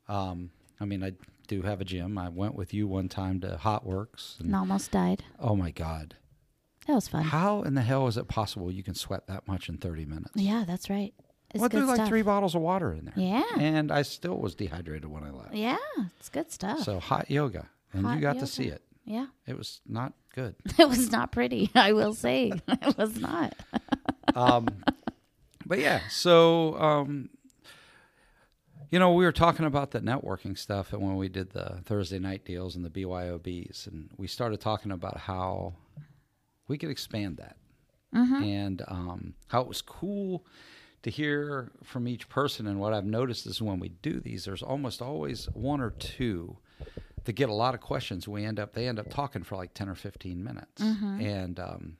Um, 0.07 0.51
I 0.79 0.85
mean, 0.85 1.03
I 1.03 1.13
do 1.47 1.61
have 1.63 1.81
a 1.81 1.85
gym. 1.85 2.17
I 2.17 2.29
went 2.29 2.55
with 2.55 2.73
you 2.73 2.87
one 2.87 3.09
time 3.09 3.41
to 3.41 3.57
Hot 3.57 3.85
Works. 3.85 4.35
And, 4.39 4.47
And 4.47 4.55
almost 4.55 4.91
died. 4.91 5.23
Oh 5.39 5.55
my 5.55 5.71
God. 5.71 6.15
That 6.87 6.93
was 6.93 7.07
fun. 7.07 7.23
How 7.23 7.61
in 7.63 7.75
the 7.75 7.81
hell 7.81 8.07
is 8.07 8.17
it 8.17 8.27
possible 8.27 8.69
you 8.71 8.83
can 8.83 8.93
sweat 8.95 9.27
that 9.27 9.47
much 9.47 9.69
in 9.69 9.77
30 9.77 10.05
minutes? 10.05 10.31
Yeah, 10.35 10.63
that's 10.67 10.89
right. 10.89 11.13
It's 11.53 11.61
Well, 11.61 11.85
like 11.85 12.07
three 12.07 12.23
bottles 12.23 12.55
of 12.55 12.61
water 12.61 12.91
in 12.93 13.05
there. 13.05 13.13
Yeah. 13.15 13.43
And 13.57 13.91
I 13.91 14.01
still 14.01 14.37
was 14.37 14.55
dehydrated 14.55 15.05
when 15.05 15.23
I 15.23 15.29
left. 15.29 15.53
Yeah, 15.53 15.77
it's 16.19 16.29
good 16.29 16.51
stuff. 16.51 16.79
So 16.81 16.99
hot 16.99 17.29
yoga. 17.29 17.69
And 17.93 18.05
Hot 18.05 18.15
you 18.15 18.21
got 18.21 18.35
yoga. 18.35 18.45
to 18.45 18.51
see 18.51 18.65
it. 18.65 18.81
yeah. 19.05 19.27
It 19.47 19.57
was 19.57 19.81
not 19.87 20.13
good. 20.33 20.55
It 20.79 20.89
was 20.89 21.11
not 21.11 21.31
pretty, 21.31 21.69
I 21.75 21.93
will 21.93 22.13
say. 22.13 22.51
it 22.67 22.97
was 22.97 23.19
not. 23.19 23.53
Um, 24.35 24.67
but 25.65 25.79
yeah, 25.79 26.01
so 26.09 26.77
um, 26.79 27.29
you 28.91 28.99
know, 28.99 29.13
we 29.13 29.25
were 29.25 29.31
talking 29.31 29.65
about 29.65 29.91
the 29.91 29.99
networking 30.01 30.57
stuff, 30.57 30.93
and 30.93 31.01
when 31.01 31.15
we 31.15 31.29
did 31.29 31.51
the 31.51 31.79
Thursday 31.85 32.19
night 32.19 32.45
deals 32.45 32.75
and 32.75 32.83
the 32.85 32.89
BYOBs, 32.89 33.87
and 33.87 34.09
we 34.17 34.27
started 34.27 34.59
talking 34.61 34.91
about 34.91 35.17
how 35.17 35.73
we 36.67 36.77
could 36.77 36.89
expand 36.89 37.37
that, 37.37 37.57
and 38.11 38.83
um, 38.87 39.33
how 39.47 39.61
it 39.61 39.67
was 39.67 39.81
cool 39.81 40.45
to 41.01 41.09
hear 41.09 41.71
from 41.83 42.07
each 42.07 42.29
person. 42.29 42.67
And 42.67 42.79
what 42.79 42.93
I've 42.93 43.05
noticed 43.05 43.45
is 43.47 43.61
when 43.61 43.79
we 43.79 43.89
do 43.89 44.19
these, 44.19 44.45
there's 44.45 44.61
almost 44.63 45.01
always 45.01 45.45
one 45.53 45.81
or 45.81 45.89
two 45.91 46.57
that 47.25 47.33
get 47.33 47.49
a 47.49 47.53
lot 47.53 47.73
of 47.73 47.81
questions. 47.81 48.27
We 48.27 48.43
end 48.45 48.59
up 48.59 48.73
they 48.73 48.87
end 48.87 48.99
up 48.99 49.09
talking 49.09 49.43
for 49.43 49.55
like 49.55 49.73
ten 49.73 49.89
or 49.89 49.95
fifteen 49.95 50.43
minutes, 50.43 50.81
and 50.81 51.59
um, 51.59 51.97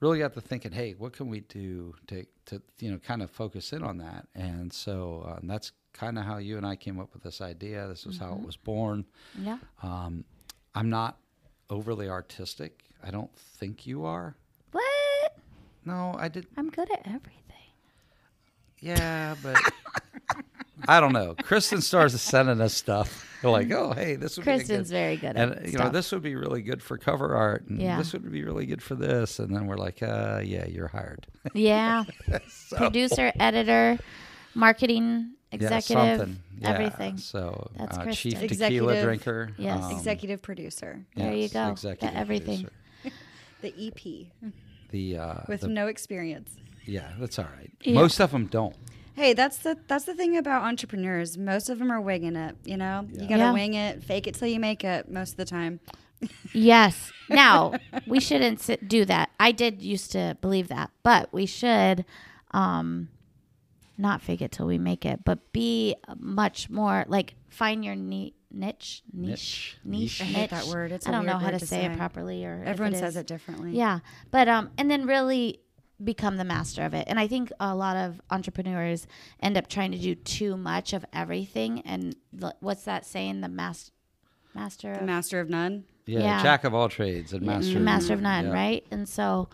really 0.00 0.18
got 0.18 0.34
to 0.34 0.40
thinking, 0.40 0.72
hey, 0.72 0.94
what 0.96 1.12
can 1.12 1.28
we 1.28 1.40
do 1.40 1.94
to, 2.08 2.24
to 2.46 2.62
you 2.78 2.90
know, 2.90 2.98
kind 2.98 3.22
of 3.22 3.30
focus 3.30 3.72
in 3.72 3.82
on 3.82 3.98
that? 3.98 4.26
And 4.34 4.72
so 4.72 5.24
uh, 5.28 5.40
that's 5.42 5.72
kind 5.92 6.18
of 6.18 6.24
how 6.24 6.38
you 6.38 6.56
and 6.56 6.66
I 6.66 6.76
came 6.76 6.98
up 6.98 7.12
with 7.12 7.22
this 7.22 7.40
idea. 7.40 7.86
This 7.88 8.06
is 8.06 8.18
how 8.18 8.32
it 8.34 8.44
was 8.44 8.56
born. 8.56 9.04
Yeah. 9.38 9.58
Um, 9.82 10.24
I'm 10.74 10.88
not 10.88 11.18
overly 11.68 12.08
artistic. 12.08 12.84
I 13.02 13.10
don't 13.10 13.34
think 13.36 13.86
you 13.86 14.04
are. 14.04 14.34
What? 14.72 15.36
No, 15.84 16.14
I 16.18 16.28
did. 16.28 16.46
I'm 16.56 16.70
good 16.70 16.90
at 16.90 17.02
everything. 17.04 17.36
Yeah, 18.80 19.34
but 19.42 19.56
I 20.88 21.00
don't 21.00 21.12
know. 21.12 21.34
Christin 21.34 21.82
starts 21.82 22.20
sending 22.20 22.60
us 22.60 22.74
stuff. 22.74 23.26
We're 23.42 23.50
like, 23.50 23.70
oh, 23.72 23.92
hey, 23.92 24.16
this 24.16 24.36
would 24.36 24.44
Christin's 24.44 24.90
be 24.90 24.96
a 24.96 25.00
very 25.00 25.16
good 25.16 25.34
good, 25.34 25.36
at 25.36 25.58
and 25.58 25.72
you 25.72 25.78
know, 25.78 25.88
this 25.88 26.12
would 26.12 26.22
be 26.22 26.34
really 26.34 26.60
good 26.62 26.82
for 26.82 26.98
cover 26.98 27.34
art, 27.34 27.66
and 27.68 27.80
Yeah. 27.80 27.96
this 27.96 28.12
would 28.12 28.30
be 28.30 28.44
really 28.44 28.66
good 28.66 28.82
for 28.82 28.94
this, 28.94 29.38
and 29.38 29.54
then 29.54 29.66
we're 29.66 29.78
like, 29.78 30.02
uh, 30.02 30.42
yeah, 30.44 30.66
you're 30.66 30.88
hired. 30.88 31.26
Yeah. 31.54 32.04
So- 32.48 32.76
Producer, 32.76 33.32
editor, 33.40 33.98
marketing 34.54 35.32
Yeah, 35.52 35.56
executive, 35.56 36.18
something. 36.18 36.42
Yeah. 36.60 36.70
everything. 36.70 37.16
So 37.16 37.70
That's 37.78 37.96
uh, 37.98 38.02
Christin. 38.02 38.12
chief 38.14 38.32
tequila 38.40 38.92
Executive. 38.92 39.04
drinker. 39.04 39.50
Yes. 39.58 39.84
um, 39.84 39.90
Executive 39.92 40.42
producer, 40.42 41.04
There 41.16 41.32
you 41.32 41.48
yes, 41.52 41.52
go. 41.82 41.94
The 41.94 42.14
everything. 42.14 42.68
producer. 43.02 43.16
the 43.62 43.74
EP, 43.86 44.26
The 44.90 45.16
uh, 45.18 45.34
with 45.48 45.62
the- 45.62 45.68
no 45.68 45.86
experience. 45.86 46.50
yeah, 46.84 47.12
that's 47.18 47.38
all 47.38 47.48
right. 47.58 47.70
Yeah. 47.82 47.94
Most 47.94 48.20
of 48.20 48.30
them 48.32 48.46
don't. 48.46 48.76
Hey, 49.20 49.34
that's 49.34 49.58
the 49.58 49.76
that's 49.86 50.06
the 50.06 50.14
thing 50.14 50.38
about 50.38 50.62
entrepreneurs. 50.62 51.36
Most 51.36 51.68
of 51.68 51.78
them 51.78 51.92
are 51.92 52.00
winging 52.00 52.36
it. 52.36 52.56
You 52.64 52.78
know, 52.78 53.06
you 53.12 53.28
gotta 53.28 53.36
Yeah. 53.42 53.52
wing 53.52 53.74
it, 53.74 54.02
fake 54.02 54.26
it 54.26 54.34
till 54.34 54.48
you 54.48 54.58
make 54.58 54.82
it. 54.82 55.10
Most 55.10 55.32
of 55.32 55.36
the 55.36 55.44
time. 55.44 55.78
Yes. 56.54 57.12
Now, 57.28 57.74
we 58.06 58.18
shouldn't 58.18 58.60
sit, 58.60 58.88
do 58.88 59.04
that. 59.04 59.28
I 59.38 59.52
did 59.52 59.82
used 59.82 60.12
to 60.12 60.38
believe 60.40 60.68
that, 60.68 60.90
but 61.02 61.30
we 61.34 61.44
should 61.44 62.06
um 62.52 63.08
not 63.98 64.22
fake 64.22 64.40
it 64.40 64.52
till 64.52 64.66
we 64.66 64.78
make 64.78 65.04
it, 65.04 65.22
but 65.22 65.52
be 65.52 65.96
much 66.18 66.70
more 66.70 67.04
like 67.06 67.34
find 67.50 67.84
your 67.84 67.96
ni- 67.96 68.32
niche, 68.50 69.02
niche, 69.12 69.12
Niche. 69.12 69.76
niche, 69.84 70.20
Niche. 70.20 70.22
I 70.22 70.24
niche. 70.24 70.34
hate 70.36 70.50
that 70.50 70.64
word. 70.64 70.92
It's 70.92 71.04
a 71.04 71.10
I 71.10 71.12
don't 71.12 71.26
know 71.26 71.36
how 71.36 71.50
to 71.50 71.58
to 71.58 71.66
say, 71.66 71.84
it 71.84 71.96
properly 71.98 72.46
or 72.46 72.62
Everyone 72.66 72.94
it 72.94 72.98
says 72.98 73.16
it 73.16 73.26
differently. 73.26 73.72
Yeah, 73.76 73.98
but 74.30 74.48
um, 74.48 74.70
and 74.78 74.90
then 74.90 75.04
really 75.06 75.60
become 76.02 76.36
the 76.36 76.44
master 76.44 76.82
of 76.84 76.94
it. 76.94 77.04
And 77.08 77.18
I 77.20 77.26
think 77.26 77.52
a 77.60 77.74
lot 77.74 77.96
of 77.96 78.20
entrepreneurs 78.30 79.06
end 79.40 79.56
up 79.56 79.68
trying 79.68 79.92
to 79.92 79.98
do 79.98 80.14
too 80.14 80.56
much 80.56 80.92
of 80.92 81.04
everything. 81.12 81.80
And 81.82 82.16
l- 82.42 82.56
what's 82.60 82.84
that 82.84 83.04
saying? 83.04 83.40
The 83.42 83.48
mas- 83.48 83.90
master, 84.54 84.94
The 84.94 85.00
of, 85.00 85.06
master 85.06 85.40
of 85.40 85.48
none. 85.50 85.84
Yeah, 86.06 86.20
Yeah. 86.20 86.42
jack 86.42 86.64
of 86.64 86.74
all 86.74 86.88
trades 86.88 87.32
and 87.32 87.44
Yeah, 87.44 87.58
master. 87.58 87.80
master 87.80 88.14
of 88.14 88.20
none, 88.20 88.46
yeah. 88.46 88.52
right? 88.52 88.86
And 88.90 89.08
so, 89.08 89.48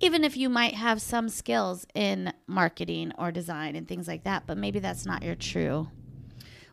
even 0.00 0.24
if 0.24 0.36
you 0.36 0.48
might 0.48 0.74
have 0.74 1.02
some 1.02 1.28
skills 1.28 1.86
in 1.94 2.32
marketing 2.46 3.12
or 3.18 3.30
design 3.30 3.76
and 3.76 3.86
things 3.86 4.08
like 4.08 4.24
that, 4.24 4.44
but 4.46 4.56
maybe 4.56 4.78
that's 4.78 5.04
not 5.04 5.22
your 5.22 5.34
true. 5.34 5.88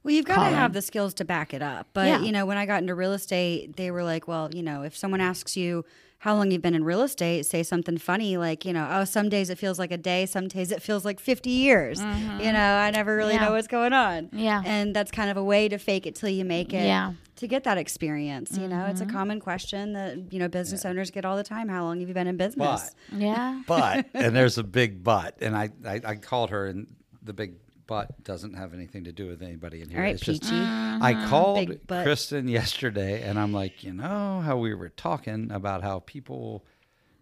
Well, 0.04 0.14
you've 0.14 0.26
got 0.26 0.50
to 0.50 0.56
have 0.56 0.72
the 0.72 0.82
skills 0.82 1.14
to 1.16 1.26
back 1.26 1.54
it 1.54 1.62
up. 1.62 1.88
But 1.92 2.08
Yeah. 2.08 2.22
you 2.22 2.32
know, 2.32 2.46
when 2.46 2.58
I 2.58 2.66
got 2.66 2.82
into 2.82 2.96
real 2.96 3.12
estate, 3.12 3.76
they 3.76 3.92
were 3.92 4.04
like, 4.04 4.26
"Well, 4.30 4.50
you 4.54 4.64
know, 4.64 4.84
if 4.84 4.96
someone 4.96 5.20
asks 5.20 5.58
you 5.58 5.84
how 6.20 6.36
long 6.36 6.50
you've 6.52 6.62
been 6.64 6.74
in 6.74 6.84
real 6.84 7.04
estate, 7.04 7.46
say 7.46 7.62
something 7.62 7.98
funny 7.98 8.38
like, 8.38 8.66
you 8.66 8.74
know, 8.74 8.88
oh, 8.92 9.04
some 9.06 9.30
days 9.30 9.50
it 9.52 9.58
feels 9.58 9.78
like 9.78 9.92
a 9.92 9.98
day, 9.98 10.26
some 10.26 10.48
days 10.48 10.72
it 10.72 10.82
feels 10.82 11.06
like 11.06 11.20
50 11.20 11.50
years. 11.50 12.00
You 12.00 12.52
know, 12.52 12.60
I 12.78 12.90
never 12.92 13.16
really 13.16 13.34
Mm-hmm. 13.36 13.44
Yeah. 13.44 13.50
know 13.50 13.54
what's 13.56 13.68
going 13.68 13.94
on. 13.94 14.30
Yeah. 14.34 14.64
And 14.66 14.96
that's 14.96 15.12
kind 15.12 15.30
of 15.30 15.38
a 15.38 15.44
way 15.44 15.70
to 15.70 15.78
fake 15.78 16.08
it 16.08 16.16
till 16.16 16.30
you 16.30 16.44
make 16.44 16.74
it. 16.74 16.86
Yeah. 16.86 17.10
Mm-hmm. 17.10 17.16
To 17.38 17.48
get 17.48 17.66
that 17.66 17.78
experience, 17.78 18.58
you 18.58 18.68
know, 18.68 18.88
it's 18.88 19.00
a 19.02 19.06
common 19.06 19.40
question 19.40 19.94
that 19.94 20.34
you 20.34 20.40
know 20.40 20.48
business 20.48 20.86
owners 20.86 21.12
get 21.12 21.24
all 21.24 21.38
the 21.38 21.44
time. 21.44 21.70
How 21.70 21.84
long 21.84 22.00
have 22.00 22.08
you 22.10 22.14
been 22.16 22.26
in 22.26 22.36
business? 22.36 22.96
Yeah. 23.12 23.62
But 23.68 24.08
and 24.16 24.36
there's 24.36 24.58
a 24.58 24.64
big 24.80 25.04
but, 25.04 25.38
and 25.40 25.56
I, 25.56 25.70
I 25.86 26.02
I 26.04 26.16
called 26.16 26.50
her, 26.50 26.66
and 26.66 26.88
the 27.22 27.34
big 27.34 27.54
but 27.88 28.24
doesn't 28.24 28.54
have 28.54 28.74
anything 28.74 29.06
to 29.06 29.12
do 29.12 29.28
with 29.28 29.42
anybody 29.42 29.82
in 29.82 29.90
here. 29.90 30.00
All 30.00 30.04
right, 30.04 30.14
it's 30.14 30.24
just 30.24 30.44
peachy. 30.44 30.56
I 30.56 31.26
called 31.30 31.70
Christin 31.88 32.50
yesterday, 32.50 33.24
and 33.24 33.40
I'm 33.40 33.54
like, 33.54 33.84
you 33.84 33.94
know 33.94 34.42
how 34.42 34.58
we 34.58 34.74
were 34.74 34.90
talking 34.90 35.52
about 35.52 35.82
how 35.82 36.00
people 36.00 36.66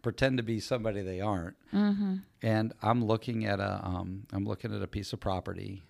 pretend 0.02 0.38
to 0.38 0.44
be 0.44 0.60
somebody 0.60 1.02
they 1.02 1.22
aren't, 1.22 1.56
mm-hmm. 1.74 2.16
and 2.42 2.74
I'm 2.82 3.06
looking 3.06 3.46
at 3.46 3.60
a 3.60 3.82
um, 3.84 4.28
I'm 4.34 4.46
looking 4.46 4.76
at 4.76 4.82
a 4.82 4.88
piece 4.88 5.14
of 5.14 5.20
property 5.20 5.84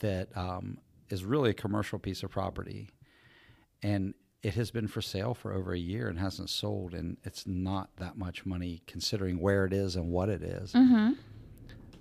that 0.00 0.36
um, 0.36 0.78
is 1.08 1.24
really 1.24 1.50
a 1.50 1.54
commercial 1.54 1.98
piece 1.98 2.22
of 2.22 2.30
property, 2.30 2.88
and 3.82 4.14
it 4.42 4.54
has 4.54 4.70
been 4.70 4.86
for 4.88 5.02
sale 5.02 5.34
for 5.34 5.52
over 5.52 5.72
a 5.72 5.78
year 5.78 6.08
and 6.08 6.18
hasn't 6.18 6.50
sold, 6.50 6.94
and 6.94 7.16
it's 7.24 7.46
not 7.46 7.90
that 7.96 8.16
much 8.16 8.46
money 8.46 8.82
considering 8.86 9.40
where 9.40 9.64
it 9.64 9.72
is 9.72 9.96
and 9.96 10.10
what 10.10 10.28
it 10.28 10.42
is. 10.42 10.72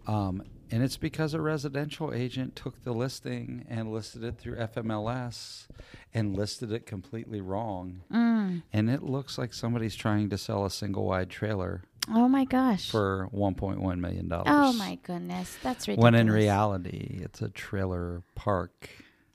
Um, 0.07 0.43
and 0.71 0.83
it's 0.83 0.97
because 0.97 1.33
a 1.33 1.41
residential 1.41 2.13
agent 2.13 2.55
took 2.55 2.83
the 2.83 2.91
listing 2.93 3.65
and 3.69 3.91
listed 3.91 4.23
it 4.23 4.37
through 4.37 4.55
FMLS 4.57 5.67
and 6.13 6.35
listed 6.35 6.71
it 6.71 6.85
completely 6.85 7.41
wrong. 7.41 8.01
Mm. 8.11 8.63
And 8.73 8.89
it 8.89 9.03
looks 9.03 9.37
like 9.37 9.53
somebody's 9.53 9.95
trying 9.95 10.29
to 10.29 10.37
sell 10.37 10.65
a 10.65 10.71
single 10.71 11.05
wide 11.05 11.29
trailer 11.29 11.83
Oh 12.09 12.27
my 12.27 12.45
gosh. 12.45 12.89
for 12.89 13.29
$1.1 13.33 13.99
million. 13.99 14.31
oh 14.31 14.73
my 14.73 14.97
goodness. 15.03 15.57
That's 15.63 15.87
ridiculous. 15.87 16.03
When 16.03 16.15
in 16.15 16.29
reality, 16.31 17.19
it's 17.23 17.41
a 17.41 17.49
trailer 17.49 18.23
park 18.35 18.89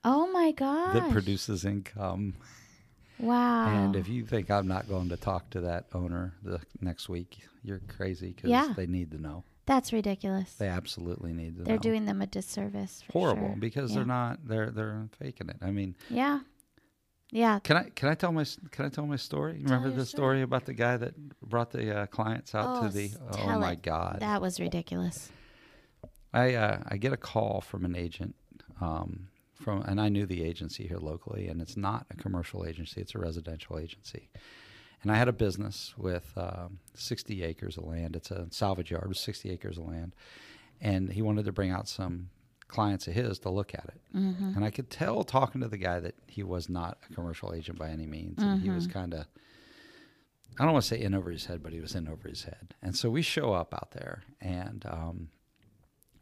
Oh 0.04 0.30
my 0.32 0.52
gosh. 0.52 0.94
that 0.94 1.10
produces 1.10 1.64
income. 1.64 2.34
Wow. 3.18 3.66
And 3.84 3.96
if 3.96 4.08
you 4.08 4.24
think 4.24 4.50
I'm 4.50 4.66
not 4.66 4.88
going 4.88 5.10
to 5.10 5.16
talk 5.16 5.50
to 5.50 5.60
that 5.62 5.86
owner 5.92 6.32
the 6.42 6.60
next 6.80 7.08
week, 7.08 7.38
you're 7.62 7.80
crazy 7.86 8.32
because 8.32 8.48
Yeah. 8.50 8.72
they 8.74 8.86
need 8.86 9.10
to 9.10 9.20
know. 9.20 9.44
That's 9.70 9.92
ridiculous. 9.92 10.52
They 10.54 10.66
absolutely 10.66 11.32
need 11.32 11.56
to 11.58 11.62
They're 11.62 11.76
know. 11.76 11.80
doing 11.80 12.04
them 12.04 12.20
a 12.20 12.26
disservice. 12.26 13.04
Horrible 13.12 13.50
sure. 13.50 13.56
because 13.56 13.90
Yeah. 13.90 13.98
they're 13.98 14.04
not 14.04 14.44
they're 14.44 14.70
they're 14.72 15.06
faking 15.16 15.48
it. 15.48 15.58
I 15.62 15.70
mean, 15.70 15.94
Yeah. 16.08 16.40
Yeah. 17.30 17.60
can 17.60 17.76
I 17.76 17.84
can 17.94 18.08
I 18.08 18.14
tell 18.16 18.32
my 18.32 18.44
can 18.72 18.86
I 18.86 18.88
tell 18.88 19.06
my 19.06 19.14
story? 19.14 19.60
Remember 19.62 19.88
the 19.92 20.04
story 20.04 20.42
about 20.42 20.64
the 20.64 20.74
guy 20.74 20.96
that 20.96 21.14
brought 21.40 21.70
the 21.70 21.98
uh, 22.00 22.06
clients 22.06 22.52
out 22.52 22.78
Oh, 22.82 22.88
to 22.88 22.92
the 22.92 23.12
Oh 23.30 23.36
tell 23.36 23.60
my 23.60 23.72
it. 23.74 23.82
god. 23.82 24.16
That 24.18 24.42
was 24.42 24.58
ridiculous. 24.58 25.30
I 26.34 26.54
uh, 26.54 26.82
I 26.88 26.96
get 26.96 27.12
a 27.12 27.16
call 27.16 27.60
from 27.60 27.84
an 27.84 27.94
agent 27.94 28.34
um, 28.80 29.28
from 29.54 29.82
and 29.82 30.00
I 30.00 30.08
knew 30.08 30.26
the 30.26 30.42
agency 30.42 30.88
here 30.88 30.98
locally 30.98 31.46
and 31.46 31.62
it's 31.62 31.76
not 31.76 32.06
a 32.10 32.16
commercial 32.16 32.66
agency, 32.66 33.00
it's 33.00 33.14
a 33.14 33.18
residential 33.20 33.78
agency. 33.78 34.30
And 35.02 35.10
I 35.10 35.16
had 35.16 35.28
a 35.28 35.32
business 35.32 35.94
with 35.96 36.30
um, 36.36 36.78
60 36.94 37.42
acres 37.42 37.76
of 37.78 37.84
land. 37.84 38.16
It's 38.16 38.30
a 38.30 38.46
salvage 38.50 38.90
yard 38.90 39.08
with 39.08 39.16
60 39.16 39.50
acres 39.50 39.78
of 39.78 39.84
land. 39.86 40.14
And 40.80 41.10
he 41.10 41.22
wanted 41.22 41.44
to 41.46 41.52
bring 41.52 41.70
out 41.70 41.88
some 41.88 42.28
clients 42.68 43.06
of 43.08 43.14
his 43.14 43.38
to 43.40 43.50
look 43.50 43.74
at 43.74 43.84
it. 43.86 44.00
Mm-hmm. 44.16 44.52
And 44.56 44.64
I 44.64 44.70
could 44.70 44.90
tell 44.90 45.24
talking 45.24 45.60
to 45.62 45.68
the 45.68 45.78
guy 45.78 46.00
that 46.00 46.14
he 46.26 46.42
was 46.42 46.68
not 46.68 46.98
a 47.10 47.14
commercial 47.14 47.52
agent 47.54 47.78
by 47.78 47.88
any 47.90 48.06
means. 48.06 48.42
And 48.42 48.60
he 48.62 48.68
was 48.70 48.84
Mm-hmm. 48.86 48.98
kind 48.98 49.14
of, 49.14 49.26
I 50.58 50.64
don't 50.64 50.72
want 50.72 50.84
to 50.84 50.88
say 50.88 51.00
in 51.00 51.14
over 51.14 51.30
his 51.30 51.46
head, 51.46 51.62
but 51.62 51.72
he 51.72 51.80
was 51.80 51.94
in 51.94 52.06
over 52.06 52.28
his 52.28 52.42
head. 52.44 52.74
And 52.82 52.94
so 52.94 53.08
we 53.08 53.22
show 53.22 53.52
up 53.54 53.72
out 53.74 53.92
there 53.92 54.22
and, 54.40 54.84
um, 54.86 55.28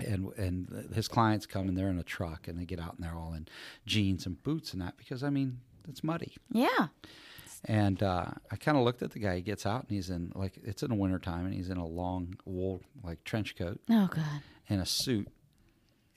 and 0.00 0.32
and 0.36 0.94
his 0.94 1.08
clients 1.08 1.44
come 1.44 1.66
and 1.68 1.76
they're 1.76 1.90
in 1.90 1.98
a 1.98 2.04
truck 2.04 2.46
and 2.46 2.56
they 2.56 2.64
get 2.64 2.78
out 2.78 2.94
and 2.94 3.02
they're 3.04 3.16
all 3.18 3.32
in 3.34 3.48
jeans 3.84 4.26
and 4.26 4.40
boots 4.44 4.72
and 4.72 4.80
that 4.80 4.96
because 4.96 5.24
I 5.24 5.30
mean 5.30 5.58
it's 5.88 6.04
muddy. 6.04 6.36
Yeah. 6.52 6.86
And 7.64 8.02
uh, 8.02 8.26
I 8.50 8.56
kind 8.56 8.78
of 8.78 8.84
looked 8.84 9.02
at 9.02 9.10
the 9.10 9.18
guy. 9.18 9.36
He 9.36 9.42
gets 9.42 9.66
out 9.66 9.82
and 9.82 9.90
he's 9.90 10.10
in 10.10 10.32
like 10.34 10.58
it's 10.62 10.82
in 10.82 10.90
the 10.90 10.94
wintertime 10.94 11.44
and 11.44 11.54
he's 11.54 11.68
in 11.70 11.76
a 11.76 11.86
long 11.86 12.36
wool 12.44 12.82
like 13.02 13.24
trench 13.24 13.56
coat 13.56 13.80
Oh 13.90 14.06
God. 14.06 14.42
and 14.68 14.80
a 14.80 14.86
suit 14.86 15.28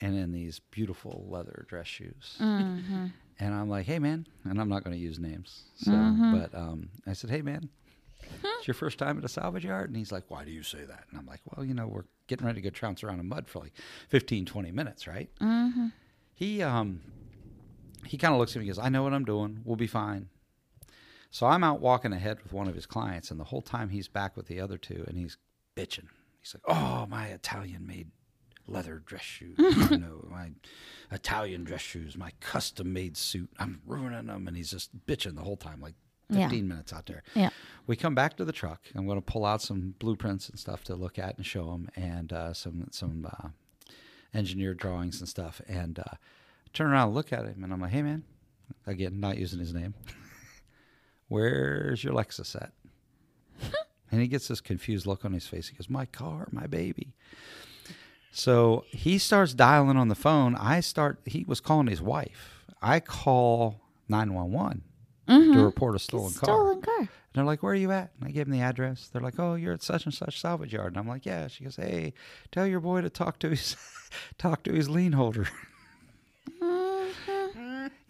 and 0.00 0.16
in 0.16 0.32
these 0.32 0.60
beautiful 0.70 1.26
leather 1.28 1.64
dress 1.68 1.86
shoes. 1.88 2.36
Mm-hmm. 2.40 3.06
And 3.40 3.54
I'm 3.54 3.68
like, 3.68 3.86
hey 3.86 3.98
man, 3.98 4.26
and 4.44 4.60
I'm 4.60 4.68
not 4.68 4.84
going 4.84 4.94
to 4.96 5.02
use 5.02 5.18
names. 5.18 5.64
So, 5.76 5.90
Mm-hmm. 5.90 6.38
but 6.38 6.54
um, 6.56 6.90
I 7.06 7.12
said, 7.12 7.30
hey 7.30 7.42
man, 7.42 7.68
it's 8.58 8.68
your 8.68 8.74
first 8.74 8.98
time 8.98 9.18
at 9.18 9.24
a 9.24 9.28
salvage 9.28 9.64
yard, 9.64 9.88
and 9.90 9.96
he's 9.96 10.12
like, 10.12 10.24
why 10.28 10.44
do 10.44 10.52
you 10.52 10.62
say 10.62 10.84
that? 10.84 11.04
And 11.10 11.18
I'm 11.18 11.26
like, 11.26 11.40
well, 11.44 11.64
you 11.66 11.74
know, 11.74 11.88
we're 11.88 12.04
getting 12.28 12.46
ready 12.46 12.60
to 12.60 12.68
go 12.68 12.70
trounce 12.70 13.02
around 13.02 13.18
in 13.18 13.28
mud 13.28 13.48
for 13.48 13.58
like 13.58 13.72
15, 14.10 14.44
20 14.46 14.70
minutes, 14.70 15.08
right? 15.08 15.28
Mm-hmm. 15.40 15.86
He 16.34 16.62
um, 16.62 17.00
he 18.06 18.16
kind 18.16 18.32
of 18.32 18.38
looks 18.38 18.52
at 18.52 18.60
me 18.60 18.68
and 18.68 18.76
goes, 18.76 18.84
I 18.84 18.88
know 18.90 19.02
what 19.02 19.12
I'm 19.12 19.24
doing. 19.24 19.60
We'll 19.64 19.76
be 19.76 19.86
fine. 19.88 20.28
So 21.32 21.46
I'm 21.46 21.64
out 21.64 21.80
walking 21.80 22.12
ahead 22.12 22.42
with 22.42 22.52
one 22.52 22.68
of 22.68 22.74
his 22.74 22.84
clients, 22.86 23.30
and 23.30 23.40
the 23.40 23.44
whole 23.44 23.62
time 23.62 23.88
he's 23.88 24.06
back 24.06 24.36
with 24.36 24.46
the 24.46 24.60
other 24.60 24.76
two, 24.76 25.02
and 25.08 25.16
he's 25.16 25.38
bitching. 25.74 26.08
He's 26.42 26.54
like, 26.54 26.62
"Oh, 26.68 27.06
my 27.06 27.28
Italian-made 27.28 28.10
leather 28.68 29.02
dress 29.04 29.22
shoes, 29.22 29.56
you 29.90 29.96
know, 29.98 30.28
my 30.30 30.50
Italian 31.10 31.64
dress 31.64 31.80
shoes, 31.80 32.18
my 32.18 32.32
custom-made 32.40 33.16
suit. 33.16 33.48
I'm 33.58 33.80
ruining 33.86 34.26
them." 34.26 34.46
And 34.46 34.54
he's 34.56 34.70
just 34.70 34.90
bitching 35.06 35.34
the 35.34 35.40
whole 35.42 35.56
time, 35.56 35.80
like 35.80 35.94
Yeah. 36.28 36.48
15 36.48 36.68
minutes 36.68 36.92
out 36.92 37.06
there. 37.06 37.22
Yeah. 37.34 37.48
We 37.86 37.96
come 37.96 38.14
back 38.14 38.36
to 38.36 38.44
the 38.44 38.52
truck. 38.52 38.82
I'm 38.94 39.06
going 39.06 39.18
to 39.20 39.24
pull 39.24 39.46
out 39.46 39.62
some 39.62 39.94
blueprints 39.98 40.50
and 40.50 40.58
stuff 40.58 40.84
to 40.84 40.94
look 40.94 41.18
at 41.18 41.38
and 41.38 41.46
show 41.46 41.72
him, 41.72 41.88
and 41.96 42.30
uh, 42.30 42.52
some 42.52 42.88
some 42.90 43.26
uh, 43.32 43.48
engineer 44.34 44.74
drawings 44.74 45.18
and 45.20 45.28
stuff. 45.28 45.62
And 45.66 45.98
uh, 45.98 46.16
turn 46.74 46.90
around 46.92 47.06
and 47.08 47.14
look 47.14 47.32
at 47.32 47.46
him, 47.46 47.64
and 47.64 47.72
I'm 47.72 47.80
like, 47.80 47.92
"Hey, 47.92 48.02
man," 48.02 48.24
again, 48.86 49.18
not 49.18 49.38
using 49.38 49.60
his 49.60 49.72
name. 49.72 49.94
Where's 51.32 52.04
your 52.04 52.12
Lexus 52.12 52.54
at? 52.54 52.72
and 54.10 54.20
he 54.20 54.28
gets 54.28 54.48
this 54.48 54.60
confused 54.60 55.06
look 55.06 55.24
on 55.24 55.32
his 55.32 55.46
face. 55.46 55.68
He 55.68 55.74
goes, 55.74 55.88
"My 55.88 56.04
car, 56.04 56.46
my 56.52 56.66
baby." 56.66 57.14
So 58.30 58.84
he 58.88 59.16
starts 59.16 59.54
dialing 59.54 59.96
on 59.96 60.08
the 60.08 60.14
phone. 60.14 60.54
I 60.56 60.80
start. 60.80 61.20
He 61.24 61.44
was 61.48 61.58
calling 61.58 61.86
his 61.86 62.02
wife. 62.02 62.66
I 62.82 63.00
call 63.00 63.80
nine 64.10 64.34
one 64.34 64.52
one 64.52 64.82
to 65.26 65.32
mm-hmm. 65.32 65.58
report 65.58 65.96
a 65.96 65.98
stolen 65.98 66.34
car. 66.34 66.44
Stolen 66.44 66.82
car. 66.82 66.98
And 66.98 67.08
they're 67.32 67.44
like, 67.44 67.62
"Where 67.62 67.72
are 67.72 67.76
you 67.76 67.92
at?" 67.92 68.10
And 68.20 68.28
I 68.28 68.30
give 68.30 68.46
them 68.46 68.52
the 68.58 68.62
address. 68.62 69.08
They're 69.08 69.22
like, 69.22 69.38
"Oh, 69.38 69.54
you're 69.54 69.72
at 69.72 69.82
such 69.82 70.04
and 70.04 70.12
such 70.12 70.38
salvage 70.38 70.74
yard." 70.74 70.88
And 70.88 70.98
I'm 70.98 71.08
like, 71.08 71.24
"Yeah." 71.24 71.46
She 71.46 71.64
goes, 71.64 71.76
"Hey, 71.76 72.12
tell 72.50 72.66
your 72.66 72.80
boy 72.80 73.00
to 73.00 73.08
talk 73.08 73.38
to 73.38 73.48
his 73.48 73.74
talk 74.36 74.64
to 74.64 74.72
his 74.74 74.90
lien 74.90 75.12
holder." 75.12 75.48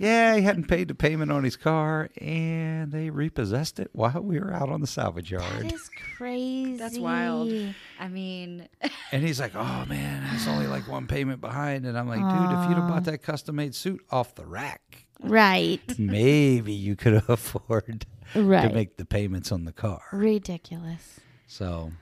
Yeah, 0.03 0.35
he 0.35 0.43
hadn't 0.43 0.67
paid 0.67 0.89
the 0.89 0.97
payment 0.97 1.31
on 1.31 1.45
his 1.45 1.57
car, 1.57 2.11
and 2.21 2.91
they 2.91 3.09
repossessed 3.11 3.79
it 3.79 3.89
while 3.93 4.21
we 4.21 4.41
were 4.41 4.53
out 4.53 4.69
on 4.69 4.81
the 4.81 4.87
salvage 4.89 5.31
yard. 5.31 5.45
That 5.67 5.73
is 5.73 5.89
crazy. 6.17 6.77
That's 6.77 6.99
wild. 6.99 7.53
I 8.01 8.09
mean, 8.09 8.69
And 9.13 9.23
he's 9.23 9.39
like, 9.39 9.55
"Oh 9.55 9.85
man, 9.89 10.29
it's 10.35 10.49
only 10.49 10.67
like 10.67 10.89
one 10.89 11.07
payment 11.07 11.41
behind." 11.41 11.87
And 11.87 11.97
I'm 11.97 12.09
like, 12.09 12.19
"Dude, 12.19 12.59
if 12.59 12.69
you'd 12.69 12.79
have 12.79 12.89
bought 12.89 13.05
that 13.05 13.23
custom-made 13.23 13.75
suit 13.77 14.01
off 14.11 14.35
the 14.35 14.45
rack, 14.45 15.07
Right. 15.23 15.81
maybe 15.99 16.73
you 16.73 16.97
could 16.97 17.15
afford 17.29 18.05
Right. 18.35 18.69
to 18.69 18.75
make 18.75 18.97
the 18.97 19.05
payments 19.05 19.53
on 19.53 19.65
the 19.67 19.73
car." 19.73 20.03
Ridiculous. 20.13 21.21
So, 21.47 21.93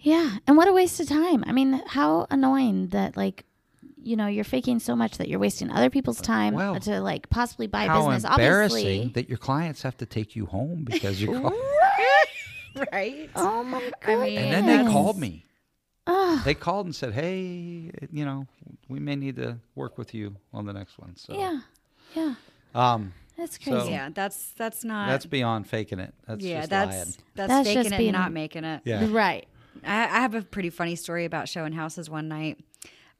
Yeah. 0.00 0.38
And 0.48 0.56
what 0.56 0.66
a 0.66 0.72
waste 0.72 0.98
of 0.98 1.08
time. 1.08 1.44
I 1.46 1.52
mean, 1.52 1.80
how 1.86 2.26
annoying 2.30 2.88
that, 2.88 3.16
like, 3.16 3.44
you 4.06 4.16
know, 4.16 4.26
you're 4.26 4.44
faking 4.44 4.78
so 4.78 4.94
much 4.96 5.18
that 5.18 5.28
you're 5.28 5.38
wasting 5.38 5.70
other 5.70 5.90
people's 5.90 6.20
time 6.20 6.54
Well, 6.54 6.78
to, 6.80 7.00
like, 7.00 7.28
possibly 7.30 7.66
buy 7.66 7.86
how 7.86 8.06
business. 8.10 8.30
embarrassing 8.30 8.78
Obviously. 8.86 9.08
that 9.14 9.28
your 9.28 9.38
clients 9.38 9.82
have 9.82 9.96
to 9.98 10.06
take 10.06 10.36
you 10.36 10.46
home 10.46 10.84
because 10.90 11.20
your 11.22 11.40
car. 11.40 11.52
right? 12.92 13.30
Oh, 13.36 13.62
my 13.64 13.78
I 13.78 13.90
God. 14.06 14.22
mean, 14.24 14.38
And 14.38 14.68
then 14.68 14.86
they 14.86 14.92
called 14.92 15.18
me. 15.18 15.44
Ugh. 16.06 16.40
They 16.44 16.52
called 16.54 16.84
and 16.86 16.94
said, 16.94 17.14
"Hey, 17.14 17.90
you 18.12 18.26
know, 18.26 18.46
we 18.90 18.98
may 19.00 19.16
need 19.16 19.36
to 19.36 19.56
work 19.74 19.96
with 19.96 20.12
you 20.12 20.36
on 20.52 20.66
the 20.66 20.72
next 20.74 20.98
one." 20.98 21.16
So, 21.16 21.32
Yeah. 21.34 21.60
Yeah. 22.14 22.34
um, 22.74 23.14
That's 23.38 23.58
So- 23.64 23.70
crazy. 23.72 23.92
Yeah, 23.92 24.10
that's 24.12 24.50
that's 24.56 24.84
not. 24.84 25.08
that's 25.08 25.24
beyond 25.24 25.66
faking 25.66 25.98
it. 26.00 26.12
That's 26.26 26.44
yeah, 26.44 26.58
just 26.60 26.70
that's 26.70 26.90
lying. 26.94 27.04
that's, 27.34 27.48
That's 27.48 27.68
faking 27.68 27.82
just 27.84 27.94
it, 27.94 27.98
being- 27.98 28.12
not 28.12 28.32
making 28.32 28.64
it. 28.64 28.82
Yeah. 28.84 29.06
Right. 29.10 29.48
I, 29.82 30.02
I 30.04 30.20
have 30.20 30.34
a 30.34 30.42
pretty 30.42 30.68
funny 30.70 30.94
story 30.94 31.24
about 31.24 31.48
showing 31.48 31.72
houses 31.72 32.08
one 32.10 32.28
night. 32.28 32.58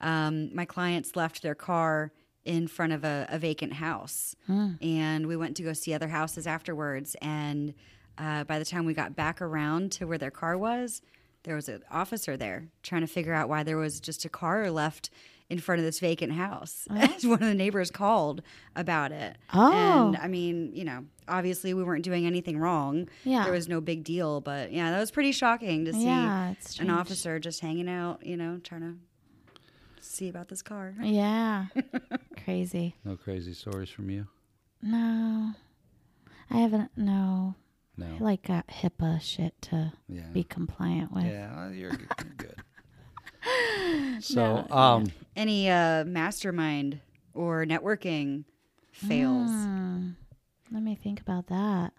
Um, 0.05 0.55
my 0.55 0.64
clients 0.64 1.17
left 1.17 1.43
their 1.43 1.55
car 1.55 2.12
in 2.45 2.69
front 2.69 2.93
of 2.93 3.05
a, 3.05 3.27
a 3.31 3.38
vacant 3.38 3.73
house, 3.73 4.37
and 4.83 5.27
we 5.27 5.35
went 5.37 5.57
to 5.57 5.62
go 5.62 5.73
see 5.73 5.95
other 5.95 6.09
houses 6.09 6.47
afterwards. 6.47 7.17
And 7.23 7.73
uh, 8.19 8.45
by 8.45 8.59
the 8.59 8.64
time 8.67 8.85
we 8.85 8.93
got 8.95 9.17
back 9.17 9.40
around 9.40 9.93
to 9.93 10.07
where 10.07 10.19
their 10.19 10.31
car 10.31 10.57
was, 10.59 11.01
there 11.45 11.55
was 11.55 11.69
an 11.69 11.83
officer 11.90 12.37
there 12.37 12.69
trying 12.83 13.01
to 13.01 13.07
figure 13.07 13.33
out 13.35 13.49
why 13.49 13.62
there 13.62 13.77
was 13.79 13.99
just 14.01 14.25
a 14.25 14.29
car 14.29 14.71
left 14.71 15.09
in 15.51 15.59
front 15.59 15.79
of 15.79 15.85
this 15.85 16.01
vacant 16.01 16.33
house. 16.33 16.87
One 16.90 17.35
of 17.35 17.40
the 17.40 17.55
neighbors 17.55 17.90
called 17.90 18.43
about 18.77 19.12
it. 19.12 19.37
Oh. 19.53 20.09
And 20.09 20.17
I 20.17 20.27
mean, 20.27 20.71
you 20.75 20.85
know, 20.85 21.05
obviously 21.29 21.75
we 21.75 21.83
weren't 21.83 22.05
doing 22.05 22.27
anything 22.27 22.59
wrong. 22.59 23.09
Yeah. 23.25 23.45
There 23.45 23.53
was 23.53 23.69
no 23.69 23.81
big 23.81 24.05
deal, 24.05 24.40
but 24.40 24.73
yeah, 24.73 24.90
that 24.90 25.01
was 25.01 25.11
pretty 25.11 25.33
shocking 25.33 25.85
to 25.87 25.93
see 25.93 26.05
Yeah, 26.07 26.55
an 26.81 26.90
officer 26.90 27.38
just 27.38 27.61
hanging 27.61 27.88
out, 27.90 28.25
you 28.25 28.37
know, 28.38 28.59
trying 28.64 28.81
to 28.83 28.95
see 30.05 30.29
about 30.29 30.49
this 30.49 30.62
car. 30.62 30.95
Yeah. 31.03 31.67
crazy. 32.45 32.97
No 33.05 33.17
crazy 33.17 33.55
stories 33.55 33.90
from 33.90 34.11
you. 34.11 34.27
No. 34.83 35.53
I 36.51 36.59
haven't. 36.59 36.90
No. 36.97 37.55
No. 37.97 38.07
I 38.07 38.23
like 38.23 38.43
got 38.43 38.67
HIPAA 38.67 39.21
shit 39.21 39.55
to 39.62 39.93
yeah. 40.09 40.29
be 40.33 40.45
compliant 40.45 41.12
with. 41.12 41.25
Yeah, 41.25 41.71
you're 41.71 41.90
good. 41.90 42.09
You're 42.25 42.49
good. 42.49 44.23
so, 44.25 44.67
um, 44.71 45.07
Any 45.37 45.71
uh, 45.71 46.05
mastermind 46.05 47.01
or 47.35 47.64
networking 47.64 48.45
fails? 48.93 49.51
Hmm. 49.51 50.11
Let 50.73 50.83
me 50.83 50.95
think 50.97 51.21
about 51.21 51.47
that. 51.49 51.93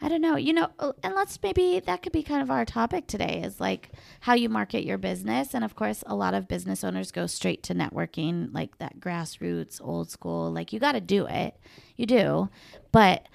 I 0.00 0.08
don't 0.08 0.20
know. 0.20 0.36
You 0.36 0.52
know, 0.52 0.68
uh, 0.78 0.92
and 1.02 1.14
let's 1.14 1.38
maybe 1.42 1.80
that 1.80 2.02
could 2.02 2.12
be 2.12 2.22
kind 2.22 2.40
of 2.40 2.50
our 2.50 2.64
topic 2.64 3.06
today 3.06 3.42
is 3.42 3.60
like 3.60 3.90
how 4.20 4.34
you 4.34 4.48
market 4.48 4.84
your 4.84 4.98
business. 4.98 5.54
And 5.54 5.64
of 5.64 5.74
course, 5.74 6.04
a 6.06 6.14
lot 6.14 6.34
of 6.34 6.46
business 6.46 6.84
owners 6.84 7.10
go 7.10 7.26
straight 7.26 7.62
to 7.64 7.74
networking, 7.74 8.54
like 8.54 8.78
that 8.78 9.00
grassroots, 9.00 9.80
old 9.82 10.10
school. 10.10 10.52
Like 10.52 10.72
you 10.72 10.78
got 10.78 10.92
to 10.92 11.00
do 11.00 11.26
it. 11.26 11.56
You 11.96 12.06
do. 12.06 12.48
But 12.92 13.26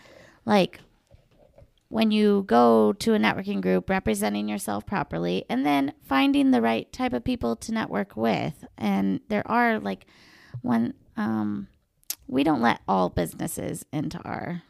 like 0.45 0.79
when 1.89 2.11
you 2.11 2.43
go 2.47 2.93
to 2.93 3.13
a 3.13 3.19
networking 3.19 3.61
group, 3.61 3.89
representing 3.89 4.47
yourself 4.47 4.85
properly, 4.85 5.45
and 5.49 5.65
then 5.65 5.93
finding 6.01 6.51
the 6.51 6.61
right 6.61 6.91
type 6.91 7.13
of 7.13 7.23
people 7.23 7.55
to 7.57 7.73
network 7.73 8.15
with. 8.15 8.65
And 8.77 9.19
there 9.27 9.45
are 9.45 9.79
like 9.79 10.05
one, 10.61 10.93
um, 11.17 11.67
we 12.27 12.43
don't 12.43 12.61
let 12.61 12.81
all 12.87 13.09
businesses 13.09 13.85
into 13.91 14.17
our 14.19 14.63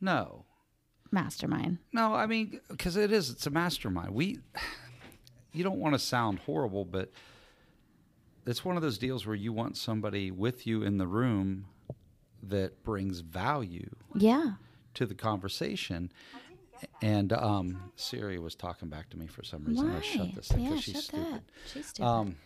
no, 0.00 0.44
mastermind. 1.10 1.78
no. 1.92 2.14
I 2.14 2.26
mean, 2.26 2.60
because 2.68 2.96
it 2.96 3.12
is. 3.12 3.30
It's 3.30 3.46
a 3.46 3.50
mastermind. 3.50 4.10
We. 4.14 4.38
You 5.52 5.64
don't 5.64 5.78
want 5.78 5.94
to 5.94 5.98
sound 5.98 6.40
horrible, 6.40 6.84
but 6.84 7.10
it's 8.46 8.64
one 8.64 8.76
of 8.76 8.82
those 8.82 8.98
deals 8.98 9.26
where 9.26 9.34
you 9.34 9.52
want 9.52 9.76
somebody 9.76 10.30
with 10.30 10.66
you 10.66 10.82
in 10.82 10.98
the 10.98 11.06
room 11.06 11.66
that 12.42 12.82
brings 12.84 13.20
value 13.20 13.88
Yeah. 14.14 14.52
to 14.94 15.06
the 15.06 15.14
conversation. 15.14 16.12
And 17.02 17.32
um, 17.32 17.90
Siri 17.96 18.38
was 18.38 18.54
talking 18.54 18.88
back 18.88 19.10
to 19.10 19.18
me 19.18 19.26
for 19.26 19.42
some 19.42 19.64
reason. 19.64 19.88
I 19.90 19.94
Why? 19.94 20.00
shut 20.00 20.34
this 20.34 20.48
thing 20.48 20.60
yeah, 20.60 20.68
because 20.70 20.84
she's 20.84 20.94
shut 20.94 21.04
stupid. 21.04 21.32
that. 21.32 21.42
She's 21.72 21.86
stupid. 21.86 22.06
Um, 22.08 22.36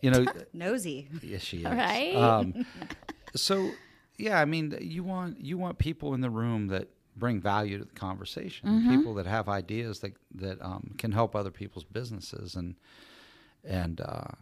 you 0.00 0.10
know, 0.10 0.24
Nosy. 0.52 1.08
yes, 1.22 1.42
she 1.42 1.58
is. 1.58 1.64
Right? 1.64 2.16
Um, 2.16 2.66
so, 3.36 3.70
yeah, 4.18 4.40
I 4.40 4.44
mean, 4.46 4.76
you 4.80 5.04
want 5.04 5.40
you 5.40 5.56
want 5.58 5.78
people 5.78 6.14
in 6.14 6.20
the 6.20 6.30
room 6.30 6.66
that 6.68 6.88
bring 7.20 7.40
value 7.40 7.78
to 7.78 7.84
the 7.84 7.94
conversation, 7.94 8.68
Mm-hmm. 8.68 8.90
people 8.96 9.14
that 9.14 9.26
have 9.26 9.48
ideas 9.48 10.00
that 10.00 10.14
that 10.34 10.60
um, 10.60 10.94
can 10.98 11.12
help 11.12 11.36
other 11.36 11.52
people's 11.52 11.84
businesses, 11.84 12.56
and 12.56 12.74
and 13.64 14.00
uh, 14.00 14.32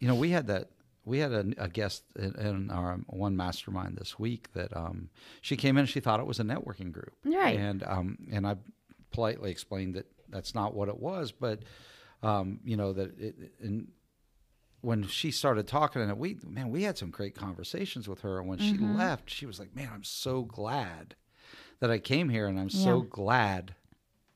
you 0.00 0.08
know, 0.08 0.14
we 0.16 0.30
had 0.30 0.46
that. 0.48 0.70
We 1.06 1.18
had 1.18 1.32
a, 1.32 1.44
a 1.58 1.68
guest 1.68 2.02
in, 2.16 2.34
in 2.36 2.70
our 2.70 2.96
one 3.08 3.36
mastermind 3.36 3.98
this 3.98 4.18
week 4.18 4.52
that 4.54 4.74
um, 4.74 5.10
she 5.42 5.54
came 5.54 5.76
in. 5.76 5.80
and 5.80 5.88
She 5.88 6.00
thought 6.00 6.18
it 6.18 6.26
was 6.26 6.40
a 6.40 6.44
networking 6.44 6.92
group, 6.92 7.12
Right. 7.24 7.58
And 7.58 7.82
um, 7.86 8.18
and 8.32 8.46
I 8.46 8.56
politely 9.12 9.50
explained 9.50 9.94
that 9.96 10.06
that's 10.30 10.54
not 10.54 10.74
what 10.74 10.88
it 10.88 10.98
was, 10.98 11.30
but 11.30 11.62
um, 12.22 12.58
you 12.64 12.76
know 12.78 12.94
that 12.94 13.18
it, 13.20 13.34
and 13.60 13.88
when 14.80 15.06
she 15.06 15.30
started 15.30 15.66
talking 15.66 16.02
and 16.02 16.18
we 16.18 16.36
man 16.46 16.68
we 16.70 16.82
had 16.82 16.96
some 16.98 17.10
great 17.10 17.34
conversations 17.34 18.06
with 18.08 18.20
her 18.20 18.38
and 18.38 18.46
when 18.48 18.58
she 18.58 18.76
left 18.76 19.30
she 19.30 19.46
was 19.46 19.58
like 19.58 19.74
man 19.74 19.88
i'm 19.94 20.04
so 20.04 20.42
glad 20.42 21.14
that 21.84 21.92
i 21.92 21.98
came 21.98 22.30
here 22.30 22.46
and 22.46 22.58
i'm 22.58 22.70
so 22.70 23.02
glad 23.02 23.74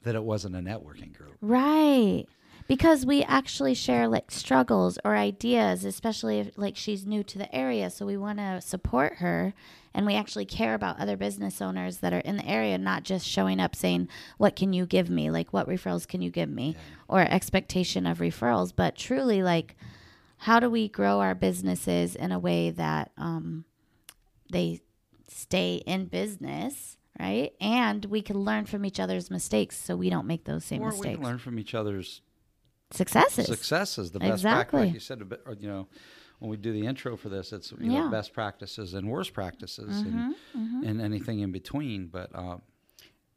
that 0.02 0.14
it 0.14 0.22
wasn't 0.22 0.54
a 0.54 0.58
networking 0.60 1.16
group 1.16 1.34
right. 1.40 2.26
Because 2.66 3.06
we 3.06 3.22
actually 3.22 3.72
share 3.72 4.06
like 4.06 4.30
struggles 4.30 4.98
or 5.02 5.16
ideas, 5.16 5.86
especially 5.86 6.40
if 6.40 6.50
like 6.58 6.76
she's 6.76 7.06
new 7.06 7.22
to 7.22 7.38
the 7.38 7.54
area. 7.54 7.88
So 7.88 8.04
we 8.04 8.18
want 8.18 8.40
to 8.40 8.60
support 8.60 9.14
her 9.20 9.54
and 9.94 10.04
we 10.04 10.14
actually 10.14 10.44
care 10.44 10.74
about 10.74 11.00
other 11.00 11.16
business 11.16 11.62
owners 11.62 11.98
that 11.98 12.12
are 12.12 12.18
in 12.18 12.36
the 12.36 12.46
area, 12.46 12.76
not 12.76 13.04
just 13.04 13.26
showing 13.26 13.58
up 13.58 13.74
saying, 13.74 14.08
What 14.36 14.54
can 14.54 14.74
you 14.74 14.84
give 14.84 15.08
me? 15.08 15.30
Like, 15.30 15.50
what 15.50 15.66
referrals 15.66 16.06
can 16.06 16.20
you 16.20 16.30
give 16.30 16.50
me? 16.50 16.76
Or 17.08 17.22
expectation 17.22 18.06
of 18.06 18.18
referrals, 18.18 18.74
but 18.76 18.96
truly 18.96 19.42
like, 19.42 19.74
how 20.36 20.60
do 20.60 20.68
we 20.68 20.88
grow 20.88 21.20
our 21.20 21.34
businesses 21.34 22.14
in 22.14 22.32
a 22.32 22.38
way 22.38 22.68
that 22.70 23.12
um, 23.16 23.64
they 24.52 24.82
stay 25.26 25.76
in 25.86 26.04
business, 26.04 26.98
right? 27.18 27.52
And 27.60 28.04
we 28.06 28.22
can 28.22 28.36
learn 28.38 28.64
from 28.66 28.84
each 28.84 29.00
other's 29.00 29.30
mistakes 29.30 29.76
so 29.76 29.96
we 29.96 30.10
don't 30.10 30.26
make 30.26 30.44
those 30.44 30.64
same 30.64 30.82
or 30.82 30.86
we 30.86 30.90
mistakes. 30.92 31.16
can 31.16 31.24
learn 31.24 31.38
from 31.38 31.58
each 31.58 31.74
other's 31.74 32.22
Successes. 32.90 33.46
successes 33.46 34.12
the 34.12 34.18
best 34.18 34.42
practice 34.42 34.42
Exactly. 34.44 34.80
like 34.86 34.94
you 34.94 35.00
said 35.00 35.20
a 35.20 35.24
bit- 35.26 35.42
or, 35.44 35.52
you 35.54 35.68
know 35.68 35.88
when 36.38 36.50
we 36.50 36.56
do 36.56 36.72
the 36.72 36.86
intro 36.86 37.16
for 37.16 37.28
this 37.28 37.52
it's 37.52 37.70
you 37.72 37.78
Yeah. 37.80 37.86
Mm-hmm, 37.88 38.04
know 38.06 38.10
best 38.10 38.32
practices 38.32 38.94
and 38.94 39.10
worst 39.10 39.34
practices 39.34 39.98
and, 40.00 40.34
and 40.54 41.00
anything 41.00 41.40
in 41.40 41.52
between 41.52 42.06
but 42.06 42.30
um, 42.34 42.62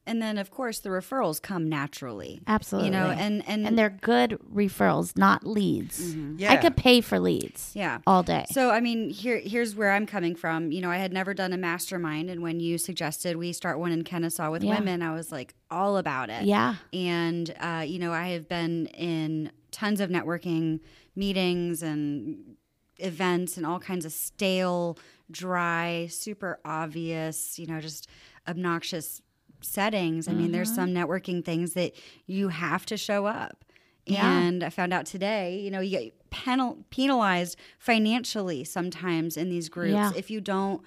And 0.08 0.20
then, 0.20 0.40
of 0.40 0.50
course, 0.50 0.80
the 0.80 0.90
referrals 0.90 1.40
come 1.40 1.70
naturally. 1.70 2.42
Absolutely. 2.48 2.88
You 2.90 2.92
know, 2.92 3.12
and 3.12 3.48
and, 3.48 3.68
and 3.68 3.78
they're 3.78 3.92
good 4.02 4.40
referrals, 4.54 5.16
not 5.16 5.46
leads. 5.46 6.16
I 6.16 6.16
Yeah. 6.38 6.56
could 6.58 6.76
pay 6.76 7.02
for 7.02 7.20
leads 7.20 7.72
yeah. 7.76 8.00
all 8.08 8.24
day. 8.24 8.46
So 8.50 8.72
I 8.72 8.80
mean, 8.80 9.12
here 9.12 9.38
here's 9.38 9.76
where 9.76 9.92
I'm 9.92 10.08
coming 10.08 10.36
from. 10.36 10.72
You 10.72 10.82
know, 10.82 10.90
I 10.90 10.98
had 10.98 11.14
never 11.14 11.36
done 11.36 11.54
a 11.54 11.58
mastermind, 11.58 12.32
and 12.32 12.42
when 12.42 12.60
you 12.60 12.80
suggested 12.80 13.38
we 13.38 13.54
start 13.54 13.78
one 13.78 13.92
in 13.92 14.04
Kennesaw 14.04 14.50
with 14.50 14.64
Yeah. 14.64 14.80
women, 14.80 15.04
I 15.04 15.14
was 15.14 15.32
like 15.32 15.54
all 15.70 15.98
about 15.98 16.30
it. 16.32 16.46
yeah. 16.46 16.76
And 16.94 17.54
uh, 17.60 17.84
you 17.88 18.00
know, 18.00 18.12
I 18.12 18.30
have 18.30 18.50
been 18.50 18.88
in 18.88 19.52
tons 19.70 20.02
of 20.02 20.10
networking 20.10 20.80
meetings 21.16 21.84
and 21.84 22.56
events 22.98 23.56
and 23.58 23.66
all 23.66 23.80
kinds 23.80 24.06
of 24.06 24.12
stale, 24.12 24.98
dry, 25.30 26.08
super 26.10 26.60
obvious, 26.66 27.60
you 27.60 27.68
know, 27.68 27.80
just 27.80 28.08
obnoxious 28.48 29.22
settings. 29.64 30.28
I 30.28 30.34
mean, 30.34 30.52
there's 30.52 30.74
some 30.74 30.90
networking 30.90 31.44
things 31.44 31.74
that 31.74 31.94
you 32.26 32.50
have 32.50 32.86
to 32.88 32.98
show 32.98 33.26
up. 33.26 33.64
Yeah. 34.06 34.28
And 34.40 34.64
I 34.64 34.70
found 34.70 34.94
out 34.94 35.06
today, 35.06 35.60
you 35.60 35.70
know, 35.72 35.80
you 35.80 35.92
get 36.00 36.30
penal- 36.32 36.80
penalized 36.90 37.56
financially 37.78 38.64
sometimes 38.64 39.38
in 39.38 39.50
these 39.50 39.70
groups 39.70 39.94
Yeah. 39.94 40.12
if 40.16 40.30
you 40.32 40.42
don't 40.42 40.82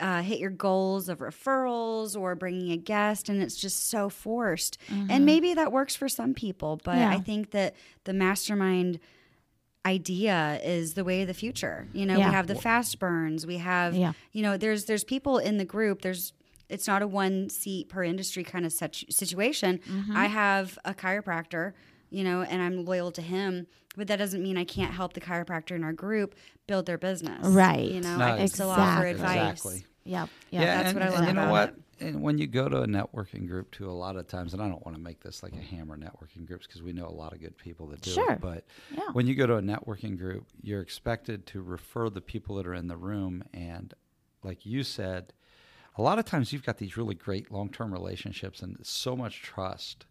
uh, 0.00 0.20
hit 0.22 0.40
your 0.40 0.50
goals 0.50 1.08
of 1.08 1.18
referrals 1.20 2.18
or 2.20 2.34
bringing 2.34 2.72
a 2.72 2.76
guest, 2.76 3.28
and 3.28 3.40
it's 3.40 3.54
just 3.56 3.88
so 3.88 4.08
forced. 4.08 4.76
And 5.08 5.24
maybe 5.24 5.54
that 5.54 5.70
works 5.70 5.94
for 5.94 6.08
some 6.08 6.34
people, 6.34 6.80
but 6.82 6.96
Yeah. 6.96 7.10
I 7.10 7.18
think 7.20 7.52
that 7.52 7.76
the 8.04 8.12
mastermind 8.12 8.98
idea 9.84 10.60
is 10.62 10.94
the 10.94 11.04
way 11.04 11.22
of 11.22 11.28
the 11.28 11.34
future. 11.34 11.88
You 11.92 12.06
know, 12.06 12.16
Yeah. 12.16 12.28
we 12.28 12.32
have 12.34 12.46
the 12.46 12.54
fast 12.54 12.98
burns. 12.98 13.46
We 13.46 13.56
have, 13.58 13.96
Yeah. 13.96 14.12
you 14.32 14.42
know, 14.42 14.56
there's 14.56 14.84
there's 14.84 15.04
people 15.04 15.38
in 15.38 15.56
the 15.58 15.64
group. 15.64 16.02
There's 16.02 16.32
it's 16.72 16.86
not 16.86 17.02
a 17.02 17.06
one 17.06 17.48
seat 17.50 17.88
per 17.88 18.02
industry 18.02 18.42
kind 18.44 18.64
of 18.66 18.72
such 18.72 19.04
situation. 19.10 19.78
Mm-hmm. 19.88 20.16
I 20.16 20.26
have 20.26 20.78
a 20.84 20.94
chiropractor, 20.94 21.72
you 22.10 22.24
know, 22.24 22.42
and 22.42 22.62
I'm 22.62 22.84
loyal 22.84 23.12
to 23.12 23.22
him. 23.22 23.66
But 23.96 24.06
that 24.08 24.16
doesn't 24.16 24.42
mean 24.42 24.56
I 24.56 24.64
can't 24.64 24.92
help 24.94 25.12
the 25.12 25.20
chiropractor 25.20 25.72
in 25.72 25.84
our 25.84 25.92
group 25.92 26.34
build 26.66 26.86
their 26.86 26.96
business. 26.96 27.46
Right. 27.46 27.90
You 27.90 28.00
know, 28.00 28.16
No, 28.16 28.24
I 28.24 28.38
can 28.38 28.48
still 28.48 28.70
offer 28.70 29.04
exactly. 29.06 29.10
advice. 29.38 29.50
Exactly. 29.52 29.86
Yep. 30.04 30.28
Yeah, 30.50 30.60
Yep. 30.60 30.66
that's 30.76 30.88
and, 30.88 30.94
what 30.98 31.02
I 31.02 31.06
and 31.06 31.14
love 31.14 31.28
you 31.28 31.34
know 31.34 31.42
about 31.42 31.50
what? 31.52 31.68
it. 31.68 31.76
And 32.00 32.22
when 32.22 32.38
you 32.38 32.46
go 32.48 32.68
to 32.68 32.78
a 32.82 32.86
networking 32.86 33.46
group, 33.46 33.70
too, 33.70 33.88
a 33.88 33.92
lot 33.92 34.16
of 34.16 34.26
times, 34.26 34.54
and 34.54 34.62
I 34.62 34.68
don't 34.68 34.84
want 34.84 34.96
to 34.96 35.02
make 35.02 35.20
this 35.22 35.42
like 35.42 35.52
a 35.52 35.60
hammer 35.60 35.96
networking 35.96 36.46
groups 36.46 36.66
because 36.66 36.82
we 36.82 36.92
know 36.92 37.06
a 37.06 37.12
lot 37.12 37.32
of 37.34 37.40
good 37.40 37.56
people 37.56 37.86
that 37.88 38.00
do 38.00 38.10
Sure. 38.12 38.32
it. 38.32 38.40
But 38.40 38.64
Yeah. 38.90 39.10
when 39.12 39.26
you 39.26 39.34
go 39.36 39.46
to 39.46 39.56
a 39.56 39.62
networking 39.62 40.16
group, 40.18 40.46
you're 40.62 40.80
expected 40.80 41.46
to 41.48 41.60
refer 41.62 42.08
the 42.10 42.20
people 42.22 42.56
that 42.56 42.66
are 42.66 42.74
in 42.74 42.88
the 42.88 42.96
room, 42.96 43.44
and 43.52 43.92
like 44.42 44.66
you 44.66 44.82
said, 44.82 45.32
a 45.96 46.02
lot 46.02 46.18
of 46.18 46.24
times 46.24 46.52
you've 46.52 46.64
got 46.64 46.78
these 46.78 46.96
really 46.96 47.14
great 47.14 47.50
long-term 47.50 47.92
relationships 47.92 48.62
and 48.62 48.76
so 48.82 49.14
much 49.16 49.42
trust 49.42 50.06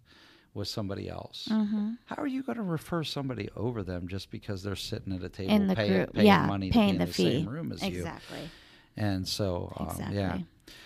with 0.54 0.68
somebody 0.68 1.08
else. 1.10 1.48
Mm-hmm. 1.50 1.92
How 2.06 2.16
are 2.18 2.28
you 2.28 2.44
going 2.44 2.58
to 2.58 2.64
refer 2.64 3.04
somebody 3.04 3.50
over 3.56 3.84
them 3.84 4.08
just 4.08 4.30
because 4.32 4.64
they're 4.64 4.76
sitting 4.76 5.14
at 5.14 5.24
a 5.24 5.30
table 5.30 5.54
in 5.54 5.68
the 5.68 5.76
paying, 5.76 5.92
group, 5.94 6.14
paying 6.14 6.28
yeah, 6.28 6.46
money 6.46 6.70
to 6.70 6.74
paying 6.74 6.92
be 6.94 6.98
the 6.98 7.04
in 7.04 7.08
the 7.08 7.14
fee. 7.14 7.24
same 7.24 7.50
room 7.50 7.72
as 7.72 7.82
you? 7.84 8.00
exactly. 8.00 8.50
And 8.98 9.28
so, 9.28 9.74
um, 9.78 9.88
Exactly. 9.88 10.18
yeah. 10.18 10.38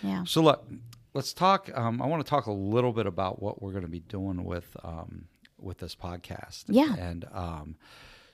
Yeah. 0.02 0.24
So 0.24 0.40
look, 0.40 0.66
let's 1.14 1.32
talk. 1.32 1.68
Um, 1.76 2.00
I 2.00 2.06
want 2.06 2.24
to 2.24 2.28
talk 2.30 2.46
a 2.46 2.52
little 2.52 2.92
bit 2.92 3.06
about 3.06 3.42
what 3.42 3.60
we're 3.60 3.72
going 3.72 3.82
to 3.82 3.90
be 3.90 4.00
doing 4.00 4.44
with 4.44 4.76
um, 4.84 5.26
with 5.58 5.78
this 5.78 5.94
podcast. 5.96 6.64
Yeah. 6.68 6.94
And 6.94 7.24
um, 7.32 7.76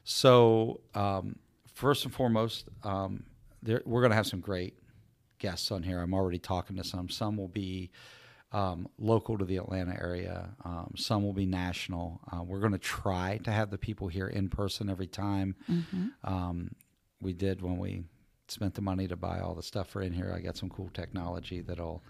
so 0.05 0.81
um, 0.95 1.37
first 1.75 2.05
and 2.05 2.13
foremost, 2.13 2.69
um, 2.85 3.25
there, 3.63 3.83
we're 3.85 4.01
going 4.01 4.11
to 4.11 4.17
have 4.17 4.27
some 4.27 4.41
great 4.41 4.75
guests 5.43 5.71
on 5.71 5.83
here. 5.83 6.01
I'm 6.01 6.15
already 6.15 6.39
talking 6.39 6.77
to 6.77 6.85
some. 6.85 7.09
Some 7.11 7.37
will 7.37 7.49
be 7.49 7.91
um, 8.53 8.87
local 8.99 9.37
to 9.39 9.45
the 9.45 9.57
Atlanta 9.57 9.95
area. 10.01 10.51
Um, 10.65 10.93
some 10.97 11.23
will 11.25 11.33
be 11.33 11.47
national. 11.47 12.21
Uh, 12.33 12.43
we're 12.43 12.61
going 12.61 12.73
to 12.73 12.79
try 12.79 13.41
to 13.45 13.51
have 13.51 13.71
the 13.71 13.79
people 13.79 14.09
here 14.09 14.29
in 14.29 14.49
person 14.49 14.89
every 14.89 15.07
time. 15.09 15.57
Um, 16.25 16.71
we 17.21 17.33
did 17.33 17.61
when 17.61 17.79
we 17.79 18.05
spent 18.49 18.75
the 18.75 18.83
money 18.83 19.09
to 19.09 19.17
buy 19.17 19.41
all 19.41 19.55
the 19.55 19.63
stuff 19.63 19.89
for 19.89 20.03
in 20.03 20.13
here. 20.13 20.33
I 20.37 20.41
got 20.41 20.57
some 20.57 20.69
cool 20.69 20.91
technology 20.95 21.61
that'll 21.61 22.03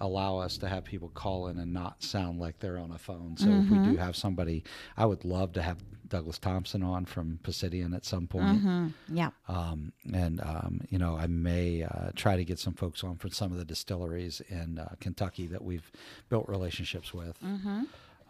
allow 0.00 0.38
us 0.38 0.58
to 0.58 0.68
have 0.68 0.84
people 0.84 1.08
call 1.08 1.48
in 1.48 1.58
and 1.58 1.72
not 1.72 2.02
sound 2.02 2.38
like 2.38 2.58
they're 2.58 2.78
on 2.78 2.92
a 2.92 2.98
phone. 2.98 3.36
So 3.36 3.48
if 3.48 3.70
we 3.70 3.78
do 3.78 3.96
have 3.96 4.16
somebody, 4.16 4.64
I 4.96 5.06
would 5.06 5.24
love 5.24 5.52
to 5.54 5.62
have 5.62 5.78
Douglas 6.08 6.38
Thompson 6.38 6.82
on 6.82 7.04
from 7.04 7.38
Pisidian 7.42 7.94
at 7.94 8.04
some 8.04 8.26
point. 8.26 8.62
Mm-hmm. 8.62 9.16
Yeah. 9.16 9.30
Um, 9.48 9.92
and 10.12 10.40
um, 10.40 10.80
you 10.88 10.98
know, 10.98 11.16
I 11.16 11.26
may 11.26 11.82
uh, 11.82 12.10
try 12.14 12.36
to 12.36 12.44
get 12.44 12.58
some 12.58 12.74
folks 12.74 13.04
on 13.04 13.16
from 13.16 13.30
some 13.30 13.52
of 13.52 13.58
the 13.58 13.64
distilleries 13.64 14.40
in 14.48 14.78
uh, 14.78 14.94
Kentucky 15.00 15.46
that 15.48 15.62
we've 15.62 15.90
built 16.28 16.48
relationships 16.48 17.12
with. 17.12 17.36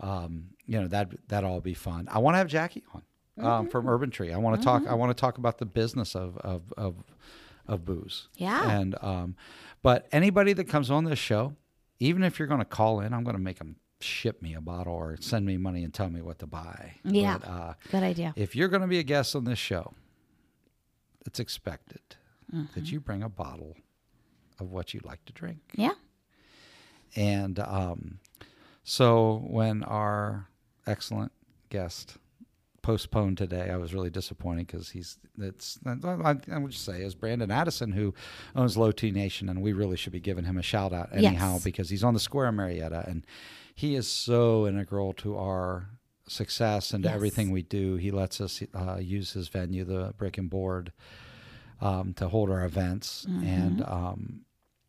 Um, 0.01 0.51
you 0.67 0.81
know, 0.81 0.89
that 0.89 1.11
that 1.29 1.45
all 1.45 1.61
be 1.61 1.75
fun. 1.75 2.09
I 2.11 2.19
want 2.19 2.35
to 2.35 2.39
have 2.39 2.49
Jackie 2.49 2.85
on 2.95 3.03
um, 3.41 3.69
from 3.69 3.89
Urban 3.89 4.11
Tree. 4.11 4.33
I 4.33 4.39
want 4.39 4.61
to 4.61 4.65
talk. 4.65 4.87
I 4.87 4.95
want 4.95 5.17
to 5.17 5.21
talk 5.21 5.39
about 5.39 5.59
the 5.59 5.67
business 5.67 6.15
of 6.15 6.37
of 6.39 6.63
of, 6.77 6.95
of 7.69 7.85
booze. 7.85 8.29
Yeah. 8.37 8.69
And 8.71 8.97
um, 9.03 9.37
but 9.83 10.09
anybody 10.11 10.53
that 10.55 10.65
comes 10.65 10.91
on 10.91 11.05
this 11.05 11.19
show, 11.19 11.55
even 12.01 12.23
if 12.25 12.39
you're 12.39 12.49
going 12.49 12.61
to 12.61 12.65
call 12.65 13.01
in, 13.01 13.13
I'm 13.13 13.23
going 13.25 13.37
to 13.37 13.43
make 13.43 13.59
them 13.59 13.77
ship 14.01 14.41
me 14.43 14.55
a 14.55 14.61
bottle 14.61 14.95
or 14.95 15.17
send 15.21 15.45
me 15.45 15.57
money 15.57 15.85
and 15.85 15.93
tell 15.93 16.09
me 16.09 16.23
what 16.23 16.39
to 16.39 16.47
buy. 16.47 16.95
Yeah. 17.05 17.39
But, 17.39 17.49
uh, 17.49 17.75
Good 17.91 18.03
idea. 18.03 18.33
if 18.37 18.55
you're 18.57 18.69
going 18.69 18.83
to 18.83 18.87
be 18.89 18.99
a 18.99 19.03
guest 19.03 19.35
on 19.37 19.45
this 19.45 19.59
show, 19.59 19.93
it's 21.27 21.39
expected 21.41 22.01
Mm-hmm. 22.55 22.81
that 22.81 22.91
you 22.91 22.99
bring 22.99 23.23
a 23.23 23.29
bottle 23.29 23.77
of 24.59 24.71
what 24.71 24.95
you 24.95 25.01
like 25.05 25.23
to 25.27 25.35
drink. 25.35 25.59
Yeah. 25.75 25.93
And 27.15 27.59
um, 27.59 28.21
so 28.85 29.45
when 29.47 29.83
our 29.83 30.49
excellent 30.87 31.33
guest 31.69 32.17
postponed 32.93 33.37
today, 33.37 33.69
I 33.71 33.77
was 33.77 33.93
really 33.93 34.09
disappointed 34.09 34.67
because 34.67 34.89
he's 34.89 35.19
it's 35.39 35.79
I, 35.87 36.37
I 36.51 36.59
would 36.59 36.71
just 36.73 36.87
say 36.87 37.03
is 37.03 37.15
Brandon 37.15 37.51
Addison 37.51 37.93
who 37.93 38.15
owns 38.57 38.79
Low 38.79 38.93
T 38.93 39.11
Nation, 39.11 39.51
and 39.51 39.61
we 39.61 39.75
really 39.75 39.97
should 39.99 40.13
be 40.15 40.21
giving 40.21 40.45
him 40.47 40.57
a 40.57 40.63
shout 40.63 40.95
out 40.95 41.11
anyhow 41.13 41.55
Yes. 41.55 41.65
because 41.65 41.91
he's 41.91 42.03
on 42.03 42.15
the 42.15 42.21
square 42.21 42.47
in 42.49 42.55
Marietta, 42.57 43.05
and 43.07 43.27
he 43.75 43.95
is 43.95 44.09
so 44.09 44.67
integral 44.67 45.13
to 45.25 45.37
our 45.37 45.91
success 46.27 46.93
and 46.95 47.03
to 47.05 47.11
Yes. 47.11 47.17
everything 47.17 47.51
we 47.51 47.63
do. 47.63 47.97
He 47.97 48.11
lets 48.11 48.41
us 48.41 48.63
uh, 48.75 48.97
use 49.01 49.33
his 49.33 49.49
venue, 49.49 49.85
the 49.85 50.15
Brick 50.17 50.39
and 50.39 50.49
Board, 50.49 50.93
um, 51.83 52.15
to 52.15 52.29
hold 52.29 52.49
our 52.51 52.65
events, 52.65 53.27
Mm-hmm. 53.29 53.47
and 53.47 53.83
um, 53.83 54.41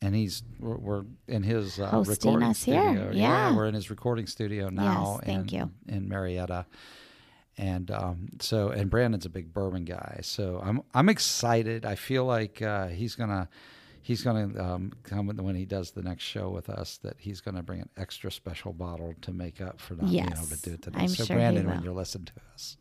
and 0.01 0.15
he's 0.15 0.41
we're, 0.57 0.77
we're 0.77 1.03
in 1.27 1.43
his 1.43 1.77
uh, 1.81 1.87
Hosting 1.89 2.13
recording 2.31 2.49
us 2.49 2.63
here. 2.63 2.81
studio. 2.81 3.11
Yeah. 3.11 3.53
we're 3.53 3.67
in 3.67 3.73
his 3.73 3.89
recording 3.89 4.25
studio 4.27 4.69
now. 4.69 5.19
Yes, 5.19 5.25
thank 5.25 5.51
in, 5.53 5.59
you. 5.59 5.71
in 5.95 6.07
Marietta. 6.07 6.65
And 7.59 7.91
um, 7.91 8.29
so, 8.39 8.69
and 8.69 8.89
Brandon's 8.89 9.25
a 9.25 9.29
big 9.29 9.53
bourbon 9.53 9.83
guy, 9.83 10.19
so 10.21 10.61
I'm 10.63 10.81
I'm 10.93 11.09
excited. 11.09 11.85
I 11.85 11.95
feel 11.95 12.23
like 12.23 12.61
uh, 12.61 12.87
he's 12.87 13.15
gonna 13.15 13.49
he's 14.01 14.23
gonna 14.23 14.57
um, 14.63 14.93
come 15.03 15.27
when 15.27 15.55
he 15.55 15.65
does 15.65 15.91
the 15.91 16.01
next 16.01 16.23
show 16.23 16.49
with 16.51 16.69
us 16.69 16.99
that 17.03 17.17
he's 17.19 17.41
gonna 17.41 17.61
bring 17.61 17.81
an 17.81 17.89
extra 17.97 18.31
special 18.31 18.71
bottle 18.71 19.13
to 19.23 19.33
make 19.33 19.59
up 19.59 19.81
for 19.81 19.95
not 19.95 20.09
being 20.09 20.31
able 20.31 20.47
to 20.47 20.61
do 20.61 20.73
it 20.75 20.81
today. 20.83 21.01
I'm 21.01 21.09
so, 21.09 21.25
sure 21.25 21.35
Brandon, 21.35 21.67
when 21.67 21.83
you're 21.83 21.91
listening 21.93 22.25
to 22.27 22.33
us, 22.53 22.77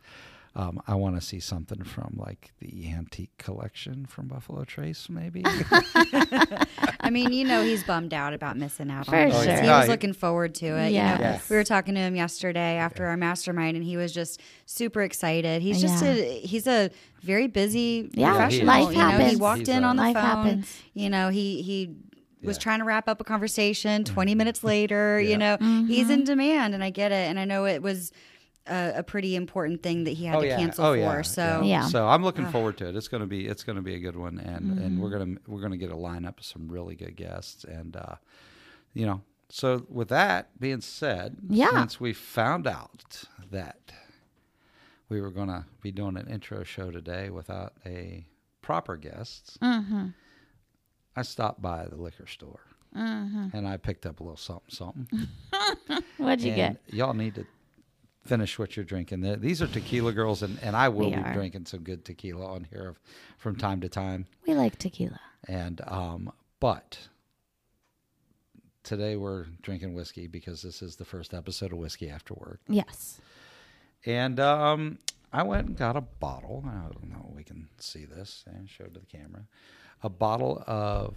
um, 0.58 0.82
I 0.88 0.94
want 0.96 1.14
to 1.14 1.20
see 1.20 1.38
something 1.40 1.84
from 1.84 2.14
like 2.18 2.52
the 2.58 2.90
antique 2.90 3.30
collection 3.38 4.04
from 4.06 4.26
Buffalo 4.26 4.64
Trace, 4.64 5.08
maybe. 5.08 5.42
I 7.00 7.10
mean, 7.10 7.32
you 7.32 7.44
know, 7.44 7.62
he's 7.62 7.84
bummed 7.84 8.12
out 8.12 8.34
about 8.34 8.56
missing 8.56 8.90
out 8.90 9.06
For 9.06 9.16
on 9.16 9.28
this. 9.30 9.44
sure. 9.44 9.60
He 9.62 9.68
was 9.68 9.88
looking 9.88 10.12
forward 10.12 10.54
to 10.56 10.66
it. 10.66 10.90
You 10.90 10.98
know, 10.98 11.16
Yes. 11.20 11.48
we 11.48 11.56
were 11.56 11.64
talking 11.64 11.94
to 11.94 12.00
him 12.00 12.16
yesterday 12.16 12.76
after 12.76 13.06
our 13.06 13.16
mastermind, 13.16 13.76
and 13.76 13.84
he 13.84 13.96
was 13.96 14.12
just 14.12 14.40
super 14.66 15.02
excited. 15.02 15.62
He's 15.62 15.80
just 15.80 16.02
Yeah. 16.02 16.10
a 16.12 16.40
he's 16.40 16.66
a 16.66 16.90
very 17.22 17.46
busy 17.46 18.10
Yeah, 18.12 18.30
professional. 18.32 18.66
life 18.66 18.92
you 18.92 18.98
know, 18.98 19.26
he 19.26 19.36
walked 19.36 19.58
He's 19.60 19.68
in 19.68 19.84
on 19.84 19.96
the 19.96 20.02
Life 20.02 20.14
phone. 20.16 20.24
happens. 20.24 20.76
You 20.94 21.10
know, 21.10 21.28
he 21.30 21.62
he 21.62 21.90
was 22.42 22.56
Yeah. 22.56 22.62
trying 22.62 22.78
to 22.80 22.84
wrap 22.84 23.08
up 23.08 23.20
a 23.20 23.24
conversation 23.24 24.04
20 24.04 24.34
minutes 24.34 24.62
later. 24.62 25.20
Yeah. 25.20 25.30
You 25.30 25.38
know, 25.38 25.56
Mm-hmm. 25.58 25.86
he's 25.86 26.10
in 26.10 26.24
demand, 26.24 26.74
and 26.74 26.82
I 26.84 26.90
get 26.90 27.12
it. 27.12 27.28
And 27.28 27.38
I 27.38 27.44
know 27.44 27.64
it 27.64 27.82
was 27.82 28.12
a, 28.68 28.98
a 28.98 29.02
pretty 29.02 29.34
important 29.36 29.82
thing 29.82 30.04
that 30.04 30.12
he 30.12 30.24
had 30.26 30.40
to 30.40 30.48
cancel 30.48 30.84
oh, 30.86 30.92
for. 30.94 30.98
yeah. 30.98 31.22
So 31.22 31.62
Yeah. 31.64 31.86
So 31.88 32.06
I'm 32.08 32.22
looking 32.22 32.46
forward 32.48 32.76
to 32.78 32.88
it. 32.88 32.96
It's 32.96 33.08
gonna 33.08 33.26
be 33.26 33.46
it's 33.46 33.64
gonna 33.64 33.82
be 33.82 33.94
a 33.94 33.98
good 34.00 34.16
one, 34.16 34.38
and 34.38 34.78
and 34.78 34.78
Mm-hmm. 34.78 35.00
we're 35.00 35.10
gonna 35.10 35.36
we're 35.46 35.60
gonna 35.60 35.76
get 35.76 35.90
a 35.90 35.96
lineup 35.96 36.38
of 36.38 36.44
some 36.44 36.68
really 36.68 36.94
good 36.94 37.16
guests, 37.16 37.64
and 37.64 37.96
uh, 37.96 38.16
you 38.94 39.06
know. 39.06 39.22
So 39.50 39.86
with 39.88 40.08
that 40.08 40.60
being 40.60 40.82
said, 40.82 41.38
Yeah. 41.48 41.70
since 41.70 41.98
we 41.98 42.12
found 42.12 42.66
out 42.66 43.24
that 43.50 43.92
we 45.08 45.20
were 45.22 45.30
gonna 45.30 45.64
be 45.80 45.90
doing 45.90 46.16
an 46.18 46.28
intro 46.28 46.62
show 46.64 46.90
today 46.90 47.30
without 47.30 47.72
a 47.86 48.26
proper 48.60 48.96
guest, 48.96 49.58
Mm-hmm. 49.62 50.08
I 51.16 51.22
stopped 51.22 51.60
by 51.62 51.86
the 51.86 51.96
liquor 51.96 52.26
store. 52.26 52.60
Mm-hmm. 52.96 53.48
And 53.56 53.66
I 53.68 53.76
picked 53.76 54.06
up 54.06 54.20
a 54.20 54.22
little 54.22 54.36
something, 54.36 54.64
something. 54.70 55.08
What'd 56.16 56.42
you 56.42 56.52
and 56.52 56.76
get? 56.86 56.94
Y'all 56.94 57.12
need 57.12 57.34
to 57.34 57.46
finish 58.24 58.58
what 58.58 58.76
you're 58.76 58.84
drinking. 58.84 59.22
Th- 59.22 59.38
These 59.38 59.62
are 59.62 59.66
tequila 59.66 60.12
girls, 60.12 60.42
and, 60.42 60.58
and 60.62 60.76
I 60.76 60.88
will 60.88 61.10
We 61.10 61.16
be 61.16 61.22
are. 61.22 61.32
drinking 61.34 61.66
some 61.66 61.80
good 61.80 62.04
tequila 62.04 62.46
on 62.54 62.64
here 62.70 62.94
from 63.38 63.56
time 63.56 63.80
to 63.80 63.88
time. 63.88 64.26
We 64.46 64.54
like 64.54 64.78
tequila. 64.78 65.20
And 65.46 65.80
um, 65.86 66.32
but 66.60 66.98
today 68.82 69.16
we're 69.16 69.46
drinking 69.62 69.94
whiskey 69.94 70.26
because 70.26 70.62
this 70.62 70.82
is 70.82 70.96
the 70.96 71.04
first 71.04 71.34
episode 71.34 71.72
of 71.72 71.78
Whiskey 71.78 72.08
After 72.10 72.34
Work. 72.34 72.60
Yes. 72.68 73.20
And 74.06 74.38
um, 74.40 74.98
I 75.32 75.42
went 75.42 75.68
and 75.68 75.76
got 75.76 75.96
a 75.96 76.00
bottle. 76.00 76.64
I 76.66 76.72
don't 76.92 77.10
know 77.10 77.26
if 77.30 77.36
we 77.36 77.44
can 77.44 77.68
see 77.78 78.04
this 78.04 78.44
and 78.46 78.68
show 78.68 78.84
it 78.84 78.94
to 78.94 79.00
the 79.00 79.06
camera. 79.06 79.46
A 80.02 80.08
bottle 80.08 80.62
of 80.66 81.16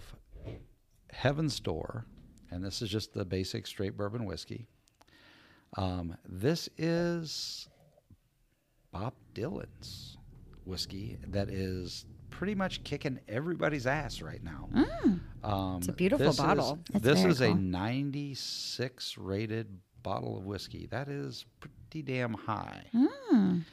Heaven's 1.12 1.60
Door, 1.60 2.06
and 2.50 2.64
this 2.64 2.82
is 2.82 2.90
just 2.90 3.12
the 3.14 3.24
basic 3.24 3.66
straight 3.66 3.96
bourbon 3.96 4.24
whiskey. 4.24 4.66
Um, 5.76 6.16
this 6.28 6.68
is 6.76 7.68
Bob 8.92 9.14
Dylan's 9.34 10.18
whiskey 10.64 11.18
that 11.28 11.48
is 11.48 12.04
pretty 12.30 12.54
much 12.54 12.82
kicking 12.84 13.18
everybody's 13.28 13.86
ass 13.86 14.20
right 14.22 14.42
now. 14.42 14.68
Um, 15.42 15.78
It's 15.78 15.88
a 15.88 15.92
beautiful 15.92 16.26
this 16.26 16.34
is- 16.36 16.40
bottle. 16.44 16.78
That's 16.92 17.04
this 17.04 17.24
is 17.24 17.40
a 17.40 17.54
96 17.54 19.16
rated 19.18 19.78
bottle 20.02 20.36
of 20.36 20.44
whiskey. 20.44 20.86
That 20.90 21.08
is 21.08 21.44
pretty 21.60 22.02
damn 22.02 22.34
high. 22.34 22.84
Mm. 22.94 23.64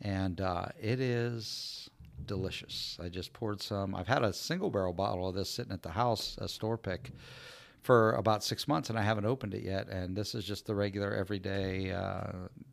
And 0.00 0.40
uh, 0.40 0.66
it 0.80 1.00
is 1.00 1.88
delicious. 2.26 2.98
I 3.02 3.08
just 3.08 3.32
poured 3.32 3.60
some. 3.60 3.94
I've 3.94 4.08
had 4.08 4.22
a 4.22 4.32
single 4.32 4.70
barrel 4.70 4.92
bottle 4.92 5.28
of 5.28 5.34
this 5.34 5.50
sitting 5.50 5.72
at 5.72 5.82
the 5.82 5.90
house, 5.90 6.36
a 6.40 6.48
store 6.48 6.76
pick, 6.78 7.10
for 7.84 8.12
about 8.12 8.42
six 8.42 8.66
months, 8.66 8.88
and 8.90 8.98
I 8.98 9.02
haven't 9.02 9.26
opened 9.26 9.52
it 9.54 9.62
yet. 9.62 9.88
And 9.88 10.16
this 10.16 10.34
is 10.34 10.44
just 10.44 10.64
the 10.66 10.74
regular 10.74 11.14
everyday 11.14 11.92
uh, 11.92 12.32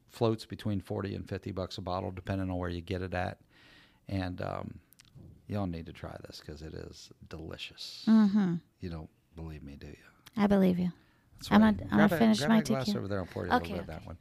floats 0.09 0.45
between 0.45 0.79
40 0.81 1.15
and 1.15 1.27
50 1.27 1.51
bucks 1.51 1.77
a 1.77 1.81
bottle, 1.81 2.11
depending 2.11 2.49
on 2.49 2.57
where 2.57 2.69
you 2.69 2.81
get 2.81 3.01
it 3.01 3.13
at. 3.13 3.37
and 4.07 4.41
um, 4.41 4.79
y'all 5.47 5.67
need 5.67 5.85
to 5.85 5.93
try 5.93 6.15
this 6.25 6.41
because 6.43 6.61
it 6.61 6.73
is 6.73 7.11
delicious. 7.29 8.05
Mm-hmm. 8.07 8.55
You 8.79 8.89
don't 8.89 9.09
believe 9.35 9.63
me, 9.63 9.75
do 9.75 9.87
you? 9.87 9.93
I 10.37 10.47
believe 10.47 10.79
you. 10.79 10.91
That's 11.37 11.51
I'm 11.51 11.61
right. 11.61 11.77
gonna- 11.77 11.89
I'm 11.91 11.97
gonna 12.09 12.19
finish 12.19 12.37
grab 12.39 12.49
my 12.49 12.57
that 12.61 12.65
glass 12.67 12.95
over 12.95 13.07
there. 13.09 13.19
I'll 13.19 13.25
pour 13.25 13.45
you 13.45 13.51
a 13.51 13.55
Okay, 13.57 13.71
little 13.73 13.85
bit 13.85 13.95
of 13.95 13.99
that 13.99 14.05
one. 14.07 14.17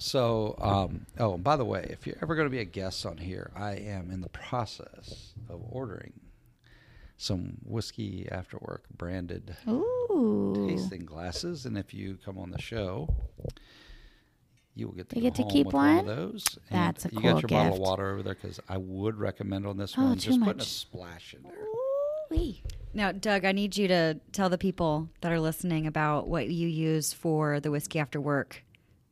So, 0.00 0.54
um, 0.60 1.06
oh, 1.18 1.34
and 1.34 1.42
by 1.42 1.56
the 1.56 1.64
way, 1.64 1.88
if 1.90 2.06
you're 2.06 2.16
ever 2.22 2.36
going 2.36 2.46
to 2.46 2.50
be 2.50 2.60
a 2.60 2.64
guest 2.64 3.04
on 3.04 3.16
here, 3.16 3.50
I 3.56 3.72
am 3.72 4.12
in 4.12 4.20
the 4.20 4.28
process 4.28 5.32
of 5.50 5.60
ordering 5.70 6.12
some 7.18 7.58
whiskey 7.64 8.26
after 8.30 8.56
work 8.60 8.84
branded 8.96 9.56
Ooh. 9.68 10.64
tasting 10.66 11.04
glasses, 11.04 11.66
and 11.66 11.76
if 11.76 11.92
you 11.92 12.16
come 12.24 12.38
on 12.38 12.50
the 12.50 12.60
show, 12.60 13.12
you 14.74 14.86
will 14.86 14.94
get 14.94 15.08
to 15.10 15.16
You 15.16 15.22
go 15.22 15.26
get 15.28 15.34
to 15.34 15.52
keep 15.52 15.66
with 15.66 15.74
one, 15.74 15.98
of 15.98 16.06
one? 16.06 16.16
those. 16.16 16.44
That's 16.70 17.04
a 17.04 17.08
cool 17.10 17.16
you 17.16 17.22
cool 17.22 17.32
got 17.34 17.42
your 17.42 17.48
bottle 17.48 17.74
of 17.74 17.80
water 17.80 18.12
over 18.12 18.22
there 18.22 18.34
because 18.34 18.60
I 18.68 18.76
would 18.76 19.16
recommend 19.18 19.66
on 19.66 19.76
this 19.76 19.94
Oh, 19.98 20.04
one 20.04 20.18
too 20.18 20.30
just 20.30 20.40
putting 20.40 20.62
a 20.62 20.64
splash 20.64 21.34
in 21.34 21.42
there. 21.42 21.52
Ooh-wee. 21.52 22.62
Now, 22.94 23.10
Doug, 23.12 23.44
I 23.44 23.52
need 23.52 23.76
you 23.76 23.88
to 23.88 24.20
tell 24.32 24.48
the 24.48 24.56
people 24.58 25.08
that 25.20 25.32
are 25.32 25.40
listening 25.40 25.86
about 25.86 26.28
what 26.28 26.48
you 26.48 26.68
use 26.68 27.12
for 27.12 27.58
the 27.58 27.70
whiskey 27.70 27.98
after 27.98 28.20
work 28.20 28.62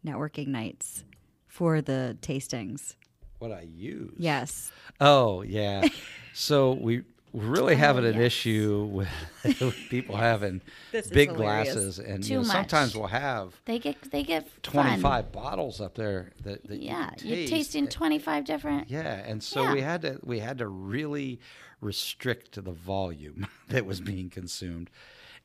networking 0.05 0.47
nights 0.49 1.05
for 1.49 1.83
the 1.83 2.17
tastings. 2.23 2.95
What 3.41 3.51
I 3.51 3.63
use? 3.63 4.15
Yes. 4.17 4.71
Oh 5.01 5.43
yeah. 5.43 5.89
so 6.33 6.73
we 6.73 7.03
we're 7.37 7.45
really 7.45 7.77
having 7.77 8.05
an 8.07 8.17
Oh, 8.17 8.21
yes. 8.21 8.27
issue 8.33 8.89
with, 8.91 9.09
with 9.61 9.77
people 9.91 10.17
having 10.17 10.63
This 10.91 11.07
big 11.09 11.35
glasses, 11.35 11.99
and 11.99 12.27
you 12.27 12.39
know, 12.39 12.43
sometimes 12.45 12.97
we'll 12.97 13.09
have 13.09 13.53
They 13.67 13.79
get 13.79 14.11
they 14.11 14.23
get 14.23 14.49
twenty 14.63 15.01
fun. 15.01 15.27
bottles 15.33 15.81
up 15.81 15.95
there 15.97 16.33
that, 16.45 16.67
that 16.67 16.81
Yeah, 16.83 17.11
you 17.23 17.29
you're 17.29 17.37
taste. 17.37 17.53
tasting 17.53 17.89
twenty 17.89 18.19
five 18.19 18.45
different. 18.47 18.89
Yeah, 18.91 19.23
and 19.27 19.43
so 19.43 19.63
Yeah. 19.65 19.73
we 19.75 19.81
had 19.83 20.01
to 20.03 20.19
we 20.25 20.39
had 20.39 20.57
to 20.59 20.67
really 20.69 21.39
restrict 21.83 22.65
the 22.65 22.73
volume 22.73 23.47
that 23.69 23.85
was 23.85 24.01
being 24.01 24.31
consumed, 24.31 24.89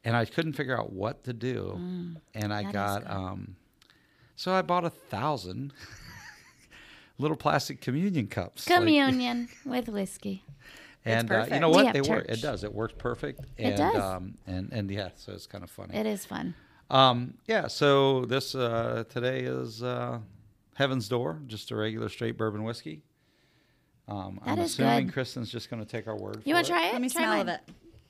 and 0.06 0.16
I 0.16 0.24
couldn't 0.26 0.54
figure 0.54 0.80
out 0.80 0.94
what 0.94 1.24
to 1.26 1.34
do, 1.34 1.74
and 2.34 2.54
I 2.54 2.64
Mm, 2.64 2.64
that 2.64 2.68
is 2.70 2.74
got 3.04 3.10
um, 3.12 3.56
so 4.38 4.54
I 4.54 4.62
bought 4.62 4.86
a 4.86 4.90
thousand 4.90 5.74
little 7.18 7.38
plastic 7.38 7.82
communion 7.82 8.28
cups. 8.28 8.70
like- 8.70 8.80
Communion 8.80 9.50
with 9.66 9.90
whiskey. 9.90 10.44
And 11.06 11.32
uh, 11.32 11.48
you 11.52 11.60
know 11.60 11.70
what? 11.70 11.86
have 11.88 11.94
They 11.94 12.02
work. 12.02 12.26
It 12.30 12.42
does. 12.42 12.64
It 12.64 12.74
works 12.74 12.94
perfect. 12.98 13.42
It 13.58 13.66
And, 13.66 13.78
does. 13.78 13.96
Um, 14.04 14.36
and 14.46 14.70
and 14.72 14.92
yeah, 14.92 15.10
so 15.16 15.32
it's 15.34 15.48
kind 15.48 15.64
of 15.64 15.70
funny. 15.70 15.96
It 15.96 16.06
is 16.06 16.26
fun. 16.26 16.54
Um, 16.90 17.36
yeah. 17.48 17.68
So 17.68 18.26
this 18.26 18.54
uh, 18.54 19.04
today 19.10 19.40
is 19.42 19.82
uh, 19.82 20.20
Heaven's 20.76 21.08
Door, 21.10 21.40
just 21.48 21.72
a 21.72 21.76
regular 21.76 22.10
straight 22.10 22.38
bourbon 22.38 22.64
whiskey. 22.64 23.02
Um, 24.08 24.40
I'm 24.46 24.58
That 24.58 24.64
is 24.66 24.74
assuming 24.74 25.06
good. 25.08 25.14
Christin's 25.14 25.50
just 25.52 25.70
going 25.70 25.84
to 25.84 25.90
take 25.90 26.08
our 26.08 26.18
word. 26.18 26.42
You 26.44 26.54
want 26.54 26.66
to 26.68 26.72
try 26.74 26.88
it? 26.88 26.94
Let 26.94 27.02
me 27.02 27.10
try 27.10 27.22
smell 27.22 27.32
mine. 27.38 27.42
of 27.42 27.48
it. 27.48 27.62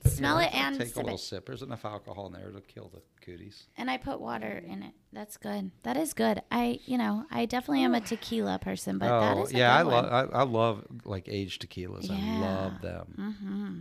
Smell 0.06 0.38
it 0.38 0.54
and 0.54 0.78
take 0.78 0.88
a 0.88 0.90
sip 0.90 0.96
little 0.96 1.14
it. 1.14 1.18
sip. 1.20 1.46
There's 1.46 1.62
enough 1.62 1.84
alcohol 1.84 2.26
in 2.26 2.32
there 2.32 2.50
to 2.50 2.60
kill 2.62 2.90
the 2.92 3.00
cooties. 3.24 3.64
And 3.76 3.90
I 3.90 3.96
put 3.98 4.20
water 4.20 4.62
in 4.66 4.82
it. 4.82 4.92
That's 5.12 5.36
good. 5.36 5.70
That 5.84 5.96
is 5.96 6.12
good. 6.14 6.42
I, 6.50 6.80
you 6.86 6.98
know, 6.98 7.24
I 7.30 7.46
definitely 7.46 7.84
am 7.84 7.94
a 7.94 8.00
tequila 8.12 8.58
person, 8.58 8.98
but 8.98 9.08
that 9.08 9.36
oh 9.36 9.44
is 9.44 9.52
a 9.52 9.56
yeah, 9.56 9.74
I 9.76 9.82
good 9.82 9.88
love. 9.92 10.30
I, 10.32 10.38
I 10.38 10.42
love 10.42 10.84
like 11.04 11.28
aged 11.28 11.62
tequilas. 11.68 12.10
I 12.10 12.14
Yeah. 12.16 12.40
love 12.40 12.80
them. 12.82 13.14
Mm-hmm. 13.18 13.80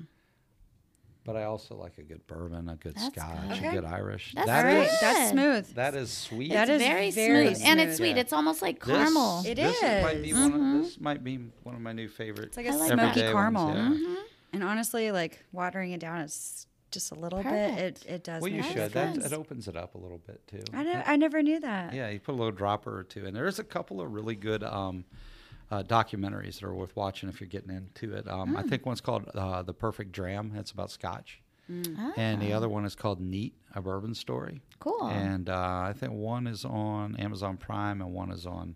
But 1.23 1.35
I 1.35 1.43
also 1.43 1.75
like 1.75 1.99
a 1.99 2.01
good 2.01 2.25
bourbon, 2.25 2.67
a 2.67 2.75
good 2.75 2.95
That's 2.95 3.05
scotch, 3.13 3.49
good. 3.49 3.51
a 3.51 3.53
Okay. 3.67 3.71
good 3.75 3.85
Irish. 3.85 4.33
That's 4.33 4.47
That 4.47 4.65
All 4.65 4.71
right, 4.73 4.87
is- 4.87 4.99
that's 4.99 5.19
Good. 5.19 5.29
smooth. 5.31 5.75
that 5.75 5.93
is 5.95 6.11
sweet. 6.11 6.51
That 6.51 6.67
it's 6.67 6.81
is 6.81 6.87
very, 6.87 7.11
very 7.11 7.53
smooth. 7.53 7.67
and 7.67 7.79
it's 7.79 7.89
smooth. 7.89 7.97
sweet. 7.97 8.15
Yeah. 8.15 8.21
It's 8.21 8.33
almost 8.33 8.61
like 8.63 8.83
This- 8.83 8.95
caramel. 8.97 9.43
It 9.45 9.55
this 9.55 9.81
might 10.03 10.21
be 10.23 10.29
is. 10.31 10.35
one 10.35 10.51
Mhm. 10.53 10.77
of, 10.79 10.83
this 10.85 10.99
might 10.99 11.23
be 11.23 11.37
one 11.61 11.75
of 11.75 11.81
my 11.81 11.93
new 11.93 12.07
favorites. 12.07 12.57
It's 12.57 12.57
like 12.57 12.65
a 12.65 12.69
I 12.69 12.75
like 12.75 12.87
smoky 12.93 12.97
that. 12.97 13.07
everyday 13.29 13.33
ones, 13.35 13.55
caramel. 13.55 13.69
yeah. 13.75 13.89
Mhm. 14.07 14.15
And 14.53 14.63
honestly, 14.63 15.11
like 15.11 15.43
watering 15.51 15.91
it 15.91 15.99
down 15.99 16.19
is 16.21 16.67
just 16.91 17.11
a 17.11 17.15
little 17.15 17.41
Perfect. 17.41 17.75
bit. 17.77 17.83
It, 18.07 18.13
it 18.15 18.23
does. 18.23 18.41
Well, 18.41 18.51
you 18.51 18.61
make 18.61 18.73
That 18.75 18.87
it 18.87 18.91
should. 18.91 19.17
is 19.17 19.23
That 19.23 19.31
it 19.31 19.37
opens 19.39 19.67
it 19.69 19.77
up 19.77 19.95
a 19.95 19.97
little 19.97 20.17
bit 20.17 20.45
too. 20.47 20.61
I, 20.73 20.83
ne- 20.83 21.03
I 21.05 21.15
never 21.15 21.41
knew 21.41 21.59
that. 21.61 21.93
Yeah, 21.93 22.09
you 22.09 22.19
put 22.19 22.33
a 22.33 22.37
little 22.37 22.51
dropper 22.51 22.99
or 22.99 23.03
two 23.03 23.25
in. 23.25 23.33
There's 23.33 23.59
a 23.59 23.63
couple 23.63 24.01
of 24.01 24.11
really 24.11 24.35
good 24.35 24.61
um, 24.63 25.05
uh, 25.71 25.83
documentaries 25.83 26.59
that 26.59 26.63
are 26.65 26.73
worth 26.73 26.93
watching 26.97 27.29
if 27.29 27.39
you're 27.39 27.47
getting 27.47 27.69
into 27.71 28.13
it. 28.13 28.27
Um, 28.27 28.49
Hmm. 28.49 28.57
I 28.57 28.63
think 28.63 28.85
one's 28.85 28.99
called 29.01 29.29
uh, 29.33 29.61
"The 29.63 29.73
Perfect 29.73 30.11
Dram." 30.11 30.51
It's 30.57 30.71
about 30.71 30.91
Scotch, 30.91 31.39
Ah, 31.97 32.11
and 32.17 32.41
the 32.41 32.51
other 32.51 32.67
one 32.67 32.83
is 32.83 32.93
called 32.93 33.21
"Neat: 33.21 33.53
A 33.73 33.81
Bourbon 33.81 34.13
Story." 34.13 34.61
cool. 34.79 35.07
And 35.07 35.47
uh, 35.47 35.83
I 35.85 35.93
think 35.95 36.11
one 36.11 36.45
is 36.45 36.65
on 36.65 37.15
Amazon 37.15 37.55
Prime 37.55 38.01
and 38.01 38.11
one 38.11 38.31
is 38.31 38.45
on 38.45 38.75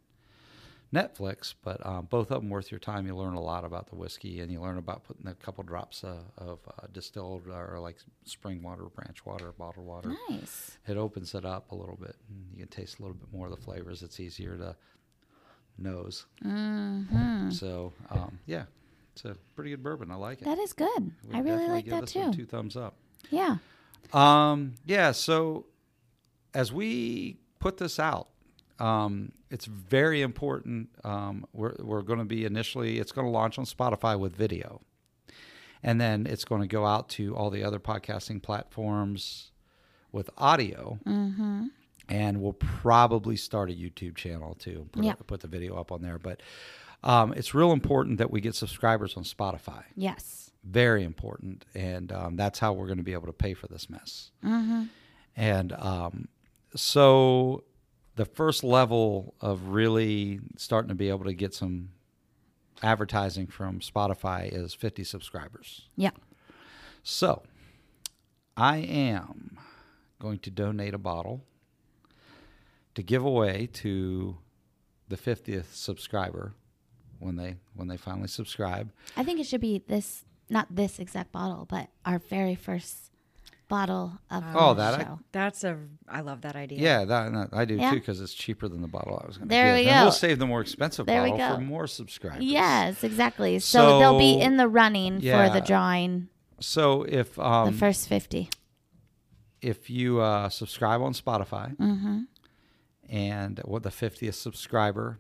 Netflix. 0.94 1.54
But 1.64 1.86
uh, 1.86 2.02
both 2.02 2.32
of 2.32 2.42
them 2.42 2.50
worth 2.50 2.72
your 2.72 2.80
time. 2.80 3.08
You 3.08 3.16
learn 3.16 3.34
a 3.34 3.42
lot 3.42 3.64
about 3.64 3.90
the 3.90 3.96
whiskey, 3.96 4.40
and 4.40 4.52
you 4.52 4.62
learn 4.62 4.78
about 4.78 5.04
putting 5.04 5.28
a 5.28 5.34
couple 5.36 5.64
drops 5.64 6.04
uh, 6.04 6.20
of 6.38 6.60
uh, 6.68 6.88
distilled 6.92 7.48
or 7.48 7.80
like 7.80 7.98
spring 8.24 8.62
water, 8.64 8.84
branch 8.84 9.26
water, 9.26 9.52
bottled 9.58 9.86
water. 9.86 10.16
nice. 10.30 10.78
It 10.88 10.98
opens 10.98 11.34
it 11.36 11.46
up 11.46 11.72
a 11.72 11.76
little 11.76 11.98
bit, 11.98 12.16
and 12.30 12.46
you 12.54 12.60
can 12.60 12.68
taste 12.68 13.00
a 13.00 13.02
little 13.02 13.18
bit 13.18 13.32
more 13.32 13.48
of 13.48 13.52
the 13.52 13.62
flavors. 13.62 14.04
It's 14.04 14.20
easier 14.20 14.58
to 14.58 14.76
nose. 15.78 16.26
Mm-hmm. 16.44 17.50
So 17.52 17.94
um, 18.10 18.40
yeah, 18.46 18.64
it's 19.14 19.26
a 19.26 19.36
pretty 19.56 19.72
good 19.72 19.84
bourbon. 19.84 20.12
I 20.12 20.16
like 20.16 20.42
it. 20.42 20.46
That 20.46 20.60
is 20.60 20.74
good. 20.74 21.12
I 21.34 21.40
really 21.40 21.68
like 21.68 21.86
that 21.88 22.08
too. 22.08 22.32
Two 22.34 22.46
thumbs 22.46 22.78
up. 22.78 22.96
Yeah. 23.30 23.58
Um, 24.14 24.76
yeah. 24.86 25.12
So 25.12 25.66
as 26.54 26.72
we 26.72 27.38
put 27.60 27.78
this 27.78 28.00
out, 28.00 28.30
um, 28.80 29.32
it's 29.50 29.66
very 29.66 30.22
important. 30.22 30.90
Um, 31.04 31.46
we're 31.54 31.76
we're 31.80 32.02
going 32.02 32.20
to 32.20 32.26
be 32.26 32.46
initially. 32.46 33.00
It's 33.00 33.12
going 33.12 33.26
to 33.26 33.32
launch 33.32 33.58
on 33.58 33.66
Spotify 33.66 34.20
with 34.20 34.36
video, 34.36 34.82
and 35.84 36.00
then 36.00 36.26
it's 36.28 36.46
going 36.46 36.62
to 36.62 36.68
go 36.68 36.86
out 36.86 37.10
to 37.10 37.36
all 37.36 37.50
the 37.50 37.64
other 37.64 37.80
podcasting 37.80 38.42
platforms 38.42 39.52
with 40.12 40.30
audio. 40.38 41.00
Mm-hmm. 41.06 41.68
And 42.08 42.40
we'll 42.40 42.54
probably 42.54 43.36
start 43.36 43.72
a 43.72 43.74
YouTube 43.74 44.16
channel 44.16 44.54
too. 44.56 44.88
Put, 44.92 45.04
Yeah. 45.04 45.14
put 45.26 45.40
the 45.40 45.48
video 45.48 45.76
up 45.78 45.92
on 45.92 46.02
there, 46.02 46.20
but. 46.20 46.42
Um, 47.04 47.34
it's 47.34 47.54
real 47.54 47.72
important 47.72 48.18
that 48.18 48.32
we 48.32 48.42
get 48.42 48.56
subscribers 48.56 49.16
on 49.16 49.24
Spotify. 49.24 49.84
Yes. 49.96 50.50
Very 50.64 51.04
important, 51.04 51.64
and 51.76 52.12
um, 52.12 52.36
that's 52.36 52.58
how 52.58 52.74
we're 52.74 52.88
going 52.88 52.98
to 52.98 53.04
be 53.04 53.14
able 53.14 53.28
to 53.28 53.34
pay 53.34 53.54
for 53.54 53.68
this 53.68 53.92
mess. 53.92 54.32
Mm-hmm. 54.44 54.86
And 55.36 55.74
um, 55.74 56.28
so 56.76 57.64
the 58.16 58.26
first 58.26 58.64
level 58.64 59.36
of 59.42 59.70
really 59.70 60.40
starting 60.58 60.90
to 60.90 60.96
be 60.96 61.10
able 61.10 61.26
to 61.26 61.34
get 61.34 61.54
some 61.54 61.90
advertising 62.82 63.48
from 63.48 63.80
Spotify 63.80 64.52
is 64.52 64.74
50 64.74 65.04
subscribers. 65.04 65.90
Yeah. 65.96 66.12
So 67.04 67.44
I 68.58 68.78
am 68.78 69.58
going 70.20 70.40
to 70.40 70.50
donate 70.50 70.94
a 70.94 70.98
bottle 70.98 71.42
to 72.96 73.04
give 73.04 73.24
away 73.24 73.68
to 73.74 74.38
the 75.08 75.18
50th 75.18 75.74
subscriber 75.74 76.54
when 77.20 77.36
they 77.36 77.56
when 77.76 77.88
they 77.88 77.98
finally 77.98 78.28
subscribe. 78.28 78.92
I 79.16 79.24
think 79.24 79.40
it 79.40 79.46
should 79.46 79.62
be 79.62 79.84
this, 79.88 80.26
not 80.50 80.74
this 80.74 81.00
exact 81.00 81.32
bottle, 81.32 81.66
but 81.70 81.90
our 82.06 82.20
very 82.20 82.56
first 82.56 83.12
bottle 83.68 84.20
of 84.30 84.44
Oh, 84.54 84.74
the 84.74 84.82
that 84.92 85.00
I- 85.08 85.16
That's 85.32 85.64
a. 85.64 85.78
I 86.08 86.22
love 86.22 86.42
that 86.42 86.56
idea. 86.56 86.80
Yeah, 86.80 87.06
that, 87.06 87.32
that- 87.34 87.50
I 87.54 87.66
do 87.66 87.76
Yeah. 87.76 87.90
too 87.92 87.96
because 87.98 88.22
it's 88.22 88.34
cheaper 88.34 88.68
than 88.68 88.82
the 88.82 88.88
bottle 88.88 89.20
I 89.24 89.28
was 89.28 89.38
going 89.38 89.50
to 89.50 89.54
There 89.56 89.76
give. 89.78 89.86
we 89.86 89.90
and 89.92 90.04
we'll 90.06 90.12
save 90.12 90.40
the 90.40 90.46
more 90.48 90.62
expensive 90.62 91.06
There 91.06 91.24
we 91.24 91.32
bottle 91.32 91.56
for 91.58 91.62
more 91.62 91.88
subscribers. 91.88 92.44
yes, 92.44 93.04
exactly. 93.04 93.60
So, 93.60 94.00
they'll 94.00 94.18
be 94.20 94.40
in 94.40 94.58
the 94.58 94.68
running 94.68 95.20
for 95.22 95.50
the 95.50 95.64
drawing, 95.66 96.28
So 96.60 97.04
if 97.04 97.36
the 97.36 97.46
um, 97.46 97.74
first 97.74 98.08
50. 98.08 98.50
if 99.62 99.90
you 99.90 100.20
uh, 100.22 100.50
subscribe 100.50 101.02
on 101.02 101.14
Spotify 101.14 101.76
Mm-hmm. 101.78 102.20
and 103.10 103.60
what 103.66 103.84
the 103.84 103.90
50th 103.90 104.34
subscriber, 104.36 105.18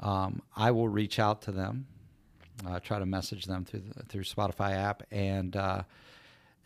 um, 0.00 0.42
I 0.56 0.70
will 0.70 0.88
reach 0.88 1.18
out 1.18 1.42
to 1.42 1.52
them, 1.52 1.86
uh, 2.66 2.78
try 2.80 2.98
to 2.98 3.06
message 3.06 3.46
them 3.46 3.64
through 3.64 3.82
the, 3.94 4.02
through 4.04 4.24
Spotify 4.24 4.72
app, 4.76 5.02
and 5.10 5.56
uh, 5.56 5.82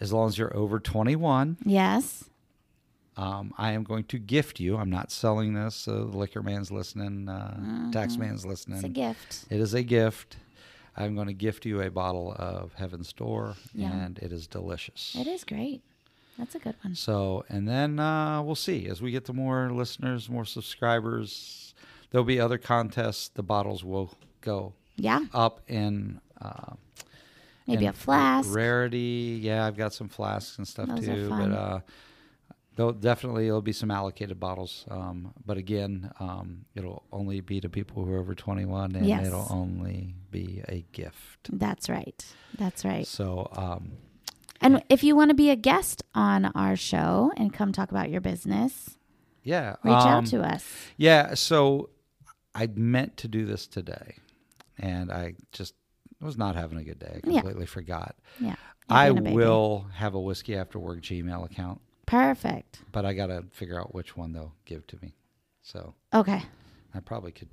as 0.03 0.12
long 0.12 0.28
as 0.28 0.36
you're 0.36 0.55
over 0.57 0.78
21, 0.80 1.59
Yes. 1.64 2.24
um, 3.16 3.53
I 3.57 3.72
am 3.72 3.84
going 3.84 4.05
to 4.05 4.18
gift 4.18 4.59
you. 4.61 4.76
I'm 4.76 4.90
not 4.90 5.11
selling 5.11 5.55
this, 5.55 5.74
so 5.74 6.05
the 6.07 6.16
liquor 6.18 6.42
man's 6.42 6.70
listening, 6.70 7.28
uh, 7.28 7.90
tax 7.92 8.16
man's 8.16 8.44
listening. 8.44 8.78
It's 8.78 8.84
a 8.86 8.88
gift. 8.88 9.44
It 9.50 9.61
is 9.61 9.74
a 9.74 9.82
gift. 9.82 10.36
I'm 10.96 11.14
going 11.14 11.28
to 11.28 11.32
gift 11.34 11.64
you 11.64 11.80
a 11.80 11.90
bottle 11.90 12.34
of 12.38 12.74
Heaven's 12.74 13.12
Door, 13.12 13.57
Yum. 13.74 13.92
and 13.92 14.18
it 14.18 14.32
is 14.32 14.46
delicious. 14.46 15.14
It 15.18 15.26
is 15.26 15.44
great. 15.44 15.82
That's 16.38 16.55
a 16.55 16.59
good 16.59 16.74
one. 16.82 16.94
So, 16.94 17.44
and 17.48 17.68
then 17.68 17.98
uh, 18.00 18.42
we'll 18.42 18.55
see 18.55 18.86
as 18.88 19.00
we 19.00 19.11
get 19.11 19.24
to 19.26 19.32
more 19.32 19.70
listeners, 19.70 20.28
more 20.28 20.44
subscribers. 20.44 21.74
There'll 22.11 22.24
be 22.24 22.40
other 22.40 22.59
contests. 22.59 23.28
The 23.28 23.42
bottles 23.42 23.84
will 23.84 24.14
go 24.40 24.72
Yeah. 24.96 25.20
up 25.32 25.61
in 25.68 26.20
uh, 26.40 26.74
Maybe 27.66 27.86
a 27.86 27.92
flask. 27.92 28.54
rarity. 28.54 29.38
Yeah, 29.42 29.66
I've 29.66 29.76
got 29.76 29.92
some 29.92 30.08
flasks 30.08 30.58
and 30.58 30.66
stuff 30.66 30.88
Those 30.88 31.08
are 31.08 31.14
too. 31.16 31.28
fun. 31.28 31.50
But 31.50 31.56
uh, 31.56 31.80
there'll 32.76 32.92
definitely 32.92 33.44
there'll 33.44 33.60
be 33.62 33.72
some 33.72 33.90
allocated 33.90 34.40
bottles, 34.40 34.84
um, 34.90 35.32
but 35.44 35.56
again, 35.58 36.10
um, 36.20 36.64
it'll 36.74 37.04
only 37.12 37.40
be 37.40 37.60
to 37.60 37.68
people 37.68 38.04
who 38.04 38.12
are 38.12 38.18
over 38.18 38.34
21, 38.34 38.96
and 38.96 39.06
Yes. 39.06 39.26
it'll 39.26 39.46
only 39.50 40.14
be 40.30 40.62
a 40.68 40.84
gift. 40.92 41.50
That's 41.52 41.88
right. 41.88 42.24
That's 42.58 42.84
right. 42.84 43.06
So, 43.06 43.48
um, 43.56 43.92
And 44.60 44.82
if 44.88 45.02
you 45.04 45.16
want 45.16 45.30
to 45.30 45.34
be 45.34 45.50
a 45.50 45.56
guest 45.56 46.02
on 46.14 46.46
our 46.46 46.76
show 46.76 47.32
and 47.36 47.52
come 47.52 47.72
talk 47.72 47.90
about 47.90 48.10
your 48.10 48.20
business, 48.20 48.96
yeah, 49.42 49.74
reach 49.82 49.94
um, 49.94 50.08
out 50.08 50.26
to 50.26 50.40
us. 50.42 50.64
Yeah, 50.96 51.34
so 51.34 51.90
I 52.54 52.68
meant 52.68 53.16
to 53.18 53.28
do 53.28 53.44
this 53.44 53.66
today, 53.66 54.16
and 54.78 55.10
I 55.10 55.34
just 55.52 55.74
was 56.22 56.38
not 56.38 56.54
having 56.56 56.78
a 56.78 56.84
good 56.84 56.98
day. 56.98 57.20
I 57.24 57.28
Yeah. 57.28 57.40
completely 57.40 57.66
forgot. 57.66 58.16
Yeah. 58.40 58.56
I 58.88 59.06
You're 59.06 59.14
being 59.14 59.26
a 59.26 59.30
baby. 59.30 59.36
will 59.36 59.86
have 59.94 60.14
a 60.14 60.20
whiskey 60.20 60.56
after 60.56 60.78
work 60.78 61.00
Gmail 61.00 61.44
account, 61.44 61.80
Perfect. 62.06 62.80
but 62.92 63.04
I 63.04 63.12
got 63.14 63.26
to 63.26 63.44
figure 63.52 63.80
out 63.80 63.94
which 63.94 64.16
one 64.16 64.32
they'll 64.32 64.54
give 64.64 64.86
to 64.88 64.98
me. 65.02 65.14
So 65.62 65.94
Okay. 66.12 66.42
I 66.94 67.00
probably 67.00 67.32
could 67.32 67.48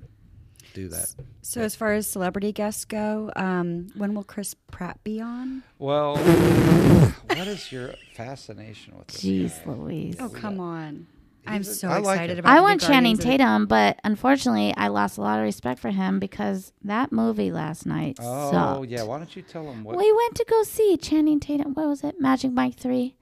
do 0.74 0.88
that. 0.90 1.14
So 1.42 1.62
as 1.62 1.76
far 1.76 1.94
as 1.94 2.08
celebrity 2.08 2.52
guests 2.52 2.84
go, 2.86 3.32
um, 3.36 3.88
when 3.96 4.14
will 4.14 4.24
Chris 4.24 4.54
Pratt 4.72 5.04
be 5.04 5.22
on? 5.22 5.64
Well, 5.78 6.18
what 7.28 7.48
is 7.48 7.72
your 7.72 7.94
fascination 8.16 8.98
with 8.98 9.08
this? 9.08 9.24
Jeez 9.24 9.66
guy? 9.66 9.72
Louise. 9.74 10.16
Oh 10.20 10.30
come 10.30 10.60
on! 10.60 11.08
I'm 11.48 11.58
He's 11.62 11.70
a- 11.70 11.76
so 11.76 11.88
I 11.88 11.98
like 12.00 12.16
excited 12.18 12.34
him. 12.38 12.46
about. 12.46 12.52
I 12.52 12.56
the 12.58 12.62
want 12.64 12.82
Channing 12.82 13.16
Guardians 13.16 13.20
of 13.20 13.26
the- 13.26 13.32
Tatum, 13.32 13.66
but 13.68 14.00
unfortunately, 14.04 14.74
I 14.78 14.88
lost 14.90 15.18
a 15.18 15.22
lot 15.22 15.40
of 15.40 15.44
respect 15.46 15.80
for 15.80 15.90
him 15.90 16.20
because 16.20 16.72
that 16.84 17.12
movie 17.12 17.52
last 17.52 17.86
night 17.86 18.18
Oh 18.22 18.52
sucked. 18.52 18.90
yeah, 18.90 19.04
why 19.04 19.18
don't 19.18 19.36
you 19.36 19.42
tell 19.42 19.64
him 19.72 19.84
what? 19.84 19.98
We 19.98 20.12
went 20.12 20.36
to 20.36 20.46
go 20.48 20.64
see 20.64 20.96
Channing 20.98 21.40
Tatum. 21.40 21.74
What 21.74 21.88
was 21.88 22.04
it? 22.04 22.20
Magic 22.20 22.52
Mike 22.52 22.76
3. 22.76 23.16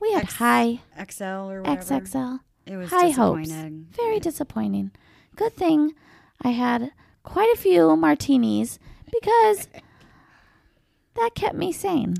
We 0.00 0.12
had 0.12 0.24
X- 0.24 0.34
high 0.34 0.80
XL 1.10 1.24
or 1.24 1.62
whatever. 1.62 1.80
XXL. 2.00 2.40
It 2.66 2.76
was 2.76 2.90
high 2.90 3.10
hopes. 3.10 3.48
disappointing. 3.48 3.86
Very 3.92 4.20
disappointing. 4.20 4.90
Good 5.36 5.54
thing 5.56 5.94
I 6.42 6.50
had 6.50 6.90
quite 7.22 7.52
a 7.54 7.56
few 7.58 7.96
martinis 7.96 8.78
because 9.10 9.68
that 11.14 11.30
kept 11.34 11.54
me 11.56 11.72
sane. 11.72 12.14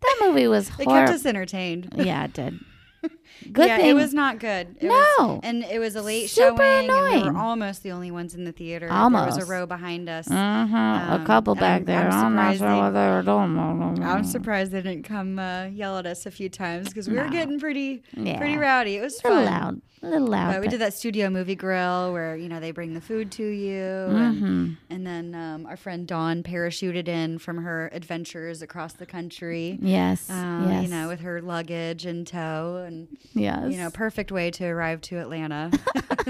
That 0.00 0.16
movie 0.20 0.46
was 0.46 0.68
It 0.68 0.72
kept 0.76 0.84
horrible. 0.90 1.14
us 1.14 1.26
entertained. 1.26 1.92
Yeah, 1.96 2.24
it 2.24 2.32
did. 2.32 2.60
Good 3.52 3.66
yeah, 3.68 3.76
thing 3.76 3.86
it 3.90 3.94
was 3.94 4.12
not 4.12 4.38
good. 4.40 4.76
It 4.80 4.84
No. 4.88 4.90
was, 5.18 5.40
and 5.44 5.62
it 5.62 5.78
was 5.78 5.94
a 5.96 6.02
late 6.02 6.28
Super 6.28 6.56
showing, 6.56 6.90
and 6.90 7.04
we 7.04 7.14
annoying. 7.20 7.34
were 7.34 7.38
almost 7.40 7.82
the 7.82 7.92
only 7.92 8.10
ones 8.10 8.34
in 8.34 8.44
the 8.44 8.52
theater. 8.52 8.88
Almost, 8.90 9.36
There 9.36 9.40
was 9.40 9.48
a 9.48 9.52
row 9.52 9.64
behind 9.66 10.08
us. 10.08 10.26
Mhm, 10.28 10.34
Um, 10.74 11.22
a 11.22 11.24
couple 11.24 11.54
back 11.54 11.82
I'm- 11.82 11.84
there. 11.84 12.08
I'm 12.08 12.38
I'm, 12.38 12.56
surprised 12.56 12.94
they-. 12.94 14.02
I'm 14.02 14.24
surprised 14.24 14.72
they 14.72 14.82
didn't 14.82 15.04
come 15.04 15.38
uh, 15.38 15.66
yell 15.66 15.98
at 15.98 16.06
us 16.06 16.26
a 16.26 16.30
few 16.30 16.48
times 16.48 16.88
because 16.88 17.08
we 17.08 17.16
were 17.16 17.28
getting 17.28 17.58
pretty, 17.60 18.02
Yeah. 18.16 18.38
pretty 18.38 18.56
rowdy. 18.56 18.96
It 18.96 19.02
was 19.02 19.20
A 19.24 19.28
little 19.28 19.44
fun. 19.44 19.52
loud. 19.60 19.80
A 20.00 20.06
little 20.08 20.28
loud. 20.28 20.52
But 20.52 20.60
we 20.60 20.68
did 20.68 20.80
that 20.80 20.94
studio 20.94 21.28
movie 21.28 21.56
grill 21.56 22.12
where 22.12 22.36
you 22.36 22.48
know 22.48 22.60
they 22.60 22.70
bring 22.70 22.94
the 22.94 23.00
food 23.00 23.32
to 23.32 23.42
you, 23.44 23.82
Mhm. 23.82 24.16
and, 24.44 24.76
and 24.90 25.06
then 25.06 25.34
um, 25.34 25.66
our 25.66 25.76
friend 25.76 26.06
Dawn 26.06 26.44
parachuted 26.44 27.08
in 27.08 27.38
from 27.40 27.64
her 27.64 27.90
adventures 27.92 28.62
across 28.62 28.92
the 28.92 29.06
country. 29.06 29.76
Yes. 29.82 30.30
Um, 30.30 30.68
yes. 30.70 30.84
You 30.84 30.88
know, 30.88 31.08
with 31.08 31.20
her 31.22 31.42
luggage 31.42 32.06
in 32.06 32.24
tow, 32.24 32.84
and 32.86 33.08
yes. 33.34 33.70
you 33.72 33.78
know, 33.78 33.90
perfect 33.90 34.30
way 34.32 34.50
to 34.52 34.64
arrive 34.66 35.00
to 35.02 35.18
Atlanta. 35.18 35.70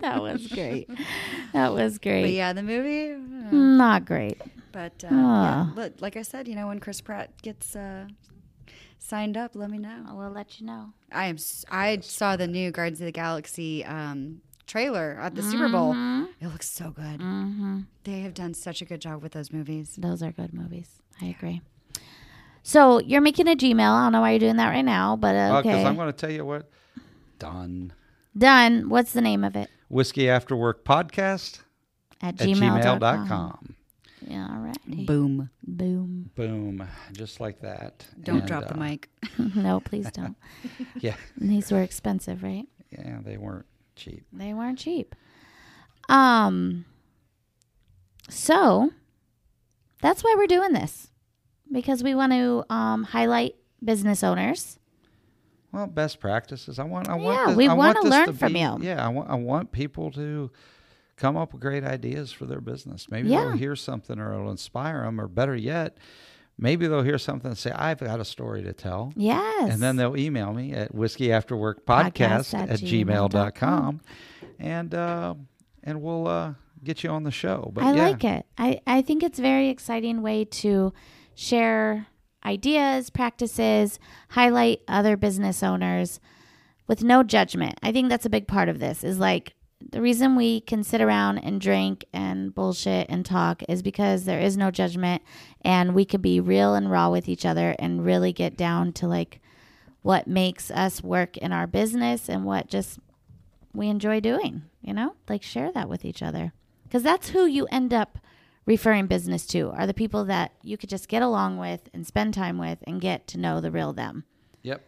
that 0.00 0.18
was 0.20 0.46
great. 0.48 0.88
That 1.52 1.72
was 1.72 1.98
great. 1.98 2.22
but 2.22 2.30
yeah, 2.32 2.52
the 2.52 2.62
movie. 2.62 3.12
uh, 3.12 3.50
Not 3.52 4.04
great. 4.04 4.40
But 4.72 5.04
uh, 5.04 5.08
Ah. 5.10 5.68
yeah, 5.74 5.82
look, 5.82 6.00
like 6.00 6.16
I 6.16 6.22
said, 6.22 6.48
you 6.48 6.54
know, 6.54 6.66
when 6.68 6.80
Chris 6.80 7.00
Pratt 7.00 7.30
gets 7.42 7.74
uh, 7.76 8.06
signed 8.98 9.36
up, 9.36 9.52
let 9.54 9.70
me 9.70 9.78
know. 9.78 10.04
I 10.08 10.12
will 10.12 10.30
let 10.30 10.60
you 10.60 10.66
know. 10.66 10.92
I 11.12 11.26
am. 11.26 11.36
s- 11.36 11.64
I 11.70 11.98
saw 12.00 12.36
the 12.36 12.46
new 12.46 12.70
Guardians 12.70 13.00
of 13.00 13.06
the 13.06 13.12
Galaxy 13.12 13.84
um, 13.84 14.40
trailer 14.66 15.18
at 15.20 15.34
the 15.34 15.42
Super 15.42 15.68
Bowl. 15.68 15.92
It 16.40 16.48
looks 16.48 16.68
so 16.68 16.90
good. 16.90 17.20
Mm-hmm. 17.20 17.80
They 18.04 18.20
have 18.20 18.34
done 18.34 18.52
such 18.54 18.82
a 18.82 18.84
good 18.84 19.00
job 19.00 19.22
with 19.22 19.32
those 19.32 19.52
movies. 19.52 19.94
Those 19.96 20.22
are 20.22 20.32
good 20.32 20.52
movies. 20.52 20.90
I 21.22 21.26
agree. 21.26 21.62
So 22.68 22.98
you're 22.98 23.20
making 23.20 23.46
a 23.46 23.54
Gmail. 23.54 23.78
I 23.92 24.02
don't 24.02 24.10
know 24.10 24.20
why 24.22 24.30
you're 24.32 24.40
doing 24.40 24.56
that 24.56 24.70
right 24.70 24.84
now, 24.84 25.14
but 25.14 25.36
uh, 25.36 25.50
Well, 25.52 25.62
'cause 25.62 25.70
okay. 25.72 25.84
I'm 25.84 25.94
going 25.94 26.08
to 26.08 26.12
tell 26.12 26.32
you 26.32 26.44
what. 26.44 26.68
Done. 27.38 27.92
Done. 28.36 28.88
What's 28.88 29.12
the 29.12 29.20
name 29.20 29.44
of 29.44 29.54
it? 29.54 29.70
Whiskey 29.88 30.28
After 30.28 30.56
Work 30.56 30.84
Podcast 30.84 31.60
At, 32.20 32.40
at 32.40 32.48
gmail.com. 32.48 32.98
gmail.com. 33.00 33.76
Yeah, 34.26 34.48
all 34.50 34.58
right. 34.58 35.06
Boom! 35.06 35.48
Boom. 35.64 36.30
Boom. 36.34 36.88
Just 37.12 37.38
like 37.38 37.60
that. 37.60 38.04
Don't 38.20 38.38
And, 38.40 38.48
drop 38.48 38.66
the 38.66 38.74
uh, 38.74 38.78
mic. 38.78 39.10
no, 39.54 39.78
please 39.78 40.10
don't. 40.10 40.34
Yeah. 40.98 41.14
These 41.36 41.70
were 41.70 41.82
expensive, 41.82 42.42
right? 42.42 42.66
Yeah, 42.90 43.18
they 43.24 43.36
weren't 43.36 43.66
cheap. 43.94 44.24
They 44.32 44.52
weren't 44.54 44.80
cheap. 44.80 45.14
Um 46.08 46.84
so 48.28 48.90
that's 50.02 50.24
why 50.24 50.34
we're 50.36 50.48
doing 50.48 50.72
this. 50.72 51.12
Because 51.70 52.02
we 52.02 52.14
want 52.14 52.32
to 52.32 52.64
um 52.70 53.02
highlight 53.04 53.56
business 53.82 54.22
owners. 54.22 54.78
Well, 55.72 55.86
best 55.86 56.20
practices. 56.20 56.78
I 56.78 56.84
want. 56.84 57.08
I 57.08 57.16
want. 57.16 57.38
Yeah, 57.38 57.46
this, 57.48 57.56
we 57.56 57.68
I 57.68 57.74
want 57.74 57.98
this 58.02 58.10
learn 58.10 58.26
to 58.28 58.32
from 58.32 58.52
be- 58.52 58.60
you. 58.60 58.78
Yeah, 58.82 59.04
I 59.04 59.08
want. 59.08 59.28
I 59.30 59.34
want 59.34 59.72
people 59.72 60.10
to 60.12 60.50
come 61.16 61.36
up 61.36 61.52
with 61.52 61.60
great 61.62 61.82
ideas 61.84 62.30
for 62.32 62.46
their 62.46 62.60
business. 62.60 63.08
Maybe 63.10 63.28
Yeah. 63.30 63.40
they'll 63.44 63.56
hear 63.56 63.74
something 63.76 64.18
or 64.18 64.32
it'll 64.34 64.50
inspire 64.50 65.02
them, 65.02 65.20
or 65.20 65.26
better 65.28 65.56
yet, 65.56 65.96
maybe 66.58 66.86
they'll 66.86 67.02
hear 67.02 67.18
something 67.18 67.48
and 67.50 67.58
say, 67.58 67.72
"I've 67.72 68.00
got 68.00 68.20
a 68.20 68.24
story 68.24 68.62
to 68.62 68.72
tell." 68.72 69.12
Yes. 69.16 69.72
And 69.72 69.82
then 69.82 69.96
they'll 69.96 70.16
email 70.16 70.52
me 70.52 70.72
at 70.72 70.94
whiskey 70.94 71.32
after 71.32 71.56
work 71.56 71.84
Podcast 71.84 72.54
at 72.54 72.68
at 72.70 72.80
gmail.com 72.80 74.00
and 74.58 74.94
uh, 74.94 75.34
and 75.82 76.00
we'll 76.02 76.28
uh, 76.28 76.54
get 76.84 77.02
you 77.02 77.10
on 77.10 77.24
the 77.24 77.30
show. 77.30 77.70
But 77.74 77.84
I 77.84 77.94
yeah, 77.94 78.02
like 78.08 78.24
it. 78.24 78.46
I, 78.56 78.80
I 78.86 79.02
think 79.02 79.22
it's 79.22 79.38
a 79.38 79.42
very 79.42 79.68
exciting 79.68 80.22
way 80.22 80.44
to 80.44 80.92
share 81.36 82.08
ideas, 82.44 83.10
practices, 83.10 84.00
highlight 84.30 84.80
other 84.88 85.16
business 85.16 85.62
owners 85.62 86.18
with 86.88 87.04
no 87.04 87.22
judgment. 87.22 87.78
I 87.82 87.92
think 87.92 88.08
that's 88.08 88.26
a 88.26 88.30
big 88.30 88.48
part 88.48 88.68
of 88.68 88.80
this 88.80 89.04
is 89.04 89.18
like 89.18 89.54
the 89.90 90.00
reason 90.00 90.34
we 90.34 90.62
can 90.62 90.82
sit 90.82 91.00
around 91.00 91.38
and 91.38 91.60
drink 91.60 92.04
and 92.12 92.54
bullshit 92.54 93.08
and 93.10 93.26
talk 93.26 93.62
is 93.68 93.82
because 93.82 94.24
there 94.24 94.40
is 94.40 94.56
no 94.56 94.70
judgment 94.70 95.22
and 95.60 95.94
we 95.94 96.04
could 96.04 96.22
be 96.22 96.40
real 96.40 96.74
and 96.74 96.90
raw 96.90 97.10
with 97.10 97.28
each 97.28 97.44
other 97.44 97.76
and 97.78 98.04
really 98.04 98.32
get 98.32 98.56
down 98.56 98.92
to 98.94 99.06
like 99.06 99.40
what 100.02 100.26
makes 100.26 100.70
us 100.70 101.02
work 101.02 101.36
in 101.36 101.52
our 101.52 101.66
business 101.66 102.28
and 102.28 102.44
what 102.44 102.68
just 102.68 102.98
we 103.74 103.88
enjoy 103.88 104.20
doing, 104.20 104.62
you 104.80 104.94
know? 104.94 105.14
Like 105.28 105.42
share 105.42 105.70
that 105.72 105.88
with 105.88 106.04
each 106.04 106.22
other. 106.22 106.52
Cuz 106.90 107.02
that's 107.02 107.30
who 107.30 107.44
you 107.44 107.66
end 107.66 107.92
up 107.92 108.18
referring 108.66 109.06
business 109.06 109.46
to 109.46 109.70
are 109.70 109.86
the 109.86 109.94
people 109.94 110.24
that 110.26 110.52
you 110.62 110.76
could 110.76 110.90
just 110.90 111.08
get 111.08 111.22
along 111.22 111.56
with 111.58 111.88
and 111.94 112.06
spend 112.06 112.34
time 112.34 112.58
with 112.58 112.78
and 112.86 113.00
get 113.00 113.26
to 113.28 113.38
know 113.38 113.60
the 113.60 113.70
real 113.70 113.92
them. 113.92 114.24
Yep. 114.62 114.82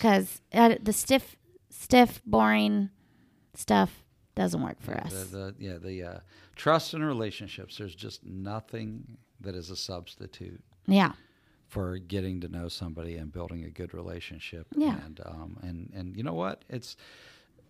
Cuz 0.00 0.40
uh, 0.52 0.76
the 0.82 0.92
stiff 0.92 1.36
stiff 1.70 2.22
boring 2.24 2.90
stuff 3.54 4.02
doesn't 4.34 4.62
work 4.62 4.80
for 4.80 4.92
The, 4.92 5.04
us. 5.04 5.12
the, 5.30 5.54
yeah, 5.58 5.78
the 5.78 6.02
uh, 6.02 6.18
trust 6.56 6.94
and 6.94 7.06
relationships. 7.06 7.76
There's 7.78 7.94
just 7.94 8.24
nothing 8.24 9.18
that 9.40 9.54
is 9.54 9.70
a 9.70 9.76
substitute 9.76 10.62
yeah. 10.86 11.12
for 11.68 11.98
getting 11.98 12.40
to 12.40 12.48
know 12.48 12.68
somebody 12.68 13.16
and 13.16 13.30
building 13.30 13.64
a 13.64 13.70
good 13.70 13.94
relationship. 13.94 14.66
Yeah. 14.74 14.96
And 15.04 15.20
um, 15.24 15.58
and 15.62 15.90
and 15.94 16.16
you 16.16 16.22
know 16.22 16.32
what? 16.32 16.64
It's 16.68 16.96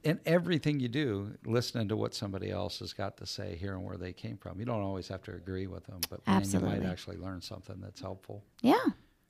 in 0.04 0.20
everything 0.26 0.80
you 0.80 0.88
do, 0.88 1.32
listening 1.46 1.88
to 1.88 1.96
what 1.96 2.14
somebody 2.14 2.50
else 2.50 2.78
has 2.80 2.92
got 2.92 3.16
to 3.16 3.26
say, 3.26 3.56
hearing 3.56 3.82
where 3.84 3.96
they 3.96 4.12
came 4.12 4.36
from. 4.36 4.60
You 4.60 4.66
don't 4.66 4.82
always 4.82 5.08
have 5.08 5.22
to 5.22 5.32
agree 5.32 5.66
with 5.66 5.84
them, 5.86 6.00
but 6.10 6.26
man, 6.26 6.44
you 6.48 6.60
might 6.60 6.84
actually 6.84 7.16
learn 7.16 7.40
something 7.40 7.76
that's 7.80 8.00
helpful. 8.00 8.44
Yeah. 8.60 8.84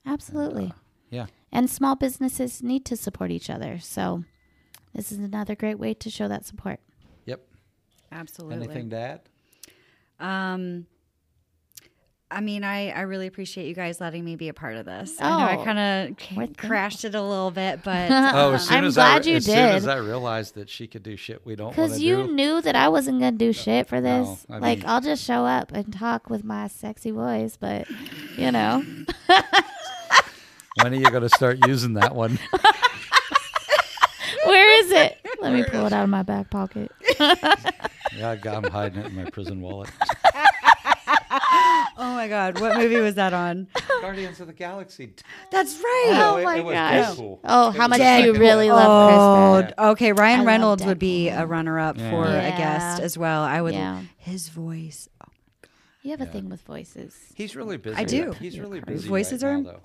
Absolutely. 0.05 0.67
Uh, 0.67 0.79
yeah. 1.09 1.25
And 1.51 1.69
small 1.69 1.95
businesses 1.95 2.61
need 2.61 2.85
to 2.85 2.95
support 2.95 3.31
each 3.31 3.49
other. 3.49 3.79
So 3.79 4.23
this 4.93 5.11
is 5.11 5.17
another 5.19 5.55
great 5.55 5.79
way 5.79 5.93
to 5.95 6.09
show 6.09 6.27
that 6.27 6.45
support. 6.45 6.79
Yep. 7.25 7.41
Absolutely. 8.11 8.55
Anything 8.57 8.89
to 8.91 8.97
add? 8.97 9.21
Um, 10.19 10.85
I 12.31 12.41
mean, 12.41 12.63
I, 12.63 12.89
I 12.89 13.01
really 13.01 13.27
appreciate 13.27 13.67
you 13.67 13.75
guys 13.75 14.01
letting 14.01 14.25
me 14.25 14.35
be 14.35 14.49
a 14.49 14.53
part 14.53 14.75
of 14.77 14.85
this. 14.85 15.15
I 15.21 15.29
know 15.29 15.37
I 15.37 15.55
Oh, 15.57 15.63
kind 15.63 15.77
of 16.11 16.17
thankful. 16.17 16.67
crashed 16.67 17.05
it 17.05 17.13
a 17.13 17.21
little 17.21 17.51
bit, 17.51 17.81
but 17.83 18.09
Oh, 18.11 18.53
as 18.53 18.67
soon 18.67 18.77
I'm 18.79 18.85
as 18.85 18.95
glad 18.95 19.25
I, 19.25 19.29
you 19.29 19.35
as 19.37 19.45
soon 19.45 19.55
as. 19.57 19.87
I 19.87 19.97
realized 19.97 20.55
that 20.55 20.67
she 20.69 20.87
could 20.87 21.03
do 21.03 21.15
shit 21.17 21.45
we 21.45 21.55
don't 21.55 21.69
Because 21.69 21.99
you 22.01 22.25
do. 22.25 22.33
knew 22.33 22.61
that 22.61 22.75
I 22.75 22.89
wasn't 22.89 23.19
going 23.19 23.33
to 23.33 23.37
do 23.37 23.53
shit 23.53 23.87
for 23.87 24.01
No, 24.01 24.25
this. 24.25 24.45
I 24.49 24.57
like, 24.57 24.79
mean- 24.79 24.87
I'll 24.87 25.01
just 25.01 25.23
show 25.23 25.45
up 25.45 25.71
and 25.71 25.93
talk 25.93 26.29
with 26.29 26.43
my 26.43 26.67
sexy 26.67 27.11
voice, 27.11 27.57
but, 27.59 27.87
you 28.35 28.51
know. 28.51 28.83
when 30.81 30.93
are 30.93 30.97
you 30.97 31.09
going 31.11 31.21
to 31.23 31.29
start 31.29 31.65
using 31.67 31.93
that 31.93 32.15
one? 32.15 32.39
Where 34.45 34.79
is 34.83 34.91
it? 34.91 35.17
Let 35.41 35.53
me 35.53 35.63
pull 35.63 35.85
it 35.87 35.93
out 35.93 36.03
of 36.03 36.09
my 36.09 36.23
back 36.23 36.49
pocket. 36.49 36.91
Yeah, 37.19 38.29
I 38.31 38.35
got, 38.35 38.63
I'm 38.65 38.71
hiding 38.71 38.99
it 39.01 39.07
in 39.07 39.15
my 39.15 39.29
prison 39.29 39.59
wallet. 39.61 39.89
oh 42.25 42.29
my 42.29 42.51
my 42.51 42.51
god, 42.51 42.59
what 42.61 42.77
movie 42.77 42.97
was 42.99 43.15
that 43.15 43.33
on? 43.33 43.67
Guardians 44.01 44.39
of 44.39 44.47
the 44.47 44.53
Galaxy. 44.53 45.13
That's 45.51 45.75
right. 45.77 46.05
Oh, 46.13 46.33
oh 46.33 46.37
it- 46.37 46.43
my 46.43 46.55
it 46.57 46.65
was 46.65 46.73
gosh. 46.73 47.05
Deadpool. 47.17 47.39
Oh, 47.43 47.69
It 47.69 47.75
how 47.75 47.89
was 47.89 47.99
much 47.99 48.21
do 48.21 48.23
you 48.25 48.33
really 48.33 48.67
one. 48.69 48.75
love 48.83 49.63
Chris 49.65 49.73
Oh, 49.77 49.91
okay. 49.91 50.11
Ryan 50.13 50.39
love 50.39 50.47
Reynolds 50.47 50.85
would 50.85 50.99
be 50.99 51.29
a 51.29 51.45
runner-up 51.45 51.97
Yeah. 51.97 52.09
for 52.11 52.25
a 52.25 52.49
guest 52.57 53.01
as 53.01 53.17
well. 53.17 53.43
I 53.43 53.61
would. 53.61 53.73
Yeah. 53.73 54.01
His 54.17 54.49
voice. 54.49 55.07
Oh, 55.23 55.27
You 56.03 56.11
have 56.11 56.21
a 56.21 56.25
thing 56.25 56.49
with 56.49 56.61
voices. 56.61 57.15
He's 57.35 57.55
really 57.55 57.77
busy. 57.77 57.95
I 57.97 58.03
do. 58.03 58.31
He's 58.33 58.59
really 58.59 58.79
His 58.79 58.85
busy. 58.85 59.07
voices 59.09 59.43
right 59.43 59.49
are- 59.51 59.57
now, 59.61 59.71
though. 59.71 59.81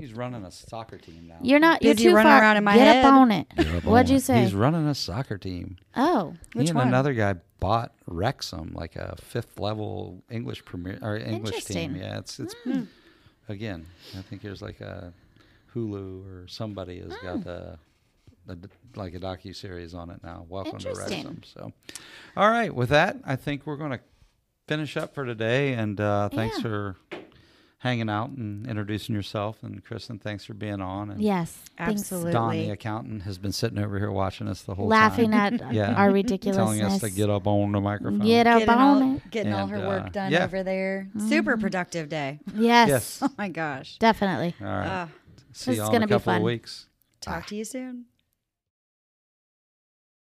He's 0.00 0.12
running 0.14 0.44
a 0.44 0.50
soccer 0.50 0.98
team 0.98 1.26
now. 1.28 1.38
You're 1.42 1.58
not. 1.58 1.82
You're 1.82 1.94
Busy 1.94 2.08
too 2.10 2.14
running 2.14 2.30
far. 2.32 2.40
around 2.42 2.56
in 2.56 2.64
my 2.64 2.76
Get 2.76 2.86
head. 2.96 3.04
up 3.04 3.12
on 3.14 3.30
it. 3.32 3.46
Get 3.56 3.66
up 3.74 3.84
What'd 3.84 4.10
you 4.10 4.16
it. 4.16 4.22
say? 4.22 4.42
He's 4.42 4.54
running 4.54 4.86
a 4.86 4.94
soccer 4.94 5.38
team. 5.38 5.76
Oh, 5.96 6.34
Which 6.54 6.64
he 6.66 6.70
and 6.70 6.78
one? 6.78 6.88
another 6.88 7.12
guy 7.14 7.34
bought 7.58 7.92
Wrexham, 8.06 8.72
like 8.74 8.96
a 8.96 9.16
fifth 9.20 9.58
level 9.60 10.22
English 10.30 10.64
premier 10.64 10.98
or 11.02 11.16
English 11.16 11.64
team. 11.66 11.92
Interesting. 11.94 11.96
Yeah, 11.96 12.18
it's 12.18 12.40
it's 12.40 12.54
Hmm. 12.64 12.82
again. 13.48 13.86
I 14.18 14.22
think 14.22 14.42
there's 14.42 14.62
like 14.62 14.80
a 14.80 15.12
Hulu 15.74 16.26
or 16.26 16.48
somebody 16.48 17.00
has 17.00 17.14
got 17.22 17.46
a, 17.46 17.78
a 18.48 18.56
d- 18.56 18.68
like 18.96 19.14
a 19.14 19.20
docu 19.20 19.54
series 19.54 19.94
on 19.94 20.10
it 20.10 20.20
now. 20.24 20.44
Welcome 20.48 20.78
to 20.80 20.88
Interesting. 20.88 21.26
Wrexham. 21.26 21.42
So, 21.44 21.72
all 22.36 22.50
right, 22.50 22.74
with 22.74 22.88
that, 22.88 23.18
I 23.24 23.36
think 23.36 23.66
we're 23.66 23.76
going 23.76 23.92
to 23.92 24.00
finish 24.66 24.96
up 24.96 25.14
for 25.14 25.24
today. 25.24 25.74
And 25.74 26.00
uh, 26.00 26.28
thanks 26.30 26.56
Yeah. 26.56 26.62
for 26.62 26.96
hanging 27.80 28.10
out 28.10 28.28
and 28.30 28.66
introducing 28.66 29.14
yourself. 29.14 29.56
And 29.62 29.82
Christin, 29.84 30.20
thanks 30.20 30.44
for 30.44 30.52
being 30.54 30.80
on. 30.82 31.10
And 31.10 31.20
yes. 31.22 31.56
Thanks. 31.78 32.02
Absolutely. 32.02 32.32
Dawn, 32.32 32.50
the 32.52 32.70
accountant, 32.70 33.22
has 33.22 33.38
been 33.38 33.52
sitting 33.52 33.78
over 33.78 33.98
here 33.98 34.10
watching 34.10 34.48
us 34.48 34.62
the 34.62 34.74
whole 34.74 34.86
Laughing 34.86 35.30
time. 35.30 35.54
Laughing 35.54 35.68
at 35.68 35.74
Yeah. 35.74 35.94
our 35.94 36.10
ridiculousness. 36.10 36.78
telling 36.78 36.82
us 36.82 37.00
to 37.00 37.10
get 37.10 37.30
up 37.30 37.46
on 37.46 37.72
the 37.72 37.80
microphone. 37.80 38.18
Get 38.20 38.46
up 38.46 38.58
getting 38.60 38.74
on 38.74 39.02
all, 39.02 39.16
it. 39.16 39.30
getting 39.30 39.52
all 39.54 39.66
her 39.66 39.78
uh, 39.84 39.88
work 39.88 40.12
done 40.12 40.30
yeah. 40.30 40.44
over 40.44 40.62
there. 40.62 41.08
Super 41.28 41.56
productive 41.56 42.08
day. 42.10 42.38
Yes. 42.54 42.88
Yes. 42.88 43.22
Oh 43.22 43.30
my 43.38 43.48
gosh. 43.48 43.96
Definitely. 43.98 44.54
All 44.60 44.66
right. 44.66 44.86
Uh, 44.86 45.06
See 45.52 45.74
you 45.74 45.80
all 45.82 45.88
in 45.88 45.92
gonna 45.94 46.04
a 46.04 46.08
be 46.08 46.12
couple 46.12 46.32
of 46.32 46.36
fun. 46.36 46.42
weeks. 46.42 46.86
talk 47.20 47.46
to 47.46 47.56
you 47.56 47.64
soon. 47.64 48.04